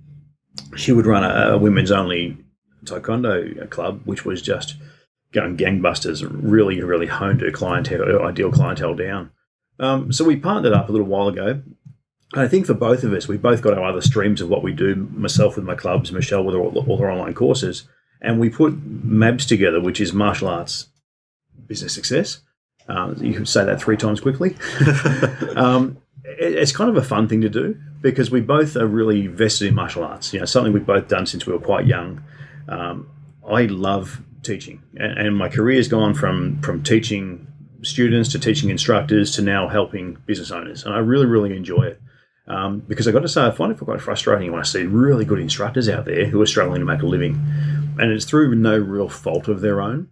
She 0.77 0.91
would 0.91 1.07
run 1.07 1.23
a, 1.23 1.53
a 1.53 1.57
women's 1.57 1.91
only 1.91 2.37
taekwondo 2.85 3.67
club, 3.71 4.01
which 4.05 4.23
was 4.23 4.41
just 4.41 4.75
going 5.31 5.57
gangbusters, 5.57 6.27
really, 6.29 6.81
really 6.81 7.07
honed 7.07 7.41
her 7.41 7.51
clientele, 7.51 8.05
her 8.05 8.23
ideal 8.23 8.51
clientele 8.51 8.95
down. 8.95 9.31
Um, 9.79 10.11
so 10.11 10.25
we 10.25 10.35
partnered 10.35 10.73
up 10.73 10.89
a 10.89 10.91
little 10.91 11.07
while 11.07 11.27
ago. 11.27 11.61
And 12.33 12.41
I 12.43 12.47
think 12.47 12.65
for 12.67 12.73
both 12.75 13.03
of 13.03 13.11
us, 13.13 13.27
we 13.27 13.37
both 13.37 13.61
got 13.61 13.77
our 13.77 13.83
other 13.83 14.01
streams 14.01 14.39
of 14.41 14.49
what 14.49 14.61
we 14.63 14.71
do. 14.71 14.95
Myself 15.13 15.55
with 15.55 15.65
my 15.65 15.75
clubs, 15.75 16.11
Michelle 16.11 16.43
with 16.43 16.55
all, 16.55 16.77
all 16.87 16.97
her 16.97 17.09
online 17.11 17.33
courses, 17.33 17.87
and 18.21 18.39
we 18.39 18.49
put 18.49 18.73
MABS 18.83 19.47
together, 19.47 19.81
which 19.81 19.99
is 19.99 20.13
martial 20.13 20.47
arts 20.47 20.87
business 21.67 21.93
success. 21.93 22.41
Um, 22.87 23.15
you 23.21 23.33
can 23.33 23.45
say 23.45 23.63
that 23.65 23.79
three 23.81 23.97
times 23.97 24.19
quickly. 24.19 24.55
um, 25.55 25.97
it- 26.23 26.55
it's 26.55 26.71
kind 26.71 26.89
of 26.89 26.97
a 26.97 27.03
fun 27.03 27.27
thing 27.27 27.41
to 27.41 27.49
do 27.49 27.77
because 28.01 28.31
we 28.31 28.41
both 28.41 28.75
are 28.75 28.87
really 28.87 29.27
vested 29.27 29.67
in 29.67 29.75
martial 29.75 30.03
arts. 30.03 30.33
You 30.33 30.39
know, 30.39 30.45
something 30.45 30.73
we've 30.73 30.85
both 30.85 31.07
done 31.07 31.25
since 31.25 31.45
we 31.45 31.53
were 31.53 31.59
quite 31.59 31.85
young. 31.87 32.23
Um, 32.67 33.09
I 33.47 33.63
love 33.65 34.21
teaching, 34.43 34.81
and, 34.95 35.17
and 35.17 35.37
my 35.37 35.49
career 35.49 35.77
has 35.77 35.87
gone 35.87 36.13
from 36.13 36.61
from 36.61 36.83
teaching 36.83 37.47
students 37.81 38.31
to 38.33 38.39
teaching 38.39 38.69
instructors 38.69 39.31
to 39.35 39.41
now 39.41 39.67
helping 39.67 40.17
business 40.25 40.51
owners, 40.51 40.83
and 40.83 40.93
I 40.93 40.99
really, 40.99 41.25
really 41.25 41.55
enjoy 41.55 41.83
it. 41.83 42.01
Um, 42.49 42.79
because 42.79 43.07
I've 43.07 43.13
got 43.13 43.21
to 43.21 43.29
say, 43.29 43.45
I 43.45 43.51
find 43.51 43.71
it 43.71 43.77
quite 43.77 44.01
frustrating 44.01 44.51
when 44.51 44.59
I 44.59 44.63
see 44.63 44.83
really 44.83 45.23
good 45.23 45.39
instructors 45.39 45.87
out 45.87 46.05
there 46.05 46.25
who 46.25 46.41
are 46.41 46.47
struggling 46.47 46.79
to 46.79 46.85
make 46.85 47.03
a 47.03 47.05
living, 47.05 47.35
and 47.99 48.11
it's 48.11 48.25
through 48.25 48.55
no 48.55 48.77
real 48.77 49.07
fault 49.07 49.47
of 49.47 49.61
their 49.61 49.81
own. 49.81 50.09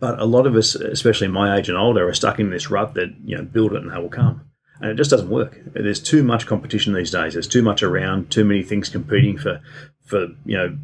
But 0.00 0.18
a 0.18 0.24
lot 0.24 0.46
of 0.46 0.56
us, 0.56 0.74
especially 0.74 1.28
my 1.28 1.56
age 1.56 1.68
and 1.68 1.78
older, 1.78 2.08
are 2.08 2.14
stuck 2.14 2.40
in 2.40 2.50
this 2.50 2.70
rut 2.70 2.94
that 2.94 3.14
you 3.24 3.36
know, 3.36 3.44
build 3.44 3.72
it 3.72 3.82
and 3.82 3.92
they 3.92 3.98
will 3.98 4.08
come, 4.08 4.40
and 4.80 4.90
it 4.90 4.96
just 4.96 5.10
doesn't 5.10 5.30
work. 5.30 5.60
There's 5.66 6.02
too 6.02 6.24
much 6.24 6.46
competition 6.46 6.92
these 6.92 7.12
days. 7.12 7.34
There's 7.34 7.46
too 7.46 7.62
much 7.62 7.84
around. 7.84 8.30
Too 8.30 8.44
many 8.44 8.64
things 8.64 8.88
competing 8.88 9.38
for, 9.38 9.60
for 10.04 10.28
you 10.44 10.56
know, 10.56 10.76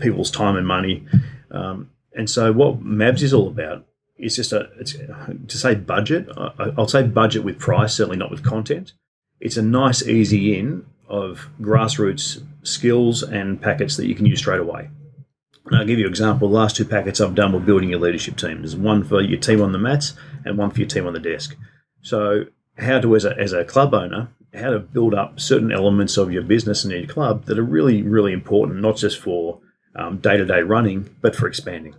people's 0.00 0.30
time 0.30 0.56
and 0.56 0.66
money. 0.66 1.06
Um, 1.50 1.90
and 2.14 2.30
so, 2.30 2.52
what 2.52 2.80
MABS 2.80 3.22
is 3.22 3.34
all 3.34 3.48
about 3.48 3.84
is 4.16 4.36
just 4.36 4.54
a 4.54 4.70
to 5.46 5.58
say 5.58 5.74
budget. 5.74 6.26
I, 6.34 6.72
I'll 6.78 6.88
say 6.88 7.02
budget 7.02 7.44
with 7.44 7.58
price, 7.58 7.94
certainly 7.94 8.16
not 8.16 8.30
with 8.30 8.42
content. 8.42 8.94
It's 9.40 9.56
a 9.56 9.62
nice, 9.62 10.06
easy 10.06 10.58
in 10.58 10.86
of 11.08 11.48
grassroots 11.60 12.42
skills 12.62 13.22
and 13.22 13.60
packets 13.60 13.96
that 13.96 14.06
you 14.06 14.14
can 14.14 14.26
use 14.26 14.38
straight 14.38 14.60
away. 14.60 14.88
And 15.66 15.76
I'll 15.76 15.84
give 15.84 15.98
you 15.98 16.06
an 16.06 16.10
example. 16.10 16.48
The 16.48 16.54
last 16.54 16.76
two 16.76 16.84
packets 16.84 17.20
I've 17.20 17.34
done 17.34 17.52
were 17.52 17.60
building 17.60 17.90
your 17.90 18.00
leadership 18.00 18.36
team. 18.36 18.58
There's 18.58 18.76
one 18.76 19.04
for 19.04 19.20
your 19.20 19.40
team 19.40 19.60
on 19.60 19.72
the 19.72 19.78
mats 19.78 20.14
and 20.44 20.56
one 20.56 20.70
for 20.70 20.80
your 20.80 20.88
team 20.88 21.06
on 21.06 21.12
the 21.12 21.20
desk. 21.20 21.56
So, 22.02 22.46
how 22.78 23.00
to, 23.00 23.16
as 23.16 23.24
a, 23.24 23.36
as 23.38 23.52
a 23.52 23.64
club 23.64 23.94
owner, 23.94 24.28
how 24.54 24.70
to 24.70 24.78
build 24.78 25.14
up 25.14 25.40
certain 25.40 25.72
elements 25.72 26.16
of 26.16 26.30
your 26.30 26.42
business 26.42 26.84
and 26.84 26.92
your 26.92 27.06
club 27.06 27.46
that 27.46 27.58
are 27.58 27.64
really, 27.64 28.02
really 28.02 28.32
important, 28.32 28.80
not 28.80 28.96
just 28.96 29.18
for 29.18 29.60
day 30.20 30.36
to 30.36 30.44
day 30.44 30.62
running, 30.62 31.10
but 31.20 31.34
for 31.34 31.48
expanding. 31.48 31.96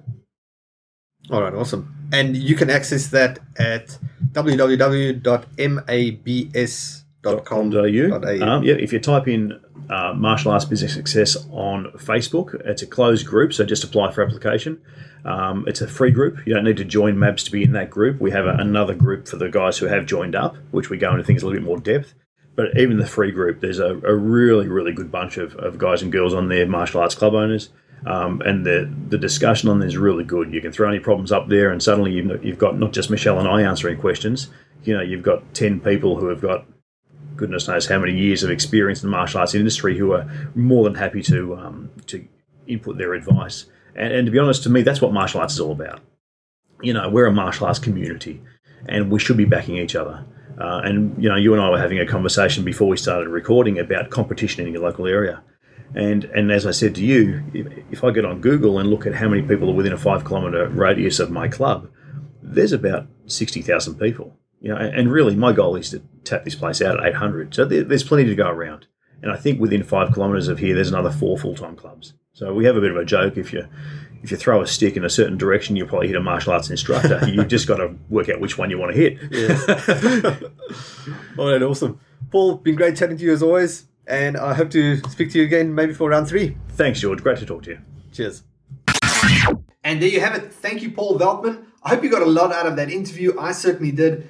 All 1.30 1.42
right, 1.42 1.54
awesome. 1.54 1.94
And 2.14 2.38
you 2.38 2.56
can 2.56 2.70
access 2.70 3.08
that 3.08 3.40
at 3.58 3.98
www.mabs.com.au. 4.32 7.04
.com.au. 7.36 8.46
Um, 8.46 8.64
yeah, 8.64 8.74
if 8.76 8.94
you 8.94 9.00
type 9.00 9.28
in 9.28 9.60
uh, 9.90 10.14
martial 10.16 10.52
arts 10.52 10.66
business 10.66 10.94
success 10.94 11.38
on 11.52 11.92
Facebook, 11.98 12.54
it's 12.66 12.82
a 12.82 12.88
closed 12.88 13.26
group, 13.26 13.54
so 13.54 13.66
just 13.66 13.84
apply 13.84 14.12
for 14.12 14.24
application. 14.24 14.82
Um, 15.26 15.66
it's 15.68 15.82
a 15.82 15.88
free 15.88 16.12
group. 16.12 16.40
You 16.46 16.54
don't 16.54 16.64
need 16.64 16.78
to 16.78 16.86
join 16.86 17.18
MABS 17.18 17.44
to 17.46 17.52
be 17.52 17.64
in 17.64 17.74
that 17.74 17.90
group. 17.90 18.22
We 18.22 18.32
have 18.32 18.46
a, 18.46 18.56
another 18.60 18.94
group 18.94 19.28
for 19.28 19.36
the 19.38 19.50
guys 19.50 19.78
who 19.78 19.88
have 19.88 20.06
joined 20.06 20.36
up, 20.36 20.56
which 20.72 20.90
we 20.90 20.98
go 20.98 21.12
into 21.12 21.24
things 21.24 21.44
a 21.44 21.48
little 21.48 21.60
bit 21.60 21.66
more 21.66 21.80
depth. 21.80 22.14
but 22.56 22.76
even 22.78 22.98
the 22.98 23.06
free 23.06 23.32
group, 23.32 23.62
there's 23.62 23.80
a, 23.80 23.96
a 24.00 24.16
really, 24.16 24.68
really 24.68 24.92
good 24.92 25.12
bunch 25.12 25.38
of, 25.38 25.56
of 25.56 25.78
guys 25.78 26.02
and 26.02 26.12
girls 26.12 26.34
on 26.34 26.50
there, 26.50 26.66
martial 26.68 27.00
arts 27.02 27.16
club 27.16 27.34
owners. 27.34 27.70
Um, 28.06 28.42
and 28.42 28.66
the 28.66 28.92
the 29.10 29.18
discussion 29.18 29.70
on 29.70 29.80
there 29.80 29.88
is 29.88 29.98
really 29.98 30.24
good. 30.24 30.54
You 30.54 30.62
can 30.62 30.72
throw 30.72 30.88
any 30.88 31.00
problems 31.00 31.32
up 31.32 31.50
there, 31.50 31.72
and 31.72 31.82
suddenly 31.82 32.14
you've, 32.14 32.46
you've 32.46 32.60
got 32.60 32.78
not 32.78 32.94
just 32.94 33.10
Michelle 33.10 33.40
and 33.40 33.48
I 33.48 33.62
answering 33.64 34.00
questions. 34.00 34.50
You 34.84 34.96
know, 34.96 35.02
you've 35.02 35.24
got 35.24 35.54
ten 35.54 35.80
people 35.80 36.18
who 36.18 36.28
have 36.28 36.40
got 36.40 36.66
goodness 37.38 37.68
knows 37.68 37.86
how 37.88 38.00
many 38.00 38.18
years 38.18 38.44
of 38.44 38.50
experience 38.50 39.04
in 39.04 39.10
the 39.10 39.16
martial 39.16 39.40
arts 39.40 39.56
industry 39.56 39.98
who 39.98 40.12
are 40.12 40.30
more 40.56 40.84
than 40.84 40.96
happy 40.96 41.22
to 41.24 41.56
um, 41.56 41.92
to 42.08 42.28
input 42.68 42.98
their 42.98 43.14
advice. 43.14 43.66
And, 43.96 44.14
and 44.14 44.26
to 44.26 44.32
be 44.32 44.40
honest, 44.40 44.64
to 44.64 44.70
me, 44.70 44.82
that's 44.82 45.02
what 45.02 45.14
martial 45.14 45.42
arts 45.42 45.54
is 45.54 45.60
all 45.60 45.72
about. 45.72 46.02
You 46.82 46.94
know, 46.94 47.10
we're 47.10 47.26
a 47.26 47.32
martial 47.32 47.68
arts 47.68 47.80
community, 47.80 48.42
and 48.88 49.12
we 49.12 49.20
should 49.20 49.38
be 49.38 49.46
backing 49.46 49.78
each 49.78 49.96
other. 49.96 50.26
Uh, 50.60 50.82
and 50.84 51.22
you 51.22 51.30
know, 51.30 51.36
you 51.36 51.54
and 51.54 51.62
I 51.62 51.70
were 51.70 51.80
having 51.80 52.00
a 52.00 52.06
conversation 52.06 52.64
before 52.64 52.88
we 52.88 52.98
started 52.98 53.30
recording 53.30 53.80
about 53.80 54.10
competition 54.10 54.66
in 54.66 54.74
your 54.74 54.82
local 54.82 55.08
area. 55.08 55.44
And 55.96 56.26
and 56.26 56.52
as 56.52 56.66
I 56.66 56.72
said 56.72 56.96
to 56.96 57.06
you, 57.06 57.44
if, 57.54 57.68
if 57.92 58.04
I 58.04 58.12
get 58.12 58.26
on 58.26 58.42
Google 58.42 58.80
and 58.80 58.90
look 58.90 59.06
at 59.06 59.16
how 59.16 59.30
many 59.30 59.42
people 59.42 59.70
are 59.70 59.76
within 59.76 59.94
a 59.94 59.98
five 59.98 60.26
kilometre 60.26 60.68
radius 60.70 61.20
of 61.20 61.32
my 61.32 61.48
club, 61.48 61.90
there's 62.42 62.74
about 62.74 63.08
sixty 63.26 63.62
thousand 63.62 63.96
people. 63.96 64.36
You 64.60 64.70
know, 64.70 64.78
and, 64.78 65.12
really, 65.12 65.36
my 65.36 65.54
goal 65.54 65.76
is 65.76 65.92
to 65.92 66.02
tap 66.24 66.44
this 66.44 66.56
place 66.56 66.82
out 66.82 67.00
at 67.00 67.06
eight 67.06 67.16
hundred. 67.16 67.54
So 67.54 67.66
there's 67.66 68.04
plenty 68.04 68.26
to 68.26 68.36
go 68.36 68.50
around. 68.50 68.88
And 69.22 69.32
I 69.32 69.36
think 69.36 69.60
within 69.60 69.84
five 69.84 70.14
kilometres 70.14 70.48
of 70.48 70.60
here, 70.60 70.76
there's 70.76 70.90
another 70.90 71.12
four 71.12 71.38
full 71.38 71.56
time 71.56 71.76
clubs. 71.76 72.14
So 72.34 72.54
we 72.54 72.66
have 72.66 72.76
a 72.76 72.82
bit 72.82 72.92
of 72.92 72.98
a 72.98 73.06
joke 73.06 73.38
if 73.38 73.52
you 73.52 73.68
if 74.24 74.32
you 74.32 74.38
throw 74.38 74.62
a 74.62 74.68
stick 74.68 74.96
in 74.98 75.06
a 75.06 75.10
certain 75.10 75.38
direction, 75.38 75.76
you'll 75.76 75.88
probably 75.88 76.08
hit 76.08 76.16
a 76.16 76.22
martial 76.22 76.54
arts 76.54 76.70
instructor. 76.70 77.22
You've 77.28 77.48
just 77.48 77.68
got 77.68 77.78
to 77.78 77.96
work 78.10 78.30
out 78.30 78.40
which 78.40 78.58
one 78.58 78.70
you 78.70 78.78
want 78.78 78.96
to 78.96 78.98
hit. 78.98 80.44
All 81.38 81.52
right, 81.52 81.62
awesome. 81.62 82.00
Paul, 82.32 82.56
been 82.56 82.76
great 82.76 82.98
chatting 82.98 83.18
to 83.18 83.24
you 83.24 83.34
as 83.34 83.42
always, 83.44 83.86
and 84.06 84.38
I 84.38 84.54
hope 84.54 84.70
to 84.72 84.98
speak 85.10 85.32
to 85.32 85.40
you 85.40 85.46
again 85.46 85.74
maybe 85.74 85.94
for 85.94 86.10
round 86.10 86.28
three. 86.28 86.58
Thanks, 86.70 87.00
George. 87.00 87.22
Great 87.22 87.38
to 87.40 87.46
talk 87.46 87.64
to 87.64 87.72
you. 87.72 87.80
Cheers. 88.12 88.44
And 89.84 90.02
there 90.02 90.10
you 90.10 90.20
have 90.20 90.36
it. 90.36 90.52
Thank 90.52 90.82
you, 90.82 90.92
Paul 90.92 91.18
Veltman. 91.18 91.66
I 91.84 91.90
hope 91.90 92.04
you 92.04 92.10
got 92.10 92.22
a 92.22 92.26
lot 92.26 92.52
out 92.52 92.66
of 92.66 92.76
that 92.76 92.90
interview. 92.90 93.40
I 93.40 93.52
certainly 93.52 93.92
did. 93.92 94.30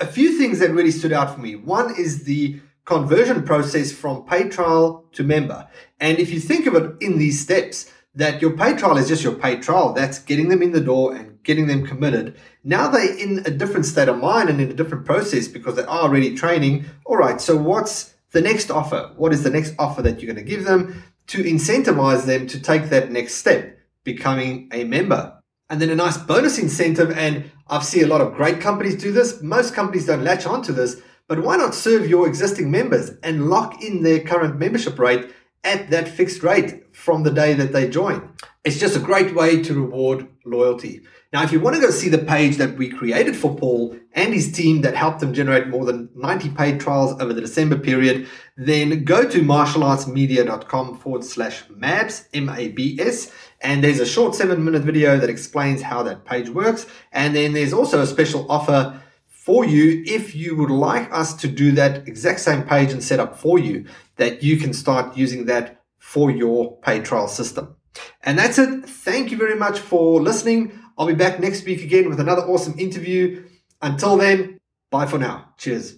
A 0.00 0.06
few 0.06 0.36
things 0.36 0.58
that 0.58 0.72
really 0.72 0.90
stood 0.90 1.12
out 1.12 1.34
for 1.34 1.40
me. 1.40 1.54
One 1.54 1.94
is 1.96 2.24
the 2.24 2.60
conversion 2.84 3.44
process 3.44 3.92
from 3.92 4.24
paid 4.24 4.50
trial 4.50 5.04
to 5.12 5.22
member. 5.22 5.68
And 6.00 6.18
if 6.18 6.32
you 6.32 6.40
think 6.40 6.66
of 6.66 6.74
it 6.74 6.96
in 7.00 7.18
these 7.18 7.40
steps, 7.40 7.90
that 8.16 8.42
your 8.42 8.56
paid 8.56 8.78
trial 8.78 8.96
is 8.96 9.08
just 9.08 9.22
your 9.22 9.34
paid 9.34 9.62
trial. 9.62 9.92
That's 9.92 10.18
getting 10.18 10.48
them 10.48 10.62
in 10.62 10.72
the 10.72 10.80
door 10.80 11.14
and 11.14 11.42
getting 11.42 11.66
them 11.66 11.86
committed. 11.86 12.36
Now 12.62 12.88
they're 12.88 13.16
in 13.16 13.40
a 13.46 13.50
different 13.50 13.86
state 13.86 14.08
of 14.08 14.18
mind 14.18 14.48
and 14.48 14.60
in 14.60 14.70
a 14.70 14.74
different 14.74 15.04
process 15.04 15.48
because 15.48 15.76
they 15.76 15.82
are 15.82 16.02
already 16.02 16.34
training. 16.34 16.86
All 17.06 17.16
right, 17.16 17.40
so 17.40 17.56
what's 17.56 18.14
the 18.32 18.40
next 18.40 18.70
offer? 18.70 19.12
What 19.16 19.32
is 19.32 19.42
the 19.42 19.50
next 19.50 19.74
offer 19.78 20.02
that 20.02 20.20
you're 20.20 20.32
going 20.32 20.44
to 20.44 20.50
give 20.50 20.64
them 20.64 21.04
to 21.28 21.42
incentivize 21.42 22.26
them 22.26 22.46
to 22.48 22.60
take 22.60 22.90
that 22.90 23.10
next 23.10 23.34
step, 23.34 23.78
becoming 24.04 24.68
a 24.72 24.84
member? 24.84 25.40
And 25.70 25.80
then 25.80 25.90
a 25.90 25.94
nice 25.94 26.16
bonus 26.16 26.58
incentive. 26.58 27.10
And 27.10 27.50
I've 27.68 27.84
seen 27.84 28.04
a 28.04 28.08
lot 28.08 28.20
of 28.20 28.34
great 28.34 28.60
companies 28.60 28.96
do 28.96 29.12
this. 29.12 29.42
Most 29.42 29.74
companies 29.74 30.06
don't 30.06 30.24
latch 30.24 30.46
onto 30.46 30.72
this, 30.72 31.00
but 31.26 31.42
why 31.42 31.56
not 31.56 31.74
serve 31.74 32.08
your 32.08 32.26
existing 32.26 32.70
members 32.70 33.12
and 33.22 33.48
lock 33.48 33.82
in 33.82 34.02
their 34.02 34.20
current 34.20 34.58
membership 34.58 34.98
rate 34.98 35.30
at 35.64 35.90
that 35.90 36.08
fixed 36.08 36.42
rate 36.42 36.94
from 36.94 37.22
the 37.22 37.30
day 37.30 37.54
that 37.54 37.72
they 37.72 37.88
join? 37.88 38.34
It's 38.64 38.78
just 38.78 38.96
a 38.96 39.00
great 39.00 39.34
way 39.34 39.62
to 39.62 39.74
reward 39.74 40.28
loyalty. 40.44 41.02
Now, 41.34 41.42
if 41.42 41.50
you 41.50 41.58
want 41.58 41.74
to 41.74 41.82
go 41.82 41.90
see 41.90 42.08
the 42.08 42.18
page 42.18 42.58
that 42.58 42.76
we 42.76 42.88
created 42.88 43.36
for 43.36 43.56
Paul 43.56 43.96
and 44.12 44.32
his 44.32 44.52
team 44.52 44.82
that 44.82 44.94
helped 44.94 45.20
him 45.20 45.34
generate 45.34 45.66
more 45.66 45.84
than 45.84 46.08
90 46.14 46.50
paid 46.50 46.80
trials 46.80 47.20
over 47.20 47.32
the 47.32 47.40
December 47.40 47.76
period, 47.76 48.28
then 48.56 49.02
go 49.02 49.28
to 49.28 49.40
martialartsmedia.com 49.40 50.98
forward 50.98 51.24
slash 51.24 51.64
MABS, 51.68 52.28
M 52.32 52.48
A 52.48 52.68
B 52.68 52.96
S, 53.00 53.32
and 53.64 53.82
there's 53.82 53.98
a 53.98 54.06
short 54.06 54.34
seven 54.34 54.62
minute 54.64 54.82
video 54.82 55.18
that 55.18 55.30
explains 55.30 55.82
how 55.82 56.02
that 56.04 56.24
page 56.24 56.50
works. 56.50 56.86
And 57.12 57.34
then 57.34 57.54
there's 57.54 57.72
also 57.72 58.00
a 58.00 58.06
special 58.06 58.46
offer 58.50 59.00
for 59.26 59.64
you 59.64 60.04
if 60.06 60.34
you 60.34 60.54
would 60.56 60.70
like 60.70 61.12
us 61.12 61.34
to 61.34 61.48
do 61.48 61.72
that 61.72 62.06
exact 62.06 62.40
same 62.40 62.62
page 62.62 62.92
and 62.92 63.02
setup 63.02 63.36
for 63.36 63.58
you, 63.58 63.86
that 64.16 64.42
you 64.42 64.58
can 64.58 64.72
start 64.72 65.16
using 65.16 65.46
that 65.46 65.82
for 65.98 66.30
your 66.30 66.76
paid 66.78 67.04
trial 67.04 67.26
system. 67.26 67.74
And 68.22 68.38
that's 68.38 68.58
it. 68.58 68.84
Thank 68.86 69.30
you 69.30 69.36
very 69.38 69.56
much 69.56 69.78
for 69.78 70.20
listening. 70.20 70.78
I'll 70.98 71.06
be 71.06 71.14
back 71.14 71.40
next 71.40 71.64
week 71.64 71.82
again 71.82 72.08
with 72.08 72.20
another 72.20 72.42
awesome 72.42 72.78
interview. 72.78 73.44
Until 73.80 74.16
then, 74.16 74.58
bye 74.90 75.06
for 75.06 75.18
now. 75.18 75.54
Cheers. 75.56 75.96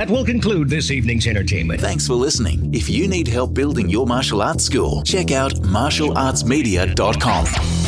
That 0.00 0.08
will 0.08 0.24
conclude 0.24 0.70
this 0.70 0.90
evening's 0.90 1.26
entertainment. 1.26 1.78
Thanks 1.78 2.06
for 2.06 2.14
listening. 2.14 2.74
If 2.74 2.88
you 2.88 3.06
need 3.06 3.28
help 3.28 3.52
building 3.52 3.90
your 3.90 4.06
martial 4.06 4.40
arts 4.40 4.64
school, 4.64 5.02
check 5.02 5.30
out 5.30 5.52
martialartsmedia.com. 5.56 7.79